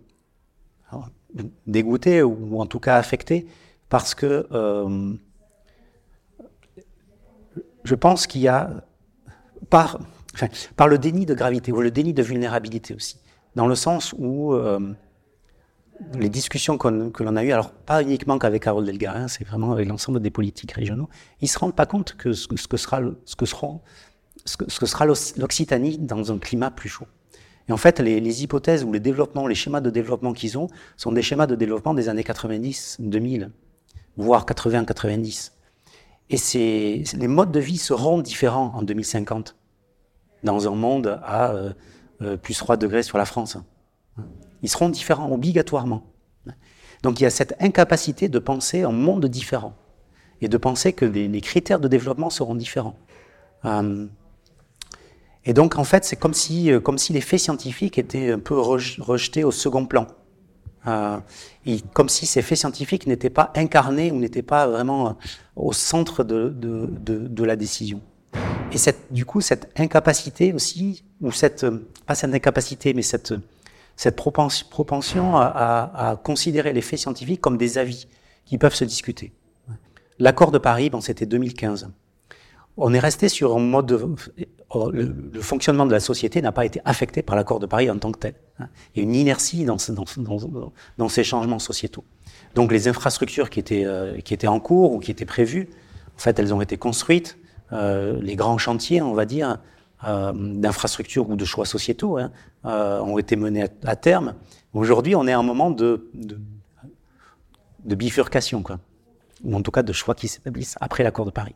dégoûté 1.67 2.21
ou 2.21 2.59
en 2.59 2.65
tout 2.65 2.81
cas 2.81 2.97
affecté 2.97 3.47
parce 3.87 4.13
que 4.13 4.45
je 7.85 7.95
pense 7.95 8.27
qu'il 8.27 8.41
y 8.41 8.47
a, 8.47 8.83
par, 9.69 9.99
par 10.75 10.87
le 10.87 10.97
déni 10.97 11.25
de 11.25 11.33
gravité 11.33 11.71
ou 11.71 11.81
le 11.81 11.91
déni 11.91 12.13
de 12.13 12.23
vulnérabilité 12.23 12.93
aussi, 12.93 13.17
dans 13.55 13.67
le 13.67 13.75
sens 13.75 14.13
où 14.17 14.53
euh, 14.53 14.93
les 16.17 16.29
discussions 16.29 16.77
que 16.77 17.23
l'on 17.23 17.35
a 17.35 17.43
eues, 17.43 17.51
alors 17.51 17.71
pas 17.71 18.01
uniquement 18.01 18.37
qu'avec 18.37 18.63
Carole 18.63 18.85
Delgarin, 18.85 19.23
hein, 19.23 19.27
c'est 19.27 19.45
vraiment 19.45 19.71
avec 19.71 19.87
l'ensemble 19.87 20.19
des 20.19 20.31
politiques 20.31 20.73
régionaux, 20.73 21.07
ils 21.41 21.47
se 21.47 21.57
rendent 21.59 21.75
pas 21.75 21.85
compte 21.85 22.17
que 22.17 22.33
ce, 22.33 22.47
que 22.47 22.77
sera, 22.77 23.01
ce 23.25 23.35
que 23.35 23.45
sera 23.45 25.05
l'Occitanie 25.05 25.97
dans 25.99 26.31
un 26.31 26.39
climat 26.39 26.71
plus 26.71 26.89
chaud. 26.89 27.07
Et 27.67 27.71
en 27.71 27.77
fait, 27.77 27.99
les, 27.99 28.19
les, 28.19 28.43
hypothèses 28.43 28.83
ou 28.83 28.93
les 28.93 28.99
développements, 28.99 29.47
les 29.47 29.55
schémas 29.55 29.81
de 29.81 29.89
développement 29.89 30.33
qu'ils 30.33 30.57
ont, 30.57 30.67
sont 30.97 31.11
des 31.11 31.23
schémas 31.23 31.47
de 31.47 31.55
développement 31.55 31.95
des 31.95 32.09
années 32.09 32.23
90, 32.23 32.97
2000, 32.99 33.49
voire 34.17 34.45
80-90. 34.45 35.51
Et 36.29 37.03
les 37.17 37.27
modes 37.27 37.51
de 37.51 37.59
vie 37.59 37.77
seront 37.77 38.19
différents 38.19 38.71
en 38.75 38.81
2050 38.81 39.55
dans 40.43 40.67
un 40.67 40.75
monde 40.75 41.19
à 41.23 41.51
euh, 41.51 41.73
euh, 42.21 42.37
plus 42.37 42.57
3 42.57 42.77
degrés 42.77 43.03
sur 43.03 43.17
la 43.17 43.25
France. 43.25 43.57
Ils 44.61 44.69
seront 44.69 44.89
différents 44.89 45.31
obligatoirement. 45.31 46.03
Donc 47.03 47.19
il 47.19 47.23
y 47.23 47.25
a 47.27 47.29
cette 47.29 47.55
incapacité 47.61 48.29
de 48.29 48.39
penser 48.39 48.85
en 48.85 48.91
monde 48.91 49.25
différent 49.27 49.75
et 50.41 50.47
de 50.47 50.57
penser 50.57 50.93
que 50.93 51.05
les, 51.05 51.41
critères 51.41 51.79
de 51.79 51.87
développement 51.87 52.29
seront 52.29 52.55
différents. 52.55 52.97
Euh, 53.65 54.07
et 55.43 55.53
donc 55.53 55.77
en 55.77 55.83
fait, 55.83 56.05
c'est 56.05 56.15
comme 56.15 56.33
si, 56.33 56.71
comme 56.83 56.97
si 56.97 57.13
les 57.13 57.21
faits 57.21 57.39
scientifiques 57.39 57.99
étaient 57.99 58.31
un 58.31 58.39
peu 58.39 58.59
rejetés 58.59 59.43
au 59.43 59.51
second 59.51 59.85
plan. 59.85 60.07
Euh, 60.87 61.17
et 61.65 61.79
comme 61.93 62.09
si 62.09 62.25
ces 62.25 62.41
faits 62.41 62.59
scientifiques 62.59 63.07
n'étaient 63.07 63.29
pas 63.29 63.51
incarnés 63.55 64.11
ou 64.11 64.17
n'étaient 64.17 64.43
pas 64.43 64.67
vraiment 64.67 65.17
au 65.55 65.73
centre 65.73 66.23
de, 66.23 66.49
de, 66.49 66.87
de, 66.91 67.27
de 67.27 67.43
la 67.43 67.55
décision. 67.55 68.01
Et 68.71 68.77
cette, 68.77 69.11
du 69.11 69.25
coup, 69.25 69.41
cette 69.41 69.71
incapacité 69.79 70.53
aussi, 70.53 71.03
ou 71.21 71.31
cette, 71.31 71.65
pas 72.05 72.15
cette 72.15 72.33
incapacité, 72.33 72.93
mais 72.93 73.01
cette, 73.01 73.33
cette 73.95 74.15
propension 74.15 75.37
à, 75.37 75.91
à, 75.95 76.15
considérer 76.17 76.73
les 76.73 76.81
faits 76.81 76.99
scientifiques 76.99 77.41
comme 77.41 77.57
des 77.57 77.77
avis 77.77 78.07
qui 78.45 78.57
peuvent 78.57 78.75
se 78.75 78.83
discuter. 78.83 79.31
L'accord 80.19 80.51
de 80.51 80.57
Paris, 80.57 80.89
bon, 80.89 81.01
c'était 81.01 81.25
2015. 81.25 81.89
On 82.77 82.93
est 82.93 82.99
resté 82.99 83.29
sur 83.29 83.55
un 83.55 83.59
mode 83.59 84.17
le, 84.73 85.41
fonctionnement 85.41 85.85
de 85.85 85.91
la 85.91 85.99
société 85.99 86.41
n'a 86.41 86.51
pas 86.51 86.65
été 86.65 86.81
affecté 86.85 87.21
par 87.21 87.35
l'accord 87.35 87.59
de 87.59 87.65
Paris 87.65 87.89
en 87.89 87.97
tant 87.97 88.11
que 88.11 88.19
tel. 88.19 88.33
Hein. 88.59 88.67
Il 88.93 88.99
y 88.99 89.01
a 89.01 89.03
une 89.03 89.15
inertie 89.15 89.65
dans, 89.65 89.77
ces 89.77 91.23
changements 91.23 91.59
sociétaux. 91.59 92.03
Donc 92.55 92.71
les 92.71 92.87
infrastructures 92.87 93.49
qui 93.49 93.59
étaient, 93.59 93.85
euh, 93.85 94.19
qui 94.19 94.33
étaient 94.33 94.47
en 94.47 94.59
cours 94.59 94.93
ou 94.93 94.99
qui 94.99 95.11
étaient 95.11 95.25
prévues, 95.25 95.69
en 96.15 96.19
fait, 96.19 96.39
elles 96.39 96.53
ont 96.53 96.61
été 96.61 96.77
construites. 96.77 97.37
Euh, 97.73 98.19
les 98.21 98.35
grands 98.35 98.57
chantiers, 98.57 99.01
on 99.01 99.13
va 99.13 99.25
dire, 99.25 99.57
euh, 100.05 100.31
d'infrastructures 100.33 101.29
ou 101.29 101.35
de 101.35 101.45
choix 101.45 101.65
sociétaux 101.65 102.17
hein, 102.17 102.31
ont 102.63 103.17
été 103.17 103.35
menés 103.35 103.67
à, 103.83 103.95
terme. 103.95 104.35
Aujourd'hui, 104.73 105.15
on 105.15 105.27
est 105.27 105.33
à 105.33 105.39
un 105.39 105.43
moment 105.43 105.71
de, 105.71 106.09
de, 106.13 106.39
de, 107.85 107.95
bifurcation, 107.95 108.61
quoi. 108.61 108.79
ou 109.43 109.55
en 109.55 109.61
tout 109.61 109.71
cas 109.71 109.83
de 109.83 109.93
choix 109.93 110.15
qui 110.15 110.27
s'établissent 110.27 110.75
après 110.81 111.03
l'accord 111.03 111.25
de 111.25 111.31
Paris. 111.31 111.55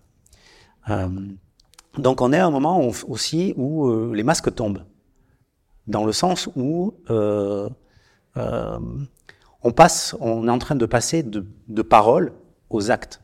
Euh, 1.97 2.01
donc 2.01 2.21
on 2.21 2.33
est 2.33 2.37
à 2.37 2.45
un 2.45 2.51
moment 2.51 2.81
aussi 3.07 3.53
où 3.57 3.87
euh, 3.87 4.11
les 4.13 4.23
masques 4.23 4.53
tombent, 4.53 4.83
dans 5.87 6.05
le 6.05 6.11
sens 6.11 6.49
où 6.55 6.93
euh, 7.09 7.69
on 8.35 9.71
passe, 9.71 10.15
on 10.19 10.47
est 10.47 10.51
en 10.51 10.59
train 10.59 10.75
de 10.75 10.85
passer 10.85 11.23
de, 11.23 11.45
de 11.67 11.81
paroles 11.81 12.31
aux 12.69 12.91
actes, 12.91 13.21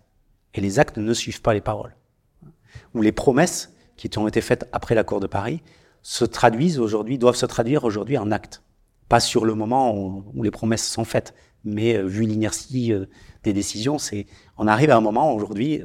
et 0.53 0.61
les 0.61 0.79
actes 0.79 0.97
ne 0.97 1.13
suivent 1.13 1.41
pas 1.41 1.53
les 1.53 1.61
paroles, 1.61 1.95
ou 2.93 3.01
les 3.01 3.11
promesses 3.11 3.73
qui 3.95 4.09
ont 4.17 4.27
été 4.27 4.41
faites 4.41 4.67
après 4.71 4.95
l'accord 4.95 5.19
de 5.19 5.27
Paris 5.27 5.61
se 6.01 6.25
traduisent 6.25 6.79
aujourd'hui, 6.79 7.17
doivent 7.17 7.35
se 7.35 7.45
traduire 7.45 7.83
aujourd'hui 7.83 8.17
en 8.17 8.31
actes. 8.31 8.61
Pas 9.09 9.19
sur 9.19 9.45
le 9.45 9.55
moment 9.55 9.95
où, 9.95 10.43
les 10.43 10.51
promesses 10.51 10.87
sont 10.87 11.05
faites, 11.05 11.33
mais 11.63 11.97
euh, 11.97 12.05
vu 12.05 12.23
l'inertie 12.23 12.93
euh, 12.93 13.05
des 13.45 13.53
décisions, 13.53 13.97
c'est, 13.97 14.25
on 14.57 14.67
arrive 14.67 14.89
à 14.89 14.97
un 14.97 15.01
moment 15.01 15.33
aujourd'hui, 15.33 15.81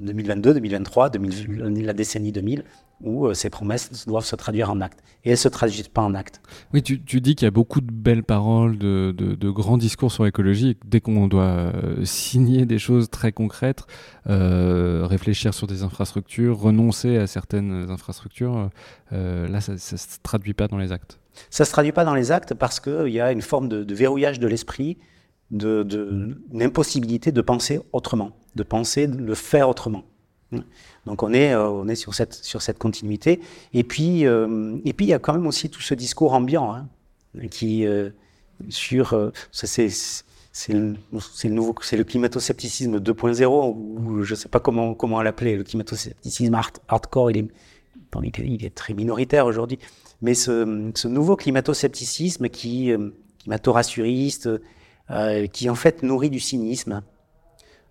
2022, 0.00 0.54
2023, 0.54 1.10
2000, 1.10 1.84
la 1.84 1.92
décennie 1.92 2.32
2000, 2.32 2.64
où 3.02 3.26
euh, 3.26 3.34
ces 3.34 3.50
promesses 3.50 4.06
doivent 4.06 4.24
se 4.24 4.36
traduire 4.36 4.70
en 4.70 4.80
actes. 4.80 5.00
Et 5.24 5.30
elles 5.30 5.34
ne 5.34 5.36
se 5.36 5.48
traduisent 5.48 5.88
pas 5.88 6.02
en 6.02 6.14
actes. 6.14 6.40
Oui, 6.72 6.82
tu, 6.82 7.02
tu 7.02 7.20
dis 7.20 7.34
qu'il 7.34 7.46
y 7.46 7.48
a 7.48 7.50
beaucoup 7.50 7.80
de 7.80 7.90
belles 7.90 8.22
paroles, 8.22 8.78
de, 8.78 9.14
de, 9.16 9.34
de 9.34 9.50
grands 9.50 9.78
discours 9.78 10.12
sur 10.12 10.24
l'écologie. 10.24 10.76
Dès 10.84 11.00
qu'on 11.00 11.26
doit 11.26 11.42
euh, 11.44 12.04
signer 12.04 12.66
des 12.66 12.78
choses 12.78 13.08
très 13.10 13.32
concrètes, 13.32 13.84
euh, 14.28 15.06
réfléchir 15.08 15.54
sur 15.54 15.66
des 15.66 15.82
infrastructures, 15.82 16.58
renoncer 16.58 17.16
à 17.16 17.26
certaines 17.26 17.90
infrastructures, 17.90 18.70
là, 19.10 19.60
ça 19.60 19.72
ne 19.72 19.78
se 19.78 19.96
traduit 20.22 20.54
pas 20.54 20.68
dans 20.68 20.78
les 20.78 20.92
actes. 20.92 21.18
Ça 21.50 21.64
ne 21.64 21.66
se 21.66 21.72
traduit 21.72 21.92
pas 21.92 22.04
dans 22.04 22.14
les 22.14 22.32
actes 22.32 22.54
parce 22.54 22.80
qu'il 22.80 23.08
y 23.08 23.20
a 23.20 23.32
une 23.32 23.42
forme 23.42 23.68
de, 23.68 23.84
de 23.84 23.94
verrouillage 23.94 24.38
de 24.38 24.46
l'esprit, 24.46 24.98
de, 25.50 25.82
de, 25.82 26.36
une 26.52 26.62
impossibilité 26.62 27.32
de 27.32 27.40
penser 27.40 27.80
autrement, 27.92 28.32
de 28.54 28.62
penser, 28.62 29.06
de 29.06 29.16
le 29.16 29.34
faire 29.34 29.68
autrement. 29.68 30.04
Donc 31.06 31.22
on 31.22 31.32
est, 31.32 31.52
euh, 31.52 31.68
on 31.68 31.88
est 31.88 31.94
sur, 31.94 32.14
cette, 32.14 32.34
sur 32.34 32.62
cette 32.62 32.78
continuité. 32.78 33.40
Et 33.72 33.84
puis, 33.84 34.26
euh, 34.26 34.76
et 34.84 34.92
puis 34.92 35.06
il 35.06 35.08
y 35.08 35.14
a 35.14 35.18
quand 35.18 35.32
même 35.32 35.46
aussi 35.46 35.70
tout 35.70 35.80
ce 35.80 35.94
discours 35.94 36.32
ambiant 36.32 36.72
hein, 36.72 36.88
qui 37.50 37.86
euh, 37.86 38.10
sur 38.68 39.32
c'est 39.50 39.88
c'est 40.56 40.72
le, 40.72 40.94
le, 41.12 41.50
nouveau 41.50 41.74
c'est 41.82 41.96
le 41.96 42.04
climato-scepticisme 42.04 42.98
2.0 42.98 43.76
ou 43.76 44.22
je 44.22 44.36
sais 44.36 44.48
pas 44.48 44.60
comment 44.60 44.94
comment 44.94 45.20
l'appeler 45.20 45.56
le 45.56 45.64
climato-scepticisme 45.64 46.54
hardcore 46.86 47.32
il 47.32 47.38
est, 47.38 47.48
il 48.38 48.64
est 48.64 48.72
très 48.72 48.94
minoritaire 48.94 49.46
aujourd'hui 49.46 49.80
mais 50.22 50.34
ce, 50.34 50.92
ce 50.94 51.08
nouveau 51.08 51.34
climato-scepticisme 51.34 52.48
qui 52.50 52.92
climato-rassuriste 53.40 54.48
qui 55.52 55.68
en 55.68 55.74
fait 55.74 56.02
nourrit 56.02 56.30
du 56.30 56.40
cynisme 56.40 57.02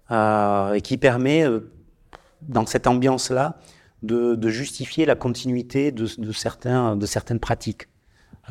et 0.09 0.81
qui 0.83 0.97
permet 0.97 1.45
dans 2.47 2.65
cette 2.65 2.87
ambiance-là, 2.87 3.59
de, 4.01 4.35
de, 4.35 4.49
justifier 4.49 5.05
la 5.05 5.15
continuité 5.15 5.91
de, 5.91 6.07
de, 6.17 6.31
certains, 6.31 6.95
de 6.95 7.05
certaines 7.05 7.39
pratiques. 7.39 7.87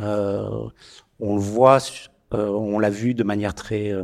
Euh, 0.01 0.69
on 1.21 1.37
le 1.37 1.43
voit, 1.43 1.79
euh, 2.33 2.49
on 2.49 2.79
l'a 2.79 2.91
vu 2.91 3.15
de 3.15 3.23
manière 3.23 3.55
très, 3.55 3.93
euh, 3.93 4.03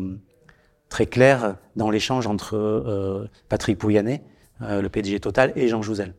très 0.89 1.07
claire 1.07 1.57
dans 1.77 1.91
l'échange 1.91 2.27
entre 2.27 2.57
euh, 2.57 3.29
Patrick 3.49 3.79
Pouyanné, 3.79 4.23
euh, 4.63 4.83
le 4.83 4.89
PDG 4.89 5.21
Total, 5.21 5.53
et 5.57 5.69
Jean 5.69 5.81
Jouzel. 5.81 6.15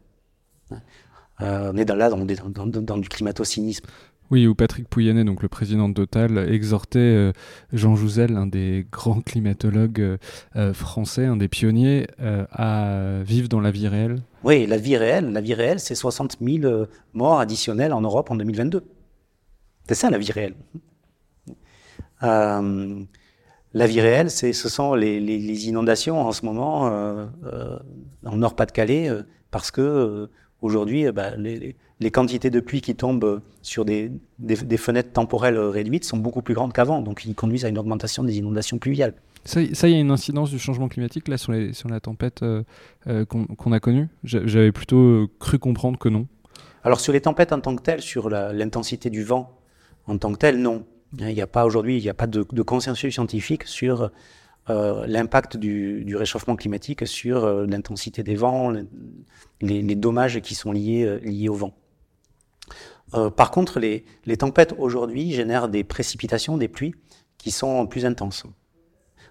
on 1.40 1.78
est 1.78 1.86
dans, 1.86 1.96
là 1.96 2.10
dans, 2.10 2.26
dans, 2.26 2.66
dans 2.66 2.98
du 2.98 3.08
climato-cynisme. 3.08 3.86
Oui, 4.32 4.46
où 4.46 4.54
Patrick 4.54 4.88
Pouyanné, 4.88 5.24
donc 5.24 5.42
le 5.42 5.50
président 5.50 5.90
de 5.90 5.94
Total, 5.96 6.38
exhortait 6.54 7.00
euh, 7.00 7.32
Jean 7.74 7.96
Jouzel, 7.96 8.38
un 8.38 8.46
des 8.46 8.86
grands 8.92 9.22
climatologues 9.22 10.02
euh, 10.02 10.18
euh, 10.56 10.74
français, 10.74 11.26
un 11.26 11.36
des 11.36 11.48
pionniers, 11.48 12.08
à 12.52 13.22
vivre 13.24 13.50
dans 13.50 13.60
la 13.60 13.72
vie 13.72 13.88
réelle. 13.88 14.22
Oui, 14.44 14.68
la 14.68 14.78
vie 14.78 14.98
réelle, 14.98 15.32
la 15.32 15.42
vie 15.42 15.56
réelle, 15.56 15.80
c'est 15.80 15.96
60 15.96 16.38
000 16.42 16.86
morts 17.14 17.40
additionnels 17.40 17.92
en 17.92 18.02
Europe 18.02 18.30
en 18.30 18.36
2022. 18.36 18.84
C'est 19.88 19.96
ça 19.96 20.10
la 20.12 20.20
vie 20.20 20.32
réelle. 20.32 20.54
la 22.22 23.88
vie 23.88 24.02
réelle, 24.02 24.30
c'est, 24.30 24.54
ce 24.54 24.70
sont 24.70 24.94
les, 24.94 25.68
inondations 25.68 26.22
en 26.22 26.32
ce 26.32 26.46
moment 26.46 26.84
en 28.26 28.38
Nord-Pas-de-Calais, 28.38 29.10
parce 29.50 29.72
que 29.72 30.30
aujourd'hui, 30.62 31.12
bah, 31.12 31.36
les 31.36 31.76
quantités 32.12 32.50
de 32.50 32.60
pluie 32.62 32.82
qui 32.82 32.96
tombent 32.96 33.42
sur 33.62 33.84
des, 33.84 34.12
des, 34.40 34.78
fenêtres 34.78 35.12
temporelles 35.12 35.60
réduites 35.60 36.06
sont 36.06 36.18
beaucoup 36.18 36.42
plus 36.42 36.54
grandes 36.54 36.72
qu'avant, 36.72 37.02
donc 37.02 37.26
ils 37.26 37.36
conduisent 37.36 37.66
à 37.66 37.70
une 37.70 37.78
augmentation 37.78 38.24
des 38.24 38.38
inondations 38.38 38.78
pluviales. 38.78 39.14
Ça, 39.46 39.62
il 39.62 39.92
y 39.92 39.96
a 39.96 40.00
une 40.00 40.12
incidence 40.12 40.50
du 40.50 40.60
changement 40.60 40.90
climatique 40.90 41.28
là 41.28 41.38
sur, 41.38 41.52
les, 41.52 41.74
sur 41.74 41.90
la 41.90 42.00
tempête 42.00 42.44
euh, 42.44 42.64
euh, 43.08 43.26
qu'on 43.26 43.72
a 43.72 43.80
connue? 43.80 44.08
J'avais 44.24 44.72
plutôt 44.72 44.98
euh, 44.98 45.28
cru 45.40 45.60
comprendre 45.60 45.98
que 45.98 46.10
non. 46.10 46.28
Alors 46.84 47.00
sur 47.00 47.14
les 47.14 47.22
tempêtes 47.22 47.52
en 47.52 47.60
tant 47.60 47.76
que 47.76 47.82
telles, 47.82 48.02
sur 48.02 48.30
l'intensité 48.30 49.10
du 49.10 49.24
vent 49.24 49.58
en 50.08 50.18
tant 50.18 50.32
que 50.32 50.38
tel, 50.38 50.62
non. 50.62 50.86
Il 51.18 51.26
n'y 51.26 51.42
a 51.42 51.48
pas 51.48 51.66
aujourd'hui, 51.66 51.98
il 51.98 52.04
n'y 52.04 52.10
a 52.10 52.14
pas 52.14 52.28
de, 52.28 52.46
de, 52.52 52.62
consensus 52.62 53.14
scientifique 53.14 53.64
sur 53.64 54.12
euh, 54.70 55.08
l'impact 55.08 55.58
du, 55.58 56.04
du, 56.06 56.16
réchauffement 56.16 56.56
climatique 56.56 57.08
sur 57.08 57.46
l'intensité 57.66 58.22
des 58.22 58.36
vents, 58.36 58.72
les, 59.62 59.82
les, 59.82 59.96
dommages 59.96 60.40
qui 60.42 60.54
sont 60.54 60.72
liés, 60.72 61.20
liés 61.24 61.50
au 61.50 61.56
vent. 61.56 61.74
Euh, 63.16 63.30
par 63.30 63.52
contre, 63.52 63.80
les, 63.80 64.04
tempêtes 64.38 64.74
aujourd'hui 64.78 65.32
génèrent 65.32 65.70
des 65.70 65.84
précipitations, 65.84 66.58
des 66.58 66.68
pluies 66.68 66.96
qui 67.38 67.52
sont 67.52 67.88
plus 67.88 68.06
intenses. 68.06 68.44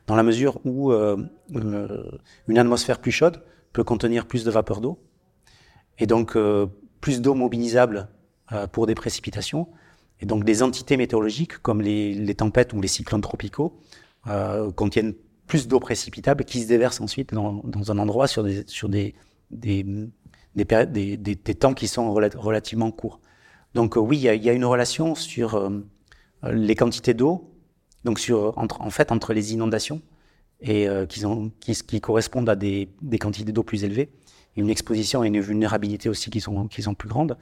Dans 0.07 0.17
la 0.17 0.23
mesure 0.23 0.61
où 0.65 0.93
euh, 0.93 1.17
euh 1.55 2.11
une 2.49 2.59
atmosphère 2.59 2.99
plus 2.99 3.13
chaude 3.13 3.43
peut 3.73 3.85
contenir 3.85 4.27
plus 4.27 4.45
de 4.45 4.51
vapeur 4.51 4.81
d'eau, 4.81 4.99
et 5.99 6.07
donc 6.07 6.37
plus 7.01 7.21
d'eau 7.21 7.35
mobilisable 7.35 8.09
pour 8.73 8.87
des 8.87 8.95
précipitations, 8.95 9.69
et 10.21 10.27
donc 10.27 10.45
des 10.45 10.63
entités 10.63 10.97
météorologiques 10.97 11.59
comme 11.59 11.83
les, 11.83 12.35
tempêtes 12.35 12.73
ou 12.73 12.81
les 12.81 12.89
cyclones 12.89 13.21
tropicaux 13.21 13.79
contiennent 14.77 15.15
plus 15.47 15.69
d'eau 15.69 15.81
précipitable 15.81 16.45
qui 16.45 16.63
se 16.63 16.69
déverse 16.69 17.01
ensuite 17.03 17.35
dans, 17.35 17.63
un 17.91 17.99
endroit 17.99 18.27
sur 18.27 18.43
des, 18.43 18.65
sur 18.67 18.89
des, 18.89 19.15
des 19.51 19.95
temps 21.59 21.75
qui 21.75 21.89
sont 21.89 22.11
relativement 22.13 22.91
courts. 22.91 23.21
Donc 23.79 23.97
euh, 23.97 24.01
oui, 24.01 24.17
il 24.19 24.45
y, 24.45 24.51
a 24.51 24.53
une 24.53 24.65
relation 24.65 25.15
sur 25.15 25.55
euh, 25.55 25.71
les 26.51 26.75
quantités 26.75 27.15
d'eau, 27.15 27.55
donc 28.03 28.19
sur 28.19 28.59
entre, 28.59 28.81
en 28.81 28.91
fait 28.91 29.13
entre 29.13 29.33
les 29.33 29.53
inondations 29.55 30.03
et 30.61 30.89
euh, 30.89 31.07
qui, 31.07 32.01
correspondent 32.01 32.49
à 32.49 32.57
des, 32.57 32.89
quantités 33.21 33.53
d'eau 33.53 33.63
plus 33.63 33.85
élevées, 33.85 34.11
une 34.57 34.69
exposition 34.69 35.23
et 35.23 35.29
une 35.29 35.39
vulnérabilité 35.39 36.09
aussi 36.09 36.29
qui 36.29 36.41
sont, 36.41 36.67
qui 36.67 36.83
sont 36.83 36.95
plus 36.95 37.09
grandes. 37.09 37.39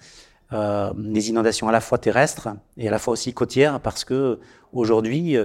Euh, 0.53 0.93
les 0.99 1.31
inondations 1.31 1.71
à 1.71 1.73
la 1.73 1.81
fois 1.81 1.97
terrestres 1.97 2.49
et 2.77 2.87
à 2.87 2.91
la 2.91 2.99
fois 2.99 3.15
aussi 3.15 3.33
côtières, 3.33 3.81
parce 3.81 4.05
que 4.05 4.39
aujourd'hui, 4.75 5.39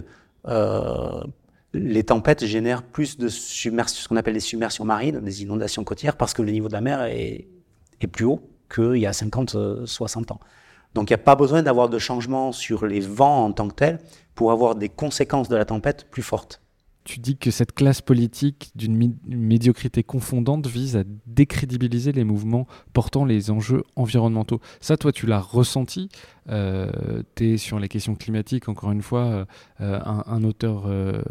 les 1.74 2.04
tempêtes 2.04 2.44
génèrent 2.44 2.84
plus 2.84 3.18
de 3.18 3.30
submersion, 3.30 4.04
ce 4.04 4.10
qu'on 4.10 4.18
appelle 4.18 4.34
des 4.34 4.42
submersions 4.42 4.84
marines, 4.84 5.22
des 5.22 5.42
inondations 5.42 5.86
côtières, 5.86 6.18
parce 6.18 6.34
que 6.34 6.42
le 6.42 6.52
niveau 6.52 6.68
de 6.68 6.74
la 6.74 6.82
mer 6.82 7.04
est, 7.04 7.48
est 8.02 8.08
plus 8.08 8.26
haut 8.26 8.42
qu'il 8.70 8.98
y 8.98 9.06
a 9.06 9.14
50, 9.14 9.86
60 9.86 10.32
ans. 10.32 10.42
Donc 10.94 11.10
il 11.10 11.14
n'y 11.14 11.22
a 11.22 11.24
pas 11.24 11.36
besoin 11.36 11.64
d'avoir 11.64 11.90
de 11.90 12.00
changement 12.00 12.52
sur 12.52 12.86
les 12.86 13.00
vents 13.00 13.46
en 13.46 13.52
tant 13.52 13.68
que 13.68 13.76
tels 13.76 14.00
pour 14.36 14.52
avoir 14.52 14.76
des 14.76 14.90
conséquences 14.90 15.50
de 15.50 15.56
la 15.56 15.66
tempête 15.66 16.08
plus 16.10 16.24
fortes. 16.24 16.62
Tu 17.04 17.20
dis 17.20 17.36
que 17.36 17.50
cette 17.50 17.74
classe 17.74 18.00
politique 18.00 18.72
d'une 18.76 19.16
médiocrité 19.26 20.04
confondante 20.04 20.68
vise 20.68 20.96
à 20.96 21.04
décrédibiliser 21.26 22.12
les 22.12 22.24
mouvements 22.24 22.68
portant 22.94 23.26
les 23.26 23.50
enjeux 23.50 23.84
environnementaux. 23.96 24.62
Ça, 24.82 24.98
toi, 24.98 25.12
tu 25.12 25.26
l'as 25.26 25.40
ressenti. 25.40 26.10
Euh, 26.50 27.24
tu 27.36 27.54
es 27.54 27.58
sur 27.58 27.80
les 27.80 27.88
questions 27.88 28.14
climatiques, 28.14 28.70
encore 28.70 28.92
une 28.92 29.02
fois, 29.02 29.48
euh, 29.82 30.00
un, 30.06 30.24
un, 30.28 30.44
auteur 30.44 30.84
euh, 30.86 31.24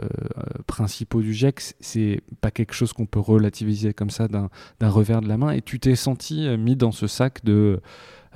principal 0.67 1.23
du 1.23 1.33
GIEC. 1.33 1.61
C'est 1.79 2.21
pas 2.41 2.51
quelque 2.51 2.75
chose 2.75 2.93
qu'on 2.93 3.07
peut 3.07 3.21
relativiser 3.21 3.95
comme 3.95 4.11
ça 4.11 4.27
d'un 4.27 4.49
revers 4.81 5.21
de 5.21 5.29
la 5.29 5.37
main. 5.37 5.53
Et 5.53 5.63
tu 5.63 5.79
t'es 5.79 5.95
senti 5.95 6.49
euh, 6.49 6.57
mis 6.57 6.75
dans 6.75 6.93
ce 6.93 7.07
sac 7.07 7.45
de, 7.45 7.81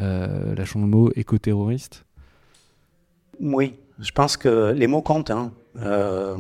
euh, 0.01 0.55
lâchons 0.55 0.81
le 0.81 0.87
mot, 0.87 1.11
éco-terroriste 1.15 2.05
Oui, 3.41 3.75
je 3.99 4.11
pense 4.11 4.37
que 4.37 4.73
les 4.73 4.87
mots 4.87 5.03
comptent. 5.03 5.31
Hein. 5.31 5.53
Euh, 5.81 6.37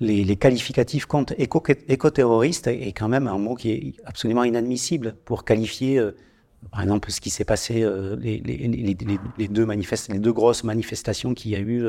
les, 0.00 0.36
qualificatifs 0.36 1.06
comptent. 1.06 1.34
Éco-terroriste 1.38 2.66
est 2.68 2.92
quand 2.92 3.08
même 3.08 3.26
un 3.28 3.38
mot 3.38 3.54
qui 3.54 3.70
est 3.70 3.94
absolument 4.04 4.44
inadmissible 4.44 5.16
pour 5.24 5.44
qualifier, 5.44 5.98
euh, 5.98 6.12
par 6.70 6.82
exemple, 6.82 7.10
ce 7.10 7.20
qui 7.20 7.30
s'est 7.30 7.44
passé, 7.44 7.82
euh, 7.82 8.16
les, 8.16 8.38
deux 9.48 10.32
grosses 10.32 10.64
manifestations 10.64 11.34
qu'il 11.34 11.50
y 11.50 11.56
a 11.56 11.60
eu 11.60 11.84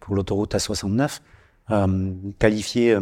pour 0.00 0.14
l'autoroute 0.14 0.54
A69, 0.54 1.20
qualifier 2.38 2.98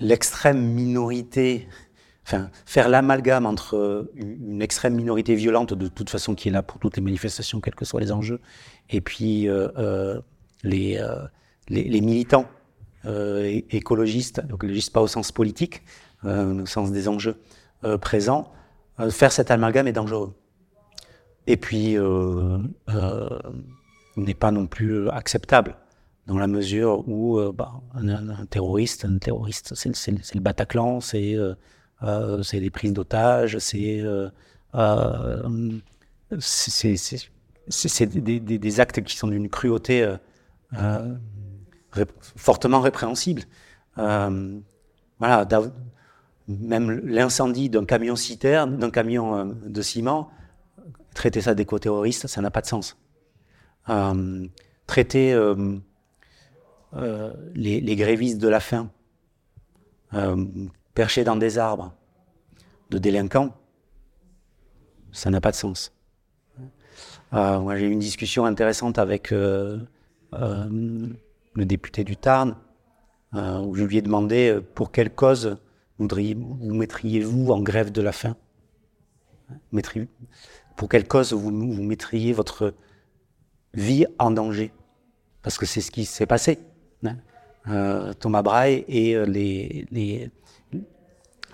l'extrême 0.00 0.60
minorité, 0.72 1.68
enfin, 2.28 2.50
faire 2.66 2.90
l'amalgame 2.90 3.46
entre 3.46 4.10
une, 4.14 4.60
extrême 4.60 4.94
minorité 4.94 5.34
violente, 5.34 5.72
de 5.72 5.88
toute 5.88 6.10
façon, 6.10 6.34
qui 6.34 6.48
est 6.48 6.52
là 6.52 6.62
pour 6.62 6.78
toutes 6.78 6.96
les 6.96 7.02
manifestations, 7.02 7.60
quels 7.60 7.74
que 7.74 7.86
soient 7.86 8.00
les 8.00 8.12
enjeux, 8.12 8.40
et 8.90 9.00
puis 9.00 9.48
les, 10.62 10.98
euh, 10.98 11.26
les, 11.68 12.00
militants 12.00 12.46
euh, 13.04 13.60
écologistes, 13.70 14.42
écologistes 14.52 14.92
pas 14.92 15.00
au 15.00 15.06
sens 15.06 15.32
politique, 15.32 15.82
euh, 16.24 16.62
au 16.62 16.66
sens 16.66 16.92
des 16.92 17.08
enjeux 17.08 17.36
présents, 18.00 18.52
faire 19.10 19.30
cet 19.30 19.52
amalgame 19.52 19.86
est 19.86 19.92
dangereux. 19.92 20.34
Et 21.46 21.56
puis, 21.56 21.96
n'est 24.16 24.34
pas 24.34 24.50
non 24.50 24.66
plus 24.66 25.08
acceptable 25.10 25.76
dans 26.26 26.38
la 26.38 26.48
mesure 26.48 27.08
où 27.08 27.40
bah, 27.52 27.80
un, 27.94 28.46
terroriste, 28.46 29.04
un 29.04 29.18
terroriste, 29.18 29.74
c'est 29.74 30.34
le 30.34 30.40
Bataclan, 30.40 31.00
c'est 31.00 31.34
euh, 31.34 31.54
c'est 32.02 32.60
des 32.60 32.70
prises 32.70 32.92
d'otages, 32.92 33.58
c'est 33.58 34.00
euh, 34.00 34.28
c'est 36.38 38.06
des, 38.06 38.40
des, 38.40 38.80
actes 38.80 39.02
qui 39.02 39.16
sont 39.16 39.28
d'une 39.28 39.48
cruauté 39.48 40.16
euh, 41.96 42.04
fortement 42.36 42.80
répréhensible. 42.80 43.42
Euh, 43.98 44.60
voilà, 45.18 45.48
même 46.46 46.90
l'incendie 47.04 47.70
d'un 47.70 47.84
camion 47.84 48.16
citerne, 48.16 48.76
d'un 48.78 48.90
camion 48.90 49.36
euh, 49.36 49.44
de 49.66 49.82
ciment, 49.82 50.30
traiter 51.14 51.40
ça 51.40 51.54
d'éco-terroriste, 51.54 52.26
ça 52.26 52.40
n'a 52.40 52.50
pas 52.50 52.60
de 52.60 52.66
sens. 52.66 52.96
traiter 54.86 55.34
les, 57.54 57.80
les, 57.80 57.96
grévistes 57.96 58.38
de 58.38 58.48
la 58.48 58.60
faim, 58.60 58.90
perchés 60.98 61.22
dans 61.22 61.36
des 61.36 61.58
arbres, 61.58 61.94
de 62.90 62.98
délinquants, 62.98 63.54
ça 65.12 65.30
n'a 65.30 65.40
pas 65.40 65.52
de 65.52 65.56
sens. 65.56 65.92
Euh, 67.34 67.76
j'ai 67.76 67.86
eu 67.86 67.92
une 67.92 68.00
discussion 68.00 68.44
intéressante 68.46 68.98
avec 68.98 69.30
euh, 69.30 69.78
le 70.32 71.64
député 71.64 72.02
du 72.02 72.16
Tarn, 72.16 72.56
euh, 73.36 73.60
où 73.60 73.76
je 73.76 73.84
lui 73.84 73.98
ai 73.98 74.02
demandé 74.02 74.50
euh, 74.50 74.60
pour 74.60 74.90
quelle 74.90 75.14
cause 75.14 75.56
vous 75.98 76.74
mettriez-vous 76.74 77.52
en 77.52 77.60
grève 77.60 77.92
de 77.92 78.02
la 78.02 78.10
faim? 78.10 78.34
Pour 80.76 80.88
quelle 80.88 81.06
cause 81.06 81.32
vous, 81.32 81.52
mettriez 81.52 82.32
votre 82.32 82.74
vie 83.72 84.04
en 84.18 84.32
danger? 84.32 84.72
Parce 85.42 85.58
que 85.58 85.64
c'est 85.64 85.80
ce 85.80 85.92
qui 85.92 86.04
s'est 86.06 86.26
passé. 86.26 86.58
Hein. 87.04 88.14
Thomas 88.18 88.42
Braille 88.42 88.84
et 88.88 89.14
les, 89.26 90.32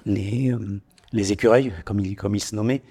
les, 0.07 0.55
les, 1.13 1.33
écureuils, 1.33 1.73
comme 1.85 2.01
il, 2.01 2.17
comme 2.17 2.35
il 2.35 2.41
se 2.41 2.55
nommait, 2.55 2.83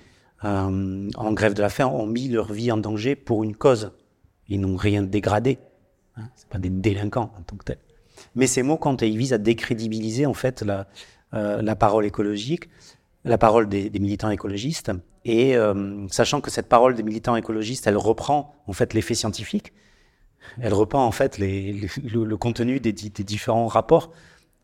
en 0.42 1.34
grève 1.34 1.54
de 1.54 1.62
la 1.62 1.70
faim, 1.70 1.88
ont 1.88 2.06
mis 2.06 2.28
leur 2.28 2.52
vie 2.52 2.72
en 2.72 2.78
danger 2.78 3.16
pour 3.16 3.44
une 3.44 3.56
cause. 3.56 3.92
Ils 4.50 4.60
n'ont 4.60 4.76
rien 4.76 5.02
dégradé. 5.02 5.58
Hein, 6.18 6.30
c'est 6.36 6.50
pas 6.50 6.60
des 6.60 6.70
délinquants 6.70 7.32
en 7.38 7.42
tant 7.42 7.56
que 7.56 7.64
tels. 7.64 7.80
Mais 8.36 8.48
ces 8.48 8.64
mots 8.64 8.78
quand 8.78 9.02
ils 9.02 9.18
visent 9.18 9.34
à 9.34 9.38
décrédibiliser 9.38 10.26
en 10.26 10.34
fait 10.34 10.62
la, 10.62 10.88
euh, 11.34 11.76
parole 11.76 12.06
écologique, 12.06 12.70
la 13.24 13.38
parole 13.38 13.68
des, 13.68 13.90
militants 14.00 14.30
écologistes, 14.30 14.92
et 15.26 15.56
euh, 15.56 16.08
sachant 16.10 16.42
que 16.42 16.52
cette 16.52 16.68
parole 16.68 16.96
des 16.96 17.04
militants 17.04 17.36
écologistes, 17.36 17.88
elle 17.88 17.98
reprend 17.98 18.56
en 18.68 18.74
fait 18.74 18.94
l'effet 18.94 19.16
scientifique, 19.16 19.74
elle 20.60 20.74
reprend 20.74 21.06
en 21.06 21.12
fait 21.12 21.38
le, 21.40 22.36
contenu 22.36 22.80
des, 22.80 22.92
différents 22.92 23.68
rapports, 23.68 24.12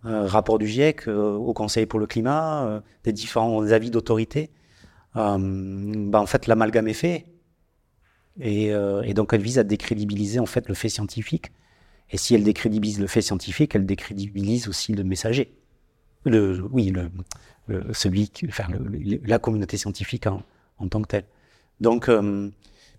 euh, 0.05 0.25
rapports 0.25 0.59
du 0.59 0.67
GIEC 0.67 1.07
euh, 1.07 1.33
au 1.33 1.53
Conseil 1.53 1.85
pour 1.85 1.99
le 1.99 2.07
climat, 2.07 2.65
euh, 2.65 2.79
des 3.03 3.13
différents 3.13 3.63
avis 3.71 3.91
d'autorité. 3.91 4.49
Ben, 5.15 6.13
en 6.13 6.25
fait, 6.25 6.47
l'amalgame 6.47 6.87
est 6.87 6.93
fait 6.93 7.25
et, 8.39 8.71
euh, 8.71 9.01
et, 9.01 9.13
donc 9.13 9.33
elle 9.33 9.41
vise 9.41 9.59
à 9.59 9.63
décrédibiliser 9.63 10.39
en 10.39 10.45
fait 10.45 10.67
le 10.67 10.73
fait 10.73 10.89
scientifique. 10.89 11.51
Et 12.11 12.17
si 12.17 12.33
elle 12.33 12.43
décrédibilise 12.43 12.99
le 12.99 13.07
fait 13.07 13.21
scientifique, 13.21 13.75
elle 13.75 13.85
décrédibilise 13.85 14.67
aussi 14.67 14.93
le 14.93 15.03
messager. 15.03 15.53
Le, 16.25 16.65
oui, 16.71 16.89
le, 16.89 17.11
le 17.67 17.93
celui, 17.93 18.31
enfin, 18.47 18.65
le, 18.71 19.19
la 19.23 19.39
communauté 19.39 19.77
scientifique 19.77 20.25
en, 20.27 20.41
en, 20.79 20.87
tant 20.87 21.01
que 21.01 21.07
telle. 21.07 21.25
Donc, 21.81 22.09
euh, 22.09 22.49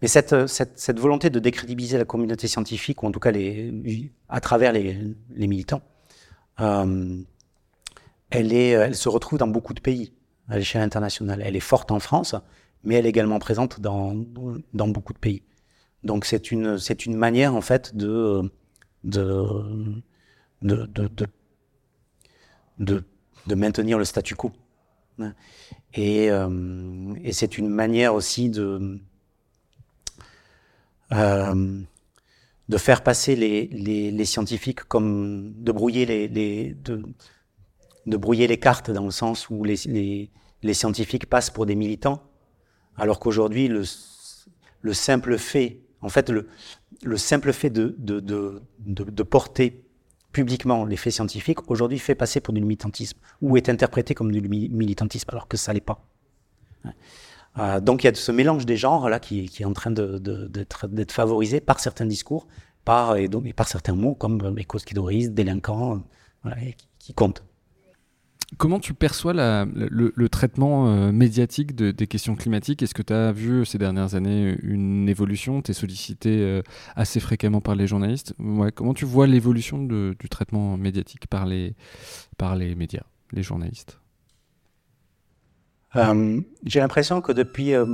mais 0.00 0.08
cette, 0.08 0.46
cette, 0.46 0.78
cette, 0.78 0.98
volonté 0.98 1.28
de 1.28 1.38
décrédibiliser 1.38 1.98
la 1.98 2.04
communauté 2.04 2.46
scientifique, 2.46 3.02
ou 3.02 3.06
en 3.06 3.10
tout 3.10 3.20
cas 3.20 3.30
les, 3.30 4.10
à 4.28 4.40
travers 4.40 4.72
les, 4.72 4.96
les 5.34 5.46
militants, 5.46 5.82
elle, 6.60 8.52
est, 8.52 8.68
elle 8.70 8.94
se 8.94 9.08
retrouve 9.08 9.38
dans 9.38 9.48
beaucoup 9.48 9.74
de 9.74 9.80
pays 9.80 10.12
à 10.48 10.58
l'échelle 10.58 10.82
internationale. 10.82 11.42
Elle 11.44 11.56
est 11.56 11.60
forte 11.60 11.90
en 11.90 12.00
France, 12.00 12.34
mais 12.84 12.96
elle 12.96 13.06
est 13.06 13.10
également 13.10 13.38
présente 13.38 13.80
dans, 13.80 14.14
dans 14.74 14.88
beaucoup 14.88 15.12
de 15.12 15.18
pays. 15.18 15.42
Donc 16.04 16.24
c'est 16.24 16.50
une, 16.50 16.78
c'est 16.78 17.06
une 17.06 17.16
manière 17.16 17.54
en 17.54 17.60
fait 17.60 17.94
de, 17.96 18.50
de, 19.04 20.02
de, 20.62 20.86
de, 20.86 21.08
de, 22.78 23.04
de 23.46 23.54
maintenir 23.54 23.98
le 23.98 24.04
statu 24.04 24.34
quo. 24.34 24.52
Et, 25.92 26.30
euh, 26.30 27.14
et 27.22 27.32
c'est 27.32 27.58
une 27.58 27.68
manière 27.68 28.14
aussi 28.14 28.48
de, 28.48 28.98
euh, 31.12 31.80
de 32.70 32.78
faire 32.78 33.02
passer 33.02 33.34
les, 33.34 33.66
les, 33.72 34.12
les, 34.12 34.24
scientifiques 34.24 34.84
comme 34.84 35.52
de 35.56 35.72
brouiller 35.72 36.06
les, 36.06 36.28
les 36.28 36.74
de, 36.74 37.02
de, 38.06 38.16
brouiller 38.16 38.46
les 38.46 38.58
cartes 38.58 38.92
dans 38.92 39.04
le 39.04 39.10
sens 39.10 39.50
où 39.50 39.64
les, 39.64 40.30
scientifiques 40.72 41.26
passent 41.26 41.50
pour 41.50 41.66
des 41.66 41.74
militants 41.74 42.22
alors 42.96 43.18
qu'aujourd'hui, 43.18 43.66
le, 43.66 43.82
le, 44.82 44.92
simple 44.92 45.36
fait, 45.36 45.80
en 46.00 46.10
fait, 46.10 46.30
le, 46.30 46.46
le 47.02 47.16
simple 47.16 47.52
fait 47.52 47.70
de, 47.70 47.96
de, 47.98 48.20
de, 48.20 48.62
de, 48.78 49.22
porter 49.24 49.82
publiquement 50.30 50.84
les 50.84 50.96
faits 50.96 51.14
scientifiques, 51.14 51.70
aujourd'hui, 51.70 51.98
fait 51.98 52.14
passer 52.14 52.40
pour 52.40 52.54
du 52.54 52.60
militantisme, 52.60 53.18
ou 53.40 53.56
est 53.56 53.68
interprété 53.68 54.14
comme 54.14 54.30
du 54.30 54.42
militantisme, 54.42 55.28
alors 55.30 55.48
que 55.48 55.56
ça 55.56 55.72
l'est 55.72 55.80
pas. 55.80 56.06
Euh, 57.60 57.80
donc 57.80 58.02
il 58.02 58.06
y 58.06 58.10
a 58.10 58.14
ce 58.14 58.32
mélange 58.32 58.66
des 58.66 58.76
genres 58.76 59.08
là 59.08 59.20
qui, 59.20 59.50
est 59.58 59.64
en 59.64 59.72
train 59.72 59.90
d'être 59.90 61.12
favorisé 61.12 61.60
par 61.60 61.80
certains 61.80 62.06
discours, 62.06 62.46
par, 62.84 63.16
et, 63.16 63.28
par 63.54 63.68
certains 63.68 63.94
mots 63.94 64.14
comme 64.14 64.58
éco-skidoriste, 64.58 65.34
délinquant, 65.34 66.02
voilà, 66.42 66.60
qui, 66.60 66.88
qui 66.98 67.14
comptent. 67.14 67.44
Comment 68.56 68.80
tu 68.80 68.94
perçois 68.94 69.32
le, 69.32 70.28
traitement 70.28 70.88
euh, 70.88 71.12
médiatique 71.12 71.76
de, 71.76 71.92
des 71.92 72.06
questions 72.08 72.34
climatiques? 72.34 72.82
Est-ce 72.82 72.94
que 72.94 73.02
tu 73.02 73.12
as 73.12 73.30
vu 73.30 73.64
ces 73.64 73.78
dernières 73.78 74.16
années 74.16 74.56
une 74.62 75.08
évolution? 75.08 75.62
Tu 75.62 75.70
es 75.70 75.74
sollicité 75.74 76.40
euh, 76.40 76.62
assez 76.96 77.20
fréquemment 77.20 77.60
par 77.60 77.76
les 77.76 77.86
journalistes. 77.86 78.34
Comment 78.74 78.94
tu 78.94 79.04
vois 79.04 79.28
l'évolution 79.28 79.78
du 79.78 80.28
traitement 80.28 80.76
médiatique 80.76 81.28
par 81.28 81.46
les, 81.46 81.74
par 82.38 82.56
les 82.56 82.74
médias, 82.74 83.04
les 83.32 83.44
journalistes? 83.44 83.99
Euh, 85.96 86.40
J'ai 86.64 86.80
l'impression 86.80 87.20
que 87.20 87.32
depuis, 87.32 87.74
euh, 87.74 87.86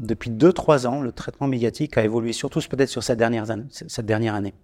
depuis 0.00 0.30
2-3 0.30 0.86
ans, 0.86 1.00
le 1.00 1.12
traitement 1.12 1.46
médiatique 1.46 1.96
a 1.96 2.04
évolué, 2.04 2.32
surtout 2.32 2.60
peut-être 2.68 2.88
sur 2.88 3.02
cette 3.02 3.18
dernière, 3.18 3.50
année. 3.50 4.54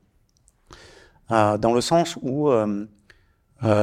Euh, 1.30 1.58
dans 1.58 1.72
le 1.72 1.80
sens 1.80 2.18
où 2.22 2.50
euh, 2.50 2.86
par 3.62 3.80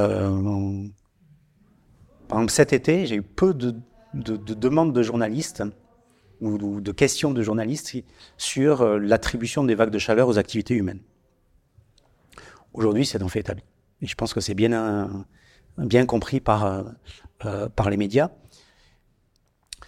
exemple, 2.38 2.52
cet 2.52 2.72
été, 2.72 3.06
j'ai 3.06 3.16
eu 3.16 3.22
peu 3.22 3.54
de, 3.54 3.74
de, 4.14 4.36
demandes 4.36 4.92
de 4.92 5.02
journalistes 5.02 5.62
ou, 6.40 6.80
de 6.80 6.92
questions 6.92 7.32
de 7.32 7.42
journalistes 7.42 7.96
sur 8.36 8.98
l'attribution 8.98 9.64
des 9.64 9.74
vagues 9.74 9.90
de 9.90 9.98
chaleur 9.98 10.28
aux 10.28 10.38
activités 10.38 10.74
humaines. 10.74 11.00
Aujourd'hui, 12.74 13.06
c'est 13.06 13.22
en 13.22 13.28
fait 13.28 13.40
établi. 13.40 13.64
Et 14.02 14.06
je 14.06 14.14
pense 14.14 14.34
que 14.34 14.40
c'est 14.40 14.54
bien, 14.54 15.26
bien 15.78 16.06
compris 16.06 16.40
par, 16.40 16.84
par 17.38 17.90
les 17.90 17.96
médias. 17.96 18.30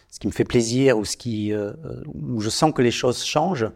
Ce 0.08 0.18
qui 0.18 0.26
me 0.26 0.32
fait 0.32 0.44
plaisir 0.44 0.98
ou 0.98 1.04
ce 1.04 1.16
qui, 1.16 1.52
où 1.54 2.40
je 2.40 2.48
sens 2.50 2.72
que 2.72 2.82
les 2.82 2.90
choses 2.90 3.24
changent, 3.24 3.70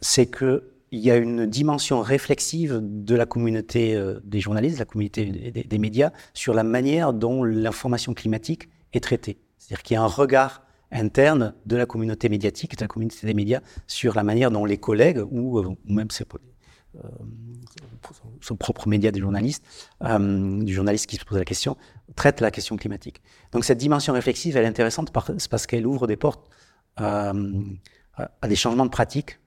c'est 0.00 0.26
que 0.26 0.72
il 0.90 1.00
y 1.00 1.10
a 1.10 1.16
une 1.16 1.46
dimension 1.46 2.00
réflexive 2.00 2.80
de 2.82 3.14
la 3.14 3.26
communauté 3.26 3.94
euh, 3.94 4.20
des 4.24 4.40
journalistes, 4.40 4.76
de 4.76 4.80
la 4.80 4.86
communauté 4.86 5.26
des, 5.66 5.78
médias, 5.78 6.12
sur 6.32 6.54
la 6.54 6.62
manière 6.62 7.12
dont 7.12 7.44
l'information 7.44 8.14
climatique 8.14 8.68
est 8.92 9.00
traitée. 9.00 9.38
C'est-à-dire 9.58 9.82
qu'il 9.82 9.94
y 9.94 9.98
a 9.98 10.02
un 10.02 10.06
regard 10.06 10.62
interne 10.90 11.54
de 11.66 11.76
la 11.76 11.84
communauté 11.84 12.28
médiatique, 12.30 12.76
de 12.76 12.84
la 12.84 12.88
communauté 12.88 13.26
des 13.26 13.34
médias, 13.34 13.60
sur 13.86 14.14
la 14.14 14.22
manière 14.22 14.50
dont 14.50 14.64
les 14.64 14.78
collègues, 14.78 15.22
ou, 15.30 15.58
euh, 15.58 15.76
même 15.84 16.10
ses, 16.10 16.24
euh, 16.24 16.38
son 18.40 18.56
propre 18.56 18.88
média 18.88 19.10
des 19.10 19.20
journalistes, 19.20 19.64
du 20.00 20.74
journaliste 20.74 21.06
qui 21.06 21.16
se 21.16 21.24
pose 21.24 21.38
la 21.38 21.44
question, 21.44 21.76
traitent 22.16 22.40
la 22.40 22.50
question 22.50 22.76
climatique. 22.76 23.20
Donc 23.52 23.64
cette 23.64 23.78
dimension 23.78 24.12
réflexive, 24.12 24.56
elle 24.56 24.64
est 24.64 24.68
intéressante 24.68 25.12
parce 25.12 25.66
qu'elle 25.66 25.86
ouvre 25.86 26.06
des 26.06 26.16
portes 26.16 26.48
à 26.96 27.32
des 28.48 28.56
changements 28.56 28.86
de 28.86 28.90
pratiques 28.90 29.38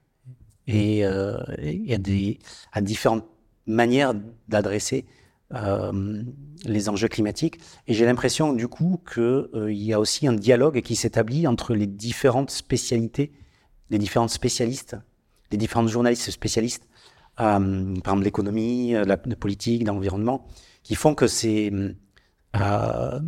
et, 0.66 1.04
euh, 1.04 1.38
y 1.58 1.92
a 1.92 1.98
des, 1.98 2.38
à 2.72 2.80
différentes 2.80 3.26
manières 3.66 4.14
d'adresser 4.48 5.06
euh, 5.54 6.22
les 6.64 6.88
enjeux 6.88 7.08
climatiques. 7.08 7.58
Et 7.86 7.94
j'ai 7.94 8.06
l'impression 8.06 8.52
du 8.52 8.68
coup 8.68 9.00
qu'il 9.12 9.22
euh, 9.22 9.72
y 9.72 9.92
a 9.92 10.00
aussi 10.00 10.26
un 10.26 10.32
dialogue 10.32 10.80
qui 10.80 10.96
s'établit 10.96 11.46
entre 11.46 11.74
les 11.74 11.86
différentes 11.86 12.50
spécialités, 12.50 13.32
les 13.90 13.98
différents 13.98 14.28
spécialistes, 14.28 14.96
les 15.50 15.58
différents 15.58 15.86
journalistes 15.86 16.30
spécialistes, 16.30 16.84
euh, 16.84 16.91
par 17.36 17.56
exemple 17.56 18.22
l'économie, 18.24 18.92
la, 18.92 19.04
la, 19.04 19.16
politique, 19.16 19.86
l'environnement, 19.86 20.46
qui 20.82 20.94
font 20.94 21.14
que 21.14 21.26
ces, 21.26 21.72
euh, 22.56 23.20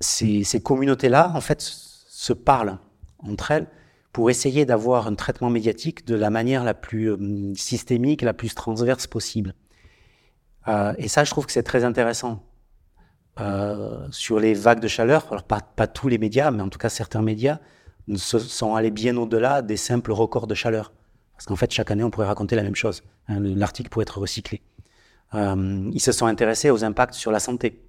ces, 0.00 0.60
communautés-là, 0.62 1.32
en 1.34 1.40
fait, 1.40 1.60
se 1.60 2.32
parlent 2.32 2.78
entre 3.20 3.50
elles 3.50 3.66
pour 4.12 4.30
essayer 4.30 4.64
d'avoir 4.64 5.06
un 5.06 5.14
traitement 5.14 5.50
médiatique 5.50 6.06
de 6.06 6.14
la 6.14 6.30
manière 6.30 6.64
la 6.64 6.74
plus 6.74 7.10
euh, 7.10 7.52
systémique, 7.54 8.22
la 8.22 8.34
plus 8.34 8.54
transverse 8.54 9.06
possible. 9.06 9.54
Euh, 10.66 10.94
et 10.98 11.08
ça, 11.08 11.24
je 11.24 11.30
trouve 11.30 11.46
que 11.46 11.52
c'est 11.52 11.62
très 11.62 11.84
intéressant. 11.84 12.44
Euh, 13.40 14.08
sur 14.10 14.40
les 14.40 14.54
vagues 14.54 14.80
de 14.80 14.88
chaleur, 14.88 15.26
alors 15.30 15.44
pas, 15.44 15.60
pas, 15.60 15.86
tous 15.86 16.08
les 16.08 16.18
médias, 16.18 16.50
mais 16.50 16.62
en 16.62 16.68
tout 16.68 16.78
cas 16.78 16.88
certains 16.88 17.22
médias, 17.22 17.60
se 18.16 18.40
sont 18.40 18.74
allés 18.74 18.90
bien 18.90 19.16
au-delà 19.16 19.62
des 19.62 19.76
simples 19.76 20.10
records 20.10 20.48
de 20.48 20.54
chaleur. 20.54 20.92
Parce 21.38 21.46
qu'en 21.46 21.54
fait, 21.54 21.70
chaque 21.70 21.92
année, 21.92 22.02
on 22.02 22.10
pourrait 22.10 22.26
raconter 22.26 22.56
la 22.56 22.64
même 22.64 22.74
chose. 22.74 23.04
Hein, 23.28 23.38
L'article 23.38 23.90
pourrait 23.90 24.02
être 24.02 24.18
recyclé. 24.18 24.60
Euh, 25.34 25.88
ils 25.92 26.00
se 26.00 26.10
sont 26.10 26.26
intéressés 26.26 26.70
aux 26.70 26.82
impacts 26.82 27.14
sur 27.14 27.30
la 27.30 27.38
santé, 27.38 27.80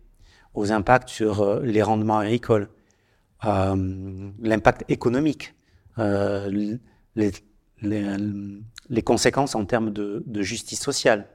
aux 0.54 0.72
impacts 0.72 1.10
sur 1.10 1.42
euh, 1.42 1.60
les 1.64 1.82
rendements 1.82 2.20
agricoles, 2.20 2.70
euh, 3.46 4.30
l'impact 4.40 4.86
économique. 4.88 5.56
Les, 5.98 6.80
conséquences 9.04 9.56
en 9.56 9.66
termes 9.66 9.92
de, 9.92 10.42
justice 10.44 10.80
sociale 10.80 11.28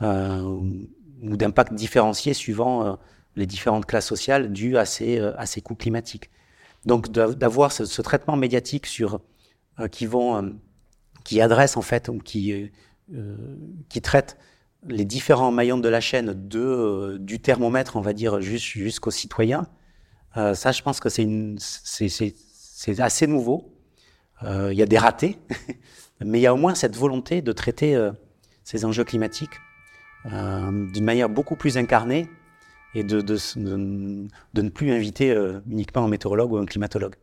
ou 0.00 1.36
d'impact 1.36 1.74
différencié 1.74 2.32
suivant 2.32 2.98
les 3.36 3.44
différentes 3.44 3.84
classes 3.84 4.06
sociales 4.06 4.50
dues 4.50 4.78
à 4.78 4.86
ces, 4.86 5.18
à 5.18 5.44
ces 5.44 5.60
coûts 5.60 5.74
climatiques. 5.74 6.30
Donc 6.86 7.12
d'avoir 7.12 7.72
ce, 7.72 7.84
ce, 7.84 8.00
traitement 8.00 8.36
médiatique 8.36 8.86
sur 8.86 9.20
qui 9.92 10.06
vont 10.06 10.58
qui 11.24 11.40
adresse 11.40 11.76
en 11.76 11.82
fait 11.82 12.10
qui 12.24 12.70
qui 13.88 14.00
traite 14.00 14.38
les 14.86 15.04
différents 15.04 15.50
maillons 15.50 15.78
de 15.78 15.88
la 15.88 16.00
chaîne 16.00 16.32
de 16.48 17.18
du 17.18 17.40
thermomètre 17.40 17.96
on 17.96 18.00
va 18.00 18.12
dire 18.12 18.40
jusqu'aux 18.40 19.10
citoyens 19.10 19.66
ça 20.34 20.72
je 20.72 20.82
pense 20.82 21.00
que 21.00 21.08
c'est 21.08 23.00
assez 23.00 23.26
nouveau. 23.26 23.76
Euh, 24.42 24.72
il 24.72 24.78
y 24.78 24.82
a 24.82 24.86
des 24.86 24.98
ratés, 24.98 25.38
mais 26.24 26.38
il 26.38 26.42
y 26.42 26.46
a 26.46 26.54
au 26.54 26.56
moins 26.56 26.74
cette 26.74 26.96
volonté 26.96 27.42
de 27.42 27.52
traiter 27.52 27.94
euh, 27.94 28.10
ces 28.64 28.84
enjeux 28.84 29.04
climatiques 29.04 29.60
euh, 30.26 30.90
d'une 30.90 31.04
manière 31.04 31.28
beaucoup 31.28 31.56
plus 31.56 31.76
incarnée 31.76 32.28
et 32.94 33.04
de, 33.04 33.20
de, 33.20 33.36
de 33.56 34.62
ne 34.62 34.68
plus 34.68 34.90
inviter 34.90 35.36
uniquement 35.68 36.04
un 36.04 36.08
météorologue 36.08 36.52
ou 36.52 36.56
un 36.56 36.66
climatologue. 36.66 37.14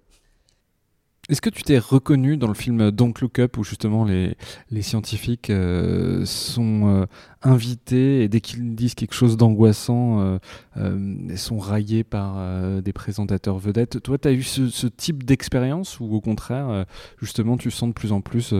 Est-ce 1.29 1.41
que 1.41 1.49
tu 1.49 1.61
t'es 1.63 1.77
reconnu 1.77 2.37
dans 2.37 2.47
le 2.47 2.53
film 2.53 2.89
Don't 2.89 3.13
Look 3.19 3.39
Up 3.39 3.57
où 3.57 3.63
justement 3.65 4.05
les, 4.05 4.37
les 4.71 4.81
scientifiques 4.81 5.49
euh, 5.49 6.23
sont 6.23 6.87
euh, 6.87 7.05
invités 7.41 8.23
et 8.23 8.29
dès 8.29 8.39
qu'ils 8.39 8.75
disent 8.75 8.95
quelque 8.95 9.13
chose 9.13 9.35
d'angoissant, 9.35 10.21
euh, 10.21 10.39
euh 10.77 11.35
sont 11.35 11.57
raillés 11.59 12.03
par 12.05 12.81
des 12.81 12.93
présentateurs 12.93 13.59
vedettes 13.59 14.01
Toi, 14.01 14.17
tu 14.17 14.27
as 14.27 14.31
eu 14.31 14.41
ce, 14.41 14.87
type 14.87 15.23
d'expérience 15.23 15.99
ou 15.99 16.05
au 16.15 16.21
contraire, 16.21 16.85
justement, 17.21 17.57
tu 17.57 17.69
sens 17.69 17.89
de 17.89 17.93
plus 17.93 18.11
en 18.11 18.21
plus 18.21 18.53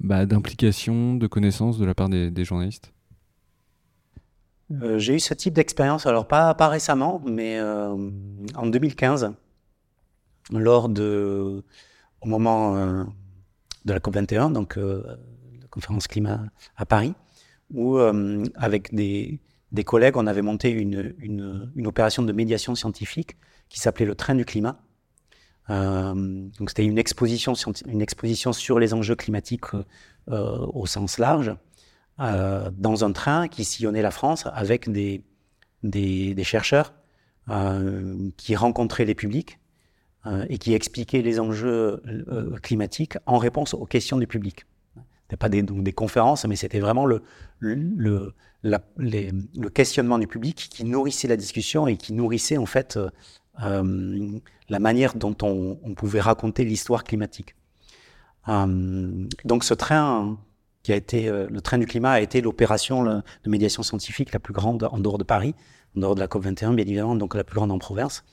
bah, 0.00 0.26
d'implication, 0.26 1.14
de 1.14 1.26
connaissances 1.26 1.78
de 1.78 1.84
la 1.84 1.94
part 1.94 2.08
des, 2.08 2.30
des 2.30 2.44
journalistes? 2.44 2.92
J'ai 4.96 5.14
eu 5.14 5.20
ce 5.20 5.34
type 5.34 5.54
d'expérience, 5.54 6.06
alors 6.06 6.26
pas, 6.26 6.54
pas 6.54 6.68
récemment, 6.68 7.22
mais 7.24 7.60
en 7.60 8.66
2015, 8.66 9.32
lors 10.50 10.88
de 10.88 11.62
au 12.20 12.28
moment 12.28 12.76
euh, 12.76 13.04
de 13.84 13.92
la 13.92 14.00
COP21, 14.00 14.52
donc 14.52 14.76
euh, 14.76 15.02
la 15.60 15.66
conférence 15.68 16.06
climat 16.06 16.42
à 16.76 16.86
Paris, 16.86 17.14
où 17.72 17.98
euh, 17.98 18.44
avec 18.54 18.94
des, 18.94 19.40
des, 19.72 19.84
collègues, 19.84 20.16
on 20.16 20.26
avait 20.26 20.42
monté 20.42 20.70
une, 20.70 21.14
une, 21.18 21.70
une, 21.74 21.86
opération 21.86 22.22
de 22.22 22.32
médiation 22.32 22.74
scientifique 22.74 23.36
qui 23.68 23.80
s'appelait 23.80 24.06
le 24.06 24.14
train 24.14 24.34
du 24.34 24.44
climat. 24.44 24.80
donc 25.68 26.70
c'était 26.70 26.84
une 26.84 26.98
exposition, 26.98 27.52
une 27.86 28.00
exposition 28.00 28.52
sur 28.54 28.78
les 28.78 28.94
enjeux 28.94 29.16
climatiques 29.16 29.66
au 30.26 30.86
sens 30.86 31.18
large, 31.18 31.54
dans 32.18 33.04
un 33.04 33.12
train 33.12 33.48
qui 33.48 33.64
sillonnait 33.64 34.00
la 34.00 34.10
France 34.10 34.46
avec 34.54 34.90
des, 34.90 35.22
des, 35.82 36.34
des 36.34 36.44
chercheurs 36.44 36.94
qui 38.38 38.56
rencontraient 38.56 39.04
les 39.04 39.14
publics 39.14 39.58
euh, 39.58 39.67
et 40.48 40.58
qui 40.58 40.74
expliquait 40.74 41.22
les 41.22 41.40
enjeux 41.40 42.02
euh, 42.06 42.56
climatiques 42.62 43.16
en 43.26 43.38
réponse 43.38 43.74
aux 43.74 43.86
questions 43.86 44.18
du 44.18 44.26
public. 44.26 44.66
C'était 45.22 45.36
pas 45.36 45.50
des, 45.50 45.92
conférences, 45.92 46.46
mais 46.46 46.56
c'était 46.56 46.80
vraiment 46.80 47.04
le, 47.04 47.22
questionnement 49.74 50.18
du 50.18 50.26
public 50.26 50.68
qui 50.70 50.84
nourrissait 50.84 51.28
la 51.28 51.36
discussion 51.36 51.86
et 51.86 51.98
qui 51.98 52.14
nourrissait 52.14 52.56
en 52.56 52.64
fait 52.64 52.98
euh, 53.62 54.38
la 54.68 54.78
manière 54.78 55.14
dont 55.14 55.36
on, 55.42 55.94
pouvait 55.94 56.20
raconter 56.20 56.64
l'histoire 56.64 57.04
climatique. 57.04 57.56
Euh, 58.48 59.26
donc 59.44 59.64
ce 59.64 59.74
train 59.74 60.38
qui 60.82 60.92
a 60.92 60.96
été 60.96 61.28
euh, 61.28 61.46
le 61.50 61.60
train 61.60 61.76
du 61.76 61.84
climat 61.84 62.12
a 62.12 62.20
été 62.20 62.40
l'opération 62.40 63.04
de 63.04 63.22
médiation 63.50 63.82
scientifique 63.82 64.32
la 64.32 64.38
plus 64.38 64.54
grande 64.54 64.88
en 64.90 64.98
dehors 64.98 65.18
de 65.18 65.24
Paris, 65.24 65.54
en 65.96 66.00
dehors 66.00 66.14
de 66.14 66.20
la 66.20 66.28
COP 66.28 66.44
21 66.44 66.72
bien 66.72 66.86
évidemment, 66.86 67.16
donc 67.16 67.34
la 67.34 67.44
plus 67.44 67.56
grande 67.56 67.72
en 67.72 67.78
province. 67.78 68.24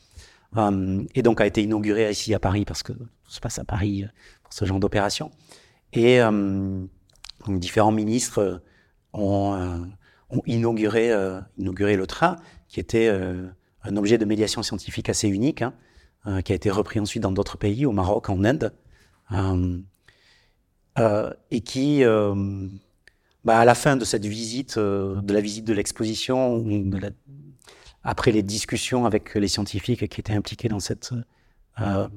Euh, 0.58 1.04
et 1.14 1.22
donc 1.22 1.42
a 1.42 1.46
été 1.46 1.62
inauguré 1.64 2.10
ici 2.10 2.34
à 2.34 2.40
Paris 2.40 2.66
parce 2.66 2.84
que 2.84 2.94
tout 2.94 3.10
se 3.28 3.40
passe 3.40 3.60
à 3.60 3.66
Paris 3.66 4.04
euh, 4.04 4.08
pour 4.44 4.54
ce 4.54 4.66
genre 4.66 4.80
d'opération. 4.80 5.32
Et 5.94 6.22
euh, 6.22 6.86
différents 7.48 7.92
ministres 7.92 8.62
ont, 9.14 9.88
ont 10.30 10.42
inauguré, 10.46 11.12
inauguré 11.58 11.96
le 11.96 12.06
train, 12.06 12.36
qui 12.68 12.82
était 12.82 13.08
un 13.08 13.96
objet 13.96 14.18
de 14.18 14.26
médiation 14.26 14.62
scientifique 14.62 15.08
assez 15.08 15.30
unique, 15.30 15.62
hein, 15.62 16.42
qui 16.42 16.52
a 16.52 16.56
été 16.56 16.70
repris 16.70 17.00
ensuite 17.00 17.24
dans 17.24 17.32
d'autres 17.32 17.58
pays, 17.58 17.86
au 17.86 17.94
Maroc, 17.94 18.30
en 18.30 18.44
Inde, 18.44 18.74
et 21.52 21.62
qui, 21.62 22.04
bah, 23.46 23.60
à 23.60 23.64
la 23.64 23.76
fin 23.76 23.96
de 23.96 24.04
cette 24.04 24.26
visite, 24.26 24.78
de 24.78 25.34
la 25.34 25.40
visite 25.40 25.64
de 25.64 25.74
l'exposition, 25.74 26.62
après 28.06 28.32
les 28.32 28.44
discussions 28.44 29.06
avec 29.06 29.36
les 29.36 29.50
scientifiques 29.50 30.08
qui 30.08 30.22
étaient 30.22 30.34
impliqués 30.34 30.70
dans 30.70 30.80
cette, 30.80 31.12
euh, 31.82 32.08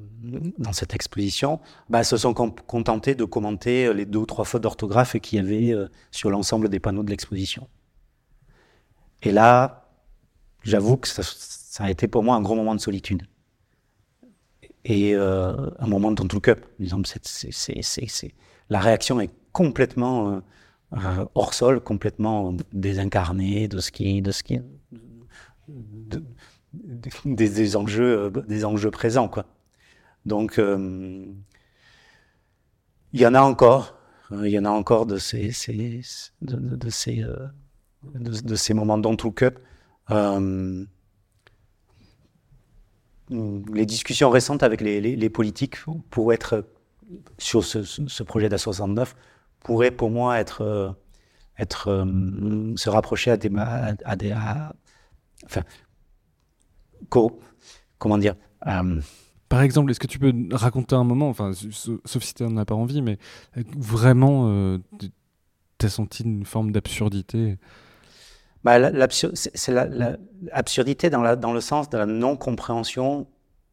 dans 0.57 0.71
cette 0.71 0.95
exposition, 0.95 1.59
bah, 1.89 2.05
se 2.05 2.15
sont 2.15 2.33
contentés 2.33 3.15
de 3.15 3.25
commenter 3.25 3.93
les 3.93 4.05
deux 4.05 4.19
ou 4.19 4.25
trois 4.25 4.45
fautes 4.45 4.63
d'orthographe 4.63 5.17
qu'il 5.19 5.39
y 5.39 5.41
avait 5.41 5.73
euh, 5.73 5.89
sur 6.11 6.29
l'ensemble 6.29 6.69
des 6.69 6.79
panneaux 6.79 7.03
de 7.03 7.09
l'exposition. 7.09 7.67
Et 9.21 9.31
là, 9.31 9.89
j'avoue 10.63 10.97
que 10.97 11.07
ça, 11.07 11.23
ça, 11.23 11.83
a 11.83 11.89
été 11.89 12.07
pour 12.07 12.23
moi 12.23 12.35
un 12.35 12.41
gros 12.41 12.55
moment 12.55 12.75
de 12.75 12.79
solitude. 12.79 13.23
Et 14.85 15.13
euh, 15.13 15.69
un 15.79 15.87
moment 15.87 16.11
de 16.11 16.23
tout 16.23 16.39
cup. 16.39 16.65
Disons, 16.79 17.01
la 18.69 18.79
réaction 18.79 19.19
est 19.19 19.31
complètement 19.51 20.31
euh, 20.31 20.39
euh, 20.93 21.25
hors 21.35 21.53
sol, 21.53 21.81
complètement 21.81 22.55
désincarnée 22.71 23.67
de 23.67 23.79
ce 23.79 23.91
qui, 23.91 24.21
de 24.21 24.31
ce 24.31 24.43
qui, 24.43 24.59
des, 27.25 27.75
enjeux, 27.75 28.31
des 28.47 28.65
enjeux 28.65 28.91
présents. 28.91 29.27
Quoi. 29.27 29.45
Donc, 30.25 30.59
il 30.59 31.35
y 33.13 33.25
en 33.25 33.33
a 33.33 33.41
encore. 33.41 33.95
Il 34.31 34.49
y 34.49 34.59
en 34.59 34.65
a 34.65 34.69
encore 34.69 35.07
de 35.07 35.17
ces, 35.17 35.47
de, 36.41 36.89
ces, 36.89 37.25
de, 38.03 38.55
ces 38.55 38.73
moments 38.75 38.99
dans 38.99 39.15
tout 39.15 39.31
cup. 39.31 39.59
les 43.31 43.85
discussions 43.85 44.29
récentes 44.29 44.61
avec 44.61 44.81
les, 44.81 45.01
les, 45.01 45.29
politiques 45.29 45.77
pour 46.11 46.31
être 46.31 46.63
sur 47.39 47.63
ce, 47.63 47.83
ce 47.83 48.23
projet 48.23 48.49
d'A69 48.49 49.13
pourraient 49.61 49.89
pour 49.89 50.11
moi 50.11 50.39
être 50.39 50.95
être, 51.59 51.89
euh, 51.89 52.73
se 52.75 52.89
rapprocher 52.89 53.31
à 53.31 53.37
des, 53.37 53.51
à, 53.55 54.15
des, 54.15 54.33
enfin, 55.49 55.63
comment 57.97 58.17
dire. 58.17 58.35
Euh, 58.67 59.01
par 59.47 59.61
exemple, 59.61 59.91
est-ce 59.91 59.99
que 59.99 60.07
tu 60.07 60.19
peux 60.19 60.33
raconter 60.51 60.95
un 60.95 61.03
moment, 61.03 61.29
enfin, 61.29 61.51
sauf 61.53 62.23
si 62.23 62.33
tu 62.33 62.43
n'en 62.43 62.57
as 62.57 62.65
pas 62.65 62.75
envie, 62.75 63.01
mais 63.01 63.17
vraiment, 63.77 64.49
euh, 64.49 64.77
tu 64.99 65.85
as 65.85 65.89
senti 65.89 66.23
une 66.23 66.45
forme 66.45 66.71
d'absurdité? 66.71 67.57
Bah, 68.63 68.77
C'est 69.09 69.71
l'absurdité 69.71 71.09
dans, 71.09 71.35
dans 71.35 71.53
le 71.53 71.61
sens 71.61 71.89
de 71.89 71.97
la 71.97 72.05
non-compréhension, 72.05 73.27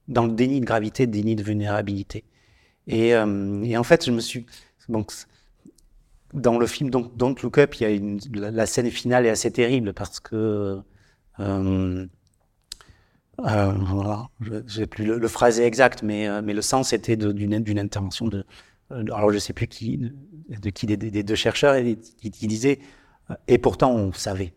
dans 0.08 0.24
le 0.26 0.32
déni 0.32 0.60
de 0.60 0.64
gravité, 0.64 1.06
déni 1.06 1.36
de 1.36 1.42
vulnérabilité. 1.42 2.24
Et, 2.86 3.08
et, 3.08 3.76
en 3.76 3.82
fait, 3.82 4.06
je 4.06 4.12
me 4.12 4.20
suis. 4.20 4.46
Donc, 4.88 5.10
dans 6.32 6.58
le 6.58 6.66
film 6.66 6.90
Don't, 6.90 7.10
Don't 7.16 7.34
Look 7.42 7.58
Up, 7.58 7.74
il 7.76 7.82
y 7.82 7.86
a 7.86 7.90
une, 7.90 8.20
la, 8.32 8.66
scène 8.66 8.90
finale 8.90 9.26
est 9.26 9.30
assez 9.30 9.50
terrible 9.50 9.92
parce 9.92 10.20
que 10.20 10.80
euh, 11.40 12.06
euh, 13.40 13.72
voilà, 13.80 14.28
je 14.40 14.80
n'ai 14.80 14.86
plus 14.86 15.04
le, 15.04 15.18
le, 15.18 15.28
phrasé 15.28 15.64
exact, 15.64 16.02
mais, 16.02 16.26
euh, 16.26 16.40
mais 16.42 16.54
le 16.54 16.62
sens 16.62 16.92
était 16.94 17.16
d'une 17.16 17.78
intervention 17.78 18.28
de, 18.28 18.44
euh, 18.92 19.04
alors 19.12 19.30
je 19.30 19.38
sais 19.38 19.52
plus 19.52 19.66
qui, 19.66 20.10
de 20.48 20.70
qui 20.70 20.86
des, 20.86 20.96
des 20.96 21.22
deux 21.22 21.34
chercheurs, 21.34 21.76
qui, 21.76 22.30
qui 22.30 22.46
disait 22.46 22.78
et 23.46 23.58
pourtant 23.58 23.92
on 23.94 24.12
savait. 24.12 24.54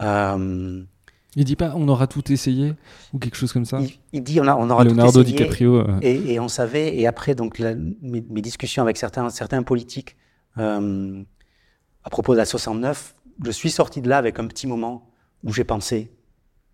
Il 0.00 1.44
dit 1.44 1.56
pas 1.56 1.72
on 1.74 1.88
aura 1.88 2.06
tout 2.06 2.32
essayé 2.32 2.74
ou 3.12 3.18
quelque 3.18 3.36
chose 3.36 3.52
comme 3.52 3.64
ça. 3.64 3.80
Il, 3.80 3.90
il 4.12 4.22
dit 4.22 4.40
on, 4.40 4.46
a, 4.46 4.54
on 4.54 4.70
aura 4.70 4.84
Leonardo 4.84 5.12
tout 5.12 5.28
essayé 5.28 5.36
DiCaprio. 5.36 5.84
Et, 6.02 6.34
et, 6.34 6.40
on 6.40 6.48
savait 6.48 6.96
et 6.96 7.06
après 7.08 7.34
donc 7.34 7.58
la, 7.58 7.74
mes, 7.74 8.24
mes, 8.30 8.42
discussions 8.42 8.82
avec 8.82 8.96
certains 8.96 9.28
certains 9.28 9.62
politiques 9.64 10.16
à 10.56 12.10
propos 12.10 12.32
de 12.32 12.38
la 12.38 12.46
69, 12.46 13.16
je 13.44 13.50
suis 13.50 13.70
sorti 13.70 14.00
de 14.00 14.08
là 14.08 14.18
avec 14.18 14.38
un 14.38 14.46
petit 14.46 14.68
moment 14.68 15.10
où 15.46 15.52
j'ai 15.52 15.64
pensé, 15.64 16.12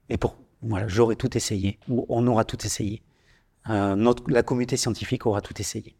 et 0.09 0.17
pour, 0.17 0.37
voilà, 0.63 0.89
j'aurais 0.89 1.15
tout 1.15 1.37
essayé, 1.37 1.79
ou 1.89 2.05
on 2.09 2.27
aura 2.27 2.45
tout 2.45 2.65
essayé. 2.67 3.03
Euh, 3.71 3.95
notre, 3.95 4.29
la 4.29 4.43
communauté 4.43 4.77
scientifique 4.77 5.27
aura 5.27 5.41
tout 5.41 5.55
essayé. 5.61 5.95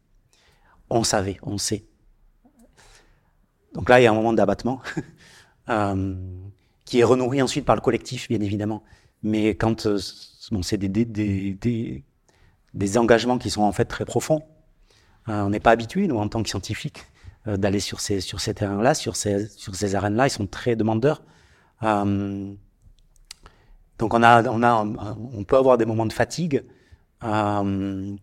On 0.89 1.05
savait, 1.05 1.37
on 1.43 1.57
sait. 1.57 1.85
Donc 3.73 3.87
là, 3.89 4.01
il 4.01 4.03
y 4.03 4.07
a 4.07 4.11
un 4.11 4.15
moment 4.15 4.33
d'abattement 4.33 4.81
euh, 5.69 6.15
qui 6.83 6.99
est 6.99 7.03
renourri 7.05 7.41
ensuite 7.41 7.63
par 7.63 7.75
le 7.75 7.81
collectif, 7.81 8.27
bien 8.27 8.41
évidemment. 8.41 8.83
Mais 9.21 9.55
quand 9.55 9.85
euh, 9.85 9.97
bon, 10.51 10.61
c'est 10.61 10.77
des, 10.77 10.89
des, 10.89 11.05
des, 11.05 12.03
des, 12.73 12.97
engagements 12.97 13.37
qui 13.37 13.49
sont 13.49 13.61
en 13.61 13.71
fait 13.71 13.85
très 13.85 14.03
profonds, 14.03 14.43
euh, 15.29 15.41
on 15.43 15.49
n'est 15.49 15.61
pas 15.61 15.71
habitué, 15.71 16.07
nous, 16.07 16.17
en 16.17 16.27
tant 16.27 16.43
que 16.43 16.49
scientifiques, 16.49 17.05
euh, 17.47 17.57
d'aller 17.57 17.79
sur 17.79 17.99
ces, 17.99 18.19
sur 18.19 18.39
ces 18.41 18.53
terrains-là, 18.53 18.93
sur 18.93 19.15
ces, 19.15 19.47
sur 19.47 19.75
ces 19.75 19.95
arènes-là. 19.95 20.27
Ils 20.27 20.31
sont 20.31 20.47
très 20.47 20.75
demandeurs. 20.75 21.23
Euh, 21.83 22.53
donc 24.03 24.13
on, 24.13 24.21
a, 24.21 24.43
on, 24.49 24.61
a, 24.63 24.85
on 25.33 25.45
peut 25.45 25.55
avoir 25.55 25.77
des 25.77 25.85
moments 25.85 26.05
de 26.05 26.11
fatigue. 26.11 26.65
Euh, 27.23 28.13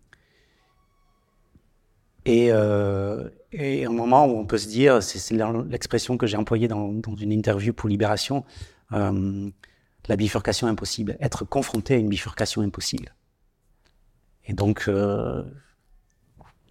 et, 2.23 2.49
euh, 2.51 3.29
et 3.51 3.83
un 3.85 3.89
moment 3.89 4.27
où 4.27 4.37
on 4.37 4.45
peut 4.45 4.59
se 4.59 4.67
dire, 4.67 5.01
c'est 5.01 5.33
l'expression 5.71 6.17
que 6.17 6.27
j'ai 6.27 6.37
employée 6.37 6.67
dans, 6.67 7.01
une 7.19 7.31
interview 7.31 7.73
pour 7.73 7.89
Libération, 7.89 8.45
euh, 8.93 9.49
la 10.07 10.15
bifurcation 10.15 10.67
impossible, 10.67 11.17
être 11.19 11.45
confronté 11.45 11.95
à 11.95 11.97
une 11.97 12.09
bifurcation 12.09 12.61
impossible. 12.61 13.15
Et 14.45 14.53
donc, 14.53 14.87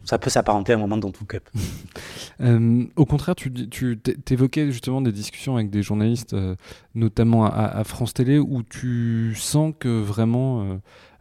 ça 0.05 0.19
peut 0.19 0.31
s'apparenter 0.31 0.73
à 0.73 0.77
un 0.77 0.79
moment 0.79 0.97
dans 0.97 1.11
tout 1.11 1.25
cup. 1.25 1.49
euh, 2.41 2.85
au 2.97 3.05
contraire, 3.05 3.35
tu, 3.35 3.53
tu 3.69 3.99
évoquais 4.31 4.71
justement 4.71 5.01
des 5.01 5.13
discussions 5.13 5.57
avec 5.57 5.71
des 5.71 5.83
journalistes, 5.83 6.35
euh, 6.35 6.57
notamment 6.95 7.45
à, 7.45 7.65
à, 7.67 7.85
France 7.85 8.15
Télé, 8.15 8.39
où 8.39 8.63
tu 8.63 9.35
sens 9.37 9.75
que 9.79 9.89
vraiment 9.89 10.63
euh, 10.63 10.77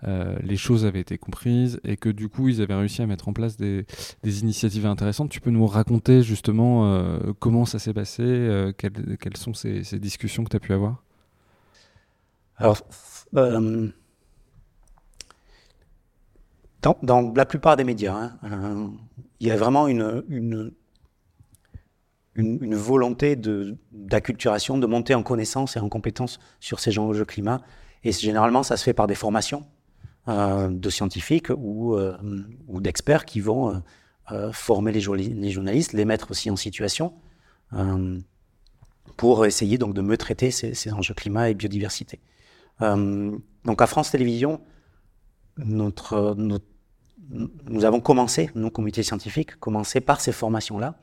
euh, 0.06 0.36
les 0.42 0.58
choses 0.58 0.86
avaient 0.86 1.02
été 1.02 1.18
comprises 1.18 1.80
et 1.84 1.98
que 1.98 2.10
du 2.10 2.30
coup 2.30 2.48
ils 2.48 2.62
avaient 2.62 2.76
réussi 2.76 3.02
à 3.02 3.06
mettre 3.06 3.28
en 3.28 3.34
place 3.34 3.58
des, 3.58 3.86
des 4.24 4.42
initiatives 4.42 4.86
intéressantes. 4.86 5.30
Tu 5.30 5.42
peux 5.42 5.52
nous 5.52 5.68
raconter 5.68 6.24
justement 6.24 7.20
comment 7.40 7.66
ça 7.66 7.80
s'est 7.80 7.94
passé, 7.94 8.72
quelles, 8.78 9.18
quelles, 9.20 9.38
sont 9.38 9.54
ces, 9.54 9.84
ces 9.84 10.00
discussions 10.00 10.44
que 10.44 10.50
tu 10.50 10.56
as 10.56 10.62
pu 10.62 10.74
avoir? 10.74 11.04
Alors, 12.58 12.78
dans, 16.82 17.34
la 17.36 17.46
plupart 17.46 17.76
des 17.76 17.84
médias, 17.84 18.16
hein, 18.16 18.38
euh, 18.44 18.88
il 19.40 19.48
y 19.48 19.52
a 19.52 19.58
vraiment 19.58 19.88
une, 19.88 20.72
volonté 22.36 23.36
d'acculturation, 23.92 24.78
de, 24.78 24.88
monter 24.88 25.14
en 25.14 25.24
connaissance 25.24 25.76
et 25.76 25.80
en 25.80 25.90
compétence 25.90 26.40
sur 26.60 26.80
ces 26.80 26.98
enjeux 26.98 27.26
climat. 27.26 27.62
Et 28.04 28.14
généralement, 28.14 28.64
ça 28.64 28.78
se 28.78 28.84
fait 28.84 28.94
par 28.94 29.08
des 29.08 29.16
formations 29.16 29.66
euh, 30.30 30.70
de 30.70 30.90
scientifiques 30.90 31.50
ou, 31.50 31.96
euh, 31.96 32.18
ou 32.68 32.80
d'experts 32.80 33.26
qui 33.26 33.42
vont 33.42 33.82
former 34.52 34.92
les, 34.92 35.02
journalistes, 35.02 35.94
les 35.94 36.06
mettre 36.06 36.30
aussi 36.30 36.52
en 36.52 36.56
situation 36.56 37.16
pour 39.18 39.48
essayer 39.48 39.80
donc 39.80 39.96
de 39.96 40.02
mieux 40.02 40.18
traiter 40.18 40.52
ces, 40.52 40.76
ces 40.76 40.94
enjeux 40.94 41.16
climat 41.16 41.50
et 41.50 41.56
biodiversité. 41.56 42.20
donc 42.80 43.82
à 43.82 43.88
France 43.88 44.12
Télévisions, 44.12 44.62
nous 45.66 45.92
avons 47.86 48.00
commencé, 48.00 48.50
nos 48.56 48.70
comités 48.70 49.04
scientifiques, 49.04 49.56
commencé 49.58 50.02
par 50.02 50.22
ces 50.22 50.32
formations-là, 50.32 50.96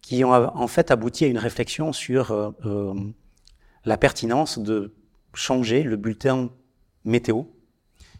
qui 0.00 0.24
ont 0.24 0.32
en 0.32 0.68
fait 0.68 0.90
abouti 0.90 1.24
à 1.24 1.28
une 1.28 1.38
réflexion 1.38 1.92
sur 1.92 2.30
euh, 2.30 2.50
euh, 2.64 2.94
la 3.84 3.96
pertinence 3.96 4.58
de 4.58 4.94
changer 5.34 5.82
le 5.82 5.96
bulletin 5.96 6.50
météo, 7.04 7.42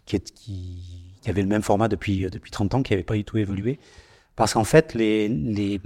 qui, 0.05 0.23
avait 1.27 1.43
le 1.43 1.49
même 1.49 1.63
format 1.63 1.89
depuis, 1.89 2.31
depuis 2.31 2.53
30 2.53 2.75
ans, 2.75 2.83
qui 2.83 2.93
n'avait 2.93 3.03
pas 3.03 3.15
du 3.15 3.25
tout 3.25 3.37
évolué, 3.37 3.81
parce 4.37 4.55
qu'en 4.55 4.65
fait, 4.65 4.95
les, 4.95 5.81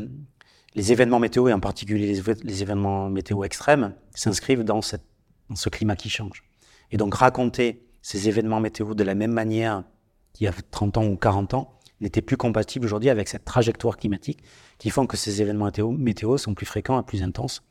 événements 0.76 1.18
météo, 1.18 1.48
et 1.48 1.52
en 1.52 1.60
particulier 1.60 2.20
les, 2.44 2.62
événements 2.62 3.08
météo 3.08 3.44
extrêmes, 3.44 3.94
s'inscrivent 4.14 4.64
dans 4.64 4.82
ce 4.82 5.68
climat 5.70 5.96
qui 5.96 6.10
change. 6.10 6.44
Et 6.90 6.96
donc 6.96 7.14
raconter 7.14 7.82
ces 8.02 8.28
événements 8.28 8.60
météo 8.60 8.94
de 8.94 9.04
la 9.04 9.14
même 9.14 9.32
manière 9.32 9.84
qu'il 10.32 10.44
y 10.44 10.48
a 10.48 10.52
30 10.70 10.98
ans 10.98 11.06
ou 11.06 11.16
40 11.16 11.54
ans 11.54 11.78
n'était 12.00 12.22
plus 12.22 12.36
compatible 12.36 12.86
aujourd'hui 12.86 13.10
avec 13.10 13.28
cette 13.28 13.44
trajectoire 13.44 13.96
climatique 13.96 14.42
qui 14.78 14.90
font 14.90 15.06
que 15.06 15.16
ces 15.16 15.42
événements 15.42 15.70
météo, 15.98 16.38
sont 16.38 16.54
plus 16.54 16.66
fréquents 16.66 17.00
et 17.00 17.04
plus 17.04 17.22
intenses 17.22 17.62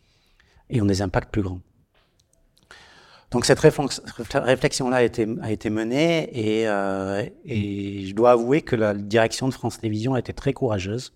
et 0.69 0.81
ont 0.81 0.85
des 0.85 1.01
impacts 1.01 1.31
plus 1.31 1.41
grands. 1.41 1.61
Donc 3.31 3.45
cette 3.45 3.59
réflexion-là 3.59 4.97
a 4.97 5.03
été, 5.03 5.69
menée 5.69 6.29
et, 6.33 6.67
euh, 6.67 7.23
et 7.45 8.05
je 8.05 8.15
dois 8.15 8.31
avouer 8.31 8.61
que 8.61 8.75
la 8.75 8.95
direction 8.95 9.47
de 9.47 9.53
France 9.53 9.79
Télévisions 9.79 10.15
a 10.15 10.19
été 10.19 10.33
très 10.33 10.53
courageuse 10.53 11.13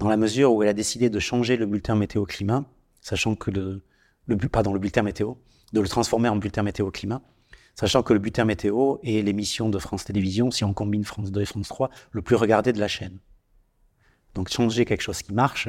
dans 0.00 0.08
la 0.08 0.16
mesure 0.16 0.52
où 0.52 0.62
elle 0.62 0.68
a 0.68 0.72
décidé 0.72 1.08
de 1.10 1.18
changer 1.20 1.56
le 1.56 1.66
bulletin 1.66 1.94
météo-climat, 1.94 2.64
sachant 3.00 3.36
que 3.36 3.50
le, 3.50 3.82
le, 4.26 4.36
pardon, 4.36 4.72
le 4.72 4.80
bulletin 4.80 5.02
météo, 5.02 5.34
de 5.72 5.80
le 5.80 5.86
transformer 5.86 6.28
en 6.28 6.36
bulletin 6.36 6.62
météo-climat, 6.62 7.22
sachant 7.74 8.02
que 8.02 8.12
le 8.12 8.18
bulletin 8.18 8.44
météo 8.44 8.96
est 9.02 9.22
l'émission 9.22 9.68
de 9.68 9.78
France 9.78 10.04
Télévisions, 10.04 10.50
si 10.50 10.64
on 10.64 10.74
combine 10.74 11.04
France 11.04 11.30
2 11.32 11.40
et 11.40 11.46
France 11.46 11.68
3, 11.68 11.90
le 12.12 12.22
plus 12.22 12.36
regardé 12.36 12.72
de 12.72 12.80
la 12.80 12.88
chaîne. 12.88 13.18
Donc 14.34 14.48
changer 14.48 14.84
quelque 14.84 15.02
chose 15.02 15.22
qui 15.22 15.32
marche, 15.32 15.68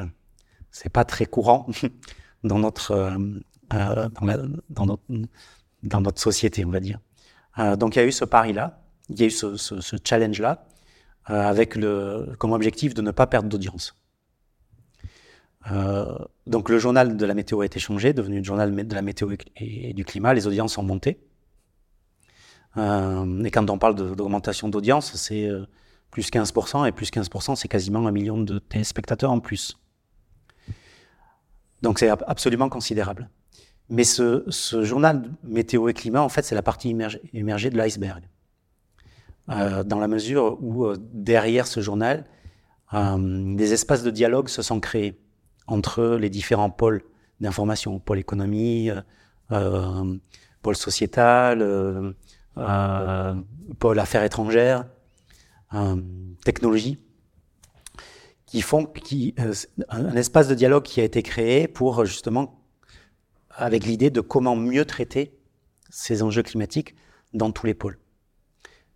c'est 0.70 0.90
pas 0.90 1.04
très 1.04 1.26
courant 1.26 1.66
dans 2.44 2.58
notre, 2.58 2.92
euh, 2.92 3.18
euh, 3.74 4.08
dans, 4.70 4.86
notre, 4.86 5.02
dans 5.82 6.00
notre 6.00 6.20
société, 6.20 6.64
on 6.64 6.70
va 6.70 6.80
dire. 6.80 6.98
Euh, 7.58 7.76
donc 7.76 7.96
il 7.96 8.00
y 8.00 8.02
a 8.02 8.06
eu 8.06 8.12
ce 8.12 8.24
pari-là, 8.24 8.82
il 9.08 9.18
y 9.18 9.22
a 9.22 9.26
eu 9.26 9.30
ce, 9.30 9.56
ce, 9.56 9.80
ce 9.80 9.96
challenge-là, 10.02 10.66
euh, 11.30 11.34
avec 11.34 11.76
le, 11.76 12.34
comme 12.38 12.52
objectif 12.52 12.94
de 12.94 13.02
ne 13.02 13.10
pas 13.10 13.26
perdre 13.26 13.48
d'audience. 13.48 13.96
Donc 16.48 16.68
le 16.68 16.78
journal 16.80 17.16
de 17.16 17.24
la 17.24 17.34
météo 17.34 17.60
a 17.60 17.66
été 17.66 17.78
changé, 17.78 18.12
devenu 18.12 18.38
le 18.38 18.44
journal 18.44 18.74
de 18.74 18.94
la 18.96 19.02
météo 19.02 19.30
et 19.54 19.94
du 19.94 20.04
climat, 20.04 20.34
les 20.34 20.48
audiences 20.48 20.76
ont 20.76 20.82
monté. 20.82 21.20
Euh, 22.76 23.44
et 23.44 23.50
quand 23.50 23.68
on 23.70 23.78
parle 23.78 23.94
d'augmentation 23.94 24.68
d'audience, 24.68 25.14
c'est 25.14 25.46
euh, 25.46 25.66
plus 26.10 26.30
15%, 26.30 26.86
et 26.86 26.92
plus 26.92 27.10
15%, 27.10 27.56
c'est 27.56 27.68
quasiment 27.68 28.06
un 28.06 28.12
million 28.12 28.38
de 28.38 28.58
téléspectateurs 28.58 29.30
en 29.30 29.40
plus. 29.40 29.76
Donc 31.82 31.98
c'est 31.98 32.08
absolument 32.08 32.68
considérable. 32.68 33.28
Mais 33.88 34.04
ce, 34.04 34.44
journal 34.82 35.24
météo 35.42 35.88
et 35.88 35.94
climat, 35.94 36.22
en 36.22 36.28
fait, 36.28 36.42
c'est 36.42 36.54
la 36.54 36.62
partie 36.62 36.90
émergée, 37.34 37.70
de 37.70 37.76
l'iceberg. 37.76 38.22
Euh, 39.50 39.82
dans 39.82 39.98
la 39.98 40.08
mesure 40.08 40.56
où, 40.62 40.94
derrière 40.96 41.66
ce 41.66 41.80
journal, 41.80 42.24
des 42.92 43.72
espaces 43.72 44.02
de 44.02 44.10
dialogue 44.10 44.48
se 44.48 44.60
sont 44.60 44.78
créés 44.78 45.18
entre 45.66 46.18
les 46.20 46.28
différents 46.28 46.68
pôles 46.68 47.02
d'information, 47.40 47.98
pôle 47.98 48.18
économie, 48.18 48.90
pôle 49.48 50.76
sociétal, 50.76 52.14
pôle 52.54 53.98
affaires 53.98 54.24
étrangères, 54.24 54.86
technologie 56.44 56.98
qui 58.52 58.60
font 58.60 58.84
qui, 58.84 59.34
euh, 59.38 59.54
un 59.88 60.14
espace 60.14 60.46
de 60.46 60.54
dialogue 60.54 60.82
qui 60.82 61.00
a 61.00 61.04
été 61.04 61.22
créé 61.22 61.68
pour 61.68 62.04
justement 62.04 62.60
avec 63.48 63.86
l'idée 63.86 64.10
de 64.10 64.20
comment 64.20 64.56
mieux 64.56 64.84
traiter 64.84 65.38
ces 65.88 66.22
enjeux 66.22 66.42
climatiques 66.42 66.94
dans 67.32 67.50
tous 67.50 67.64
les 67.64 67.72
pôles. 67.72 67.98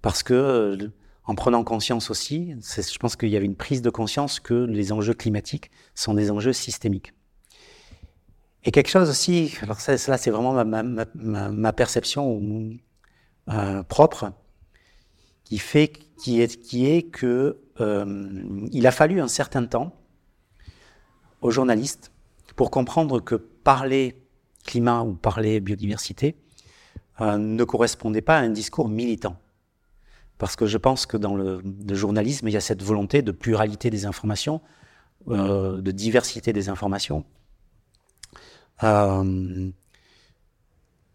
Parce 0.03 0.23
que 0.23 0.35
euh, 0.35 0.89
en 1.25 1.35
prenant 1.35 1.65
conscience 1.65 2.11
aussi, 2.11 2.55
je 2.61 2.99
pense 2.99 3.17
qu'il 3.17 3.31
y 3.31 3.37
avait 3.37 3.47
une 3.47 3.57
prise 3.57 3.81
de 3.81 3.89
conscience 3.89 4.41
que 4.41 4.53
les 4.53 4.93
enjeux 4.93 5.15
climatiques 5.15 5.71
sont 5.95 6.13
des 6.13 6.31
enjeux 6.31 6.53
systémiques. 6.53 7.15
Et 8.65 8.71
quelque 8.73 8.91
chose 8.91 9.09
aussi, 9.09 9.55
alors 9.63 9.81
ça, 9.81 9.93
là 9.93 10.19
c'est 10.19 10.31
vraiment 10.31 10.53
ma, 10.53 10.83
ma, 10.83 11.05
ma, 11.51 11.73
perception 11.73 12.31
euh, 13.49 13.85
propre, 13.85 14.33
qui 15.45 15.59
fait, 15.59 15.93
qui 16.19 16.41
est, 16.41 16.61
qui 16.61 16.87
est 16.87 17.03
que 17.03 17.61
euh, 17.81 18.67
il 18.73 18.89
a 18.89 18.91
fallu 18.91 19.21
un 19.21 19.29
certain 19.29 19.65
temps 19.67 19.95
aux 21.43 21.53
journalistes 21.53 22.11
pour 22.57 22.73
comprendre 22.73 23.21
que 23.21 23.37
parler 23.37 24.21
climat 24.65 25.03
ou 25.03 25.15
parler 25.15 25.61
biodiversité 25.61 26.35
euh, 27.21 27.39
ne 27.39 27.63
correspondait 27.63 28.21
pas 28.21 28.37
à 28.37 28.41
un 28.41 28.51
discours 28.51 28.89
militant. 28.89 29.37
Parce 30.39 30.57
que 30.57 30.67
je 30.67 30.77
pense 30.77 31.07
que 31.07 31.17
dans 31.17 31.37
le, 31.37 31.63
journalisme, 31.95 32.49
il 32.49 32.53
y 32.53 32.57
a 32.57 32.61
cette 32.61 32.83
volonté 32.83 33.23
de 33.23 33.31
pluralité 33.31 33.91
des 33.91 34.07
informations, 34.07 34.61
de 35.27 35.91
diversité 35.93 36.53
des 36.53 36.69
informations. 36.69 37.25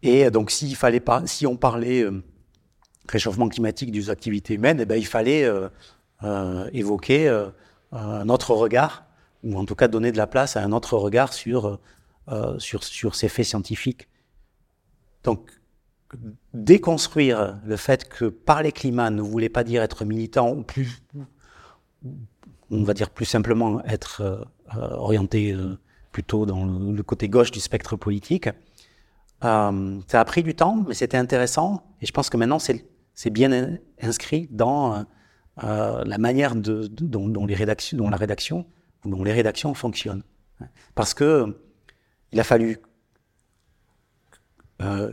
Et 0.02 0.30
donc, 0.30 0.50
s'il 0.50 0.74
fallait 0.76 1.00
pas, 1.00 1.22
si 1.26 1.46
on 1.46 1.56
parlait 1.56 2.04
réchauffement 3.08 3.48
climatique 3.48 3.90
des 3.90 4.10
activités 4.10 4.54
humaines, 4.54 4.78
eh 4.80 4.84
ben, 4.84 4.96
il 4.96 5.06
fallait 5.06 5.48
euh, 6.24 6.70
évoquer 6.72 7.28
euh, 7.28 7.48
un 7.90 8.28
autre 8.28 8.54
regard, 8.54 9.04
ou 9.42 9.58
en 9.58 9.64
tout 9.64 9.74
cas 9.74 9.88
donner 9.88 10.12
de 10.12 10.16
la 10.16 10.28
place 10.28 10.56
à 10.56 10.62
un 10.62 10.70
autre 10.70 10.96
regard 10.96 11.32
sur, 11.32 11.80
euh, 12.28 12.58
sur, 12.60 12.84
sur 12.84 13.16
ces 13.16 13.28
faits 13.28 13.46
scientifiques. 13.46 14.08
Donc, 15.24 15.50
déconstruire 16.54 17.58
le 17.64 17.76
fait 17.76 18.08
que 18.08 18.26
parler 18.26 18.70
climat 18.70 19.10
ne 19.10 19.20
voulait 19.20 19.48
pas 19.48 19.64
dire 19.64 19.82
être 19.82 20.04
militant 20.04 20.52
ou 20.52 20.62
plus, 20.62 21.02
on 22.70 22.84
va 22.84 22.94
dire 22.94 23.10
plus 23.10 23.24
simplement 23.24 23.82
être 23.84 24.46
orienté 24.70 25.56
plutôt 26.12 26.44
dans 26.44 26.66
le, 26.66 27.02
côté 27.02 27.28
gauche 27.28 27.50
du 27.50 27.60
spectre 27.60 27.96
politique. 27.96 28.50
Ça 29.42 30.20
a 30.20 30.24
pris 30.24 30.42
du 30.42 30.54
temps, 30.54 30.84
mais 30.86 30.94
c'était 30.94 31.16
intéressant 31.16 31.84
et 32.00 32.06
je 32.06 32.12
pense 32.12 32.30
que 32.30 32.36
maintenant 32.36 32.58
c'est 32.58 33.30
bien 33.30 33.78
inscrit 34.00 34.48
dans 34.50 35.04
euh, 35.62 36.02
la 36.04 36.18
manière 36.18 36.54
dont, 36.54 37.46
les 37.46 37.54
rédactions, 37.54 38.08
la 38.08 38.16
rédaction, 38.16 38.66
dont 39.04 39.22
les 39.22 39.32
rédactions 39.32 39.74
fonctionnent. 39.74 40.22
Parce 40.94 41.12
que 41.12 41.60
il 42.32 42.40
a 42.40 42.44
fallu 42.44 42.78
euh, 44.80 45.12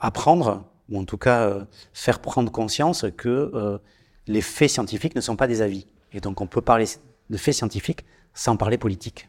apprendre, 0.00 0.64
ou 0.88 0.98
en 0.98 1.04
tout 1.04 1.18
cas 1.18 1.48
euh, 1.48 1.64
faire 1.92 2.20
prendre 2.20 2.50
conscience 2.50 3.04
que 3.16 3.80
les 4.26 4.40
faits 4.40 4.70
scientifiques 4.70 5.14
ne 5.14 5.20
sont 5.20 5.36
pas 5.36 5.46
des 5.46 5.62
avis. 5.62 5.86
Et 6.12 6.20
donc 6.20 6.40
on 6.40 6.46
peut 6.46 6.62
parler 6.62 6.86
de 7.30 7.36
faits 7.36 7.54
scientifiques 7.54 8.04
sans 8.34 8.56
parler 8.56 8.78
politique. 8.78 9.28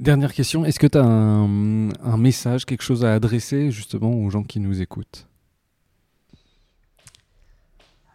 Dernière 0.00 0.32
question, 0.32 0.64
est-ce 0.64 0.78
que 0.78 0.86
tu 0.86 0.96
as 0.96 1.04
un, 1.04 2.16
message, 2.16 2.64
quelque 2.66 2.82
chose 2.82 3.04
à 3.04 3.14
adresser 3.14 3.72
justement 3.72 4.12
aux 4.12 4.30
gens 4.30 4.44
qui 4.44 4.60
nous 4.60 4.80
écoutent? 4.80 5.26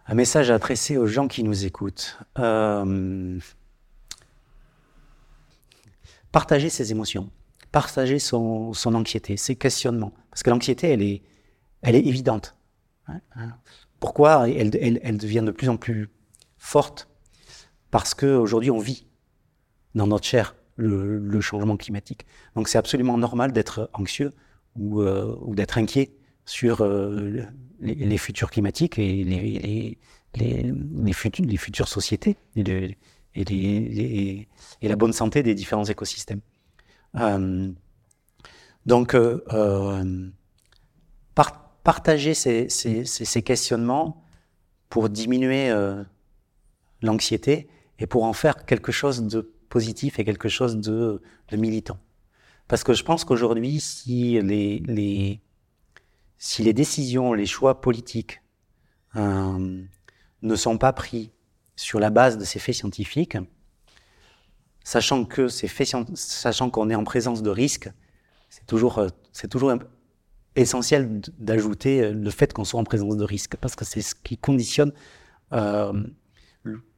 Un 0.07 0.15
message 0.15 0.49
adressé 0.49 0.95
aux 0.95 1.07
gens 1.07 1.27
qui 1.27 1.43
nous 1.43 1.65
écoutent. 1.65 2.17
Euh, 2.39 3.37
partager 6.31 6.69
ses 6.69 6.91
émotions, 6.91 7.29
partager 7.73 8.17
son, 8.17 8.73
anxiété, 8.85 9.35
ses 9.35 9.57
questionnements. 9.57 10.13
Parce 10.29 10.41
que 10.41 10.51
l'anxiété, 10.51 10.87
elle 10.87 11.01
est, 11.01 11.21
elle 11.81 11.95
est 11.95 12.05
évidente. 12.05 12.55
Hein, 13.07 13.19
hein. 13.35 13.57
Pourquoi 13.99 14.49
elle, 14.49 14.69
devient 14.69 15.43
de 15.45 15.51
plus 15.51 15.67
en 15.67 15.75
plus 15.75 16.09
forte? 16.57 17.09
Parce 17.91 18.13
qu'aujourd'hui, 18.13 18.71
on 18.71 18.79
vit 18.79 19.05
dans 19.95 20.07
notre 20.07 20.25
chair 20.25 20.55
le, 20.75 21.41
changement 21.41 21.77
climatique. 21.77 22.25
Donc 22.55 22.67
c'est 22.67 22.77
absolument 22.77 23.17
normal 23.17 23.51
d'être 23.51 23.89
anxieux 23.93 24.31
ou, 24.75 25.01
euh, 25.01 25.35
d'être 25.53 25.77
inquiet 25.77 26.11
sur 26.45 26.81
euh, 26.81 27.43
les, 27.79 28.17
futurs 28.17 28.51
climatiques 28.51 28.99
et 28.99 29.23
les, 29.23 29.97
les, 30.35 31.13
futures, 31.13 31.87
sociétés 31.87 32.37
et, 32.55 34.47
la 34.81 34.95
bonne 34.95 35.13
santé 35.13 35.43
des 35.43 35.55
différents 35.55 35.85
écosystèmes. 35.85 36.41
Euh, 37.15 37.71
donc, 38.85 39.15
partager 41.83 42.33
ces, 42.33 43.41
questionnements 43.43 44.23
pour 44.89 45.09
diminuer 45.09 45.71
l'anxiété 47.01 47.67
et 47.99 48.07
pour 48.07 48.23
en 48.23 48.33
faire 48.33 48.65
quelque 48.65 48.91
chose 48.91 49.23
de 49.23 49.53
positif 49.73 50.19
et 50.19 50.23
quelque 50.23 50.49
chose 50.49 50.77
de, 50.77 51.19
militant. 51.51 51.97
Parce 52.67 52.83
que 52.83 52.93
je 52.93 53.03
pense 53.03 53.25
qu'aujourd'hui, 53.25 53.79
si 53.79 54.39
les, 54.39 54.83
les, 54.85 55.41
si 56.37 56.61
les 56.61 56.73
décisions, 56.73 57.33
les 57.33 57.47
choix 57.47 57.81
politiques 57.81 58.43
euh, 59.15 59.83
ne 60.43 60.55
sont 60.55 60.77
pas 60.77 60.93
pris 60.93 61.31
sur 61.75 61.99
la 61.99 62.11
base 62.11 62.37
de 62.37 62.45
ces 62.45 62.59
faits 62.59 62.75
scientifiques, 62.75 63.37
sachant 64.83 65.25
que 65.25 65.47
ces 65.47 65.67
faits, 65.67 65.95
sachant 66.13 66.69
qu'on 66.69 66.91
est 66.91 66.99
en 67.03 67.03
présence 67.03 67.41
de 67.41 67.49
risques, 67.49 67.89
c'est 68.51 68.67
toujours, 68.67 68.99
euh, 68.99 69.07
c'est 69.31 69.49
toujours 69.49 69.73
essentiel 70.55 71.19
d'ajouter 71.39 72.03
euh, 72.03 72.13
le 72.13 72.29
fait 72.29 72.53
qu'on 72.53 72.63
soit 72.63 72.79
en 72.79 72.83
présence 72.83 73.17
de 73.17 73.25
risques, 73.25 73.55
parce 73.55 73.75
que 73.75 73.85
c'est 73.85 74.03
ce 74.03 74.13
qui 74.13 74.37
conditionne, 74.37 74.93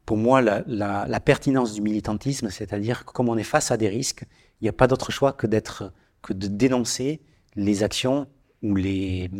pour 0.05 0.17
moi, 0.17 0.41
la, 0.41 0.63
la, 0.67 1.19
pertinence 1.19 1.73
du 1.73 1.81
militantisme, 1.81 2.49
c'est-à-dire 2.49 3.05
que 3.05 3.11
comme 3.11 3.29
on 3.29 3.37
est 3.37 3.43
face 3.43 3.71
à 3.71 3.77
des 3.77 3.89
risques, 3.89 4.25
il 4.61 4.65
n'y 4.65 4.69
a 4.69 4.73
pas 4.73 4.87
d'autre 4.87 5.11
choix 5.11 5.33
que 5.33 5.47
d'être, 5.47 5.91
que 6.21 6.33
de 6.33 6.47
dénoncer 6.47 7.21
les 7.55 7.83
actions 7.83 8.27
ou 8.61 8.75
les, 8.75 9.31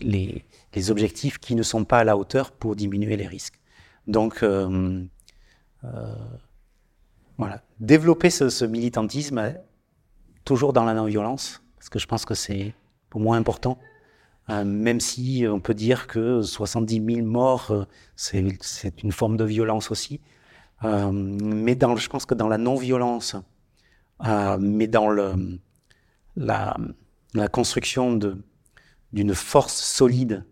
les, 0.00 0.44
les, 0.74 0.90
objectifs 0.90 1.38
qui 1.38 1.54
ne 1.54 1.62
sont 1.62 1.84
pas 1.84 1.98
à 1.98 2.04
la 2.04 2.16
hauteur 2.16 2.52
pour 2.52 2.76
diminuer 2.76 3.16
les 3.16 3.26
risques. 3.26 3.60
Donc, 4.06 4.42
euh, 4.42 5.04
euh, 5.84 6.14
voilà. 7.38 7.62
Développer 7.78 8.30
ce, 8.30 8.50
ce, 8.50 8.64
militantisme 8.64 9.54
toujours 10.44 10.72
dans 10.72 10.84
la 10.84 10.94
non-violence, 10.94 11.62
parce 11.76 11.88
que 11.88 11.98
je 11.98 12.06
pense 12.06 12.24
que 12.24 12.34
c'est 12.34 12.74
pour 13.08 13.20
moi 13.20 13.36
important, 13.36 13.78
euh, 13.80 13.89
même 14.64 15.00
si 15.00 15.44
on 15.48 15.60
peut 15.60 15.74
dire 15.74 16.06
que 16.06 16.42
70 16.42 17.14
000 17.14 17.26
morts, 17.26 17.70
euh, 17.70 17.84
c'est 18.16 19.02
une 19.02 19.12
forme 19.12 19.36
de 19.36 19.44
violence 19.44 19.90
aussi. 19.90 20.20
Euh, 20.84 21.10
mais 21.12 21.74
dans, 21.74 21.96
je 21.96 22.08
pense 22.08 22.26
que 22.26 22.34
dans 22.34 22.48
la 22.48 22.58
non-violence, 22.58 23.36
mais 24.58 24.86
dans 24.86 25.10
la, 26.36 26.76
construction 27.52 28.18
d'une 29.12 29.34
force 29.34 29.74
solide 29.74 30.44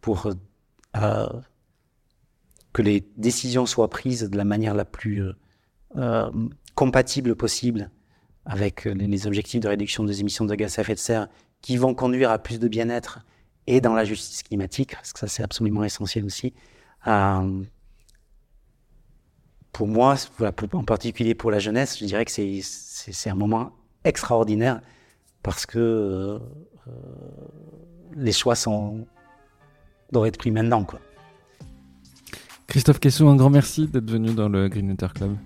pour 0.00 0.30
euh, 0.96 1.28
que 2.72 2.82
les 2.82 3.06
décisions 3.16 3.66
soient 3.66 3.90
prises 3.90 4.24
de 4.30 4.36
la 4.36 4.44
manière 4.44 4.74
la 4.74 4.84
plus 4.84 5.22
euh, 5.22 5.32
euh, 5.96 6.30
compatible 6.74 7.34
possible 7.34 7.90
avec 8.44 8.84
les, 8.84 9.26
objectifs 9.26 9.60
de 9.60 9.68
réduction 9.68 10.04
des 10.04 10.20
émissions 10.20 10.44
de 10.44 10.54
gaz 10.54 10.78
à 10.78 10.82
effet 10.82 10.94
de 10.94 10.98
serre 10.98 11.28
qui 11.60 11.76
vont 11.76 11.94
conduire 11.94 12.30
à 12.30 12.38
plus 12.38 12.58
de 12.58 12.68
bien-être 12.68 13.20
et 13.68 13.80
dans 13.80 13.94
la 13.94 14.04
justice 14.04 14.42
climatique, 14.42 14.94
parce 14.94 15.12
que 15.12 15.18
ça 15.18 15.28
c'est 15.28 15.42
absolument 15.42 15.84
essentiel 15.84 16.24
aussi. 16.24 16.54
pour 19.72 19.86
moi, 19.86 20.16
en 20.72 20.84
particulier 20.84 21.34
pour 21.34 21.50
la 21.50 21.58
jeunesse, 21.58 21.98
je 22.00 22.06
dirais 22.06 22.24
que 22.24 22.32
c'est 22.32 23.30
un 23.30 23.34
moment 23.34 23.72
extraordinaire 24.04 24.80
parce 25.42 25.66
que 25.66 26.40
les 28.16 28.32
choix 28.32 28.54
sont 28.54 29.06
doivent 30.12 30.26
être 30.26 30.38
pris 30.38 30.50
maintenant. 30.50 30.84
Quoi. 30.84 31.00
Christophe 32.66 33.00
Kessou, 33.00 33.28
un 33.28 33.36
grand 33.36 33.50
merci 33.50 33.86
d'être 33.86 34.10
venu 34.10 34.32
dans 34.32 34.48
le 34.48 34.68
Green 34.68 34.90
Hunter 34.90 35.08
Club. 35.14 35.36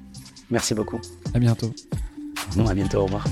Merci 0.51 0.75
beaucoup. 0.75 1.01
À 1.35 1.39
bientôt. 1.39 1.73
Bon, 2.57 2.67
à 2.67 2.75
bientôt, 2.75 2.99
au 2.99 3.05
revoir. 3.05 3.27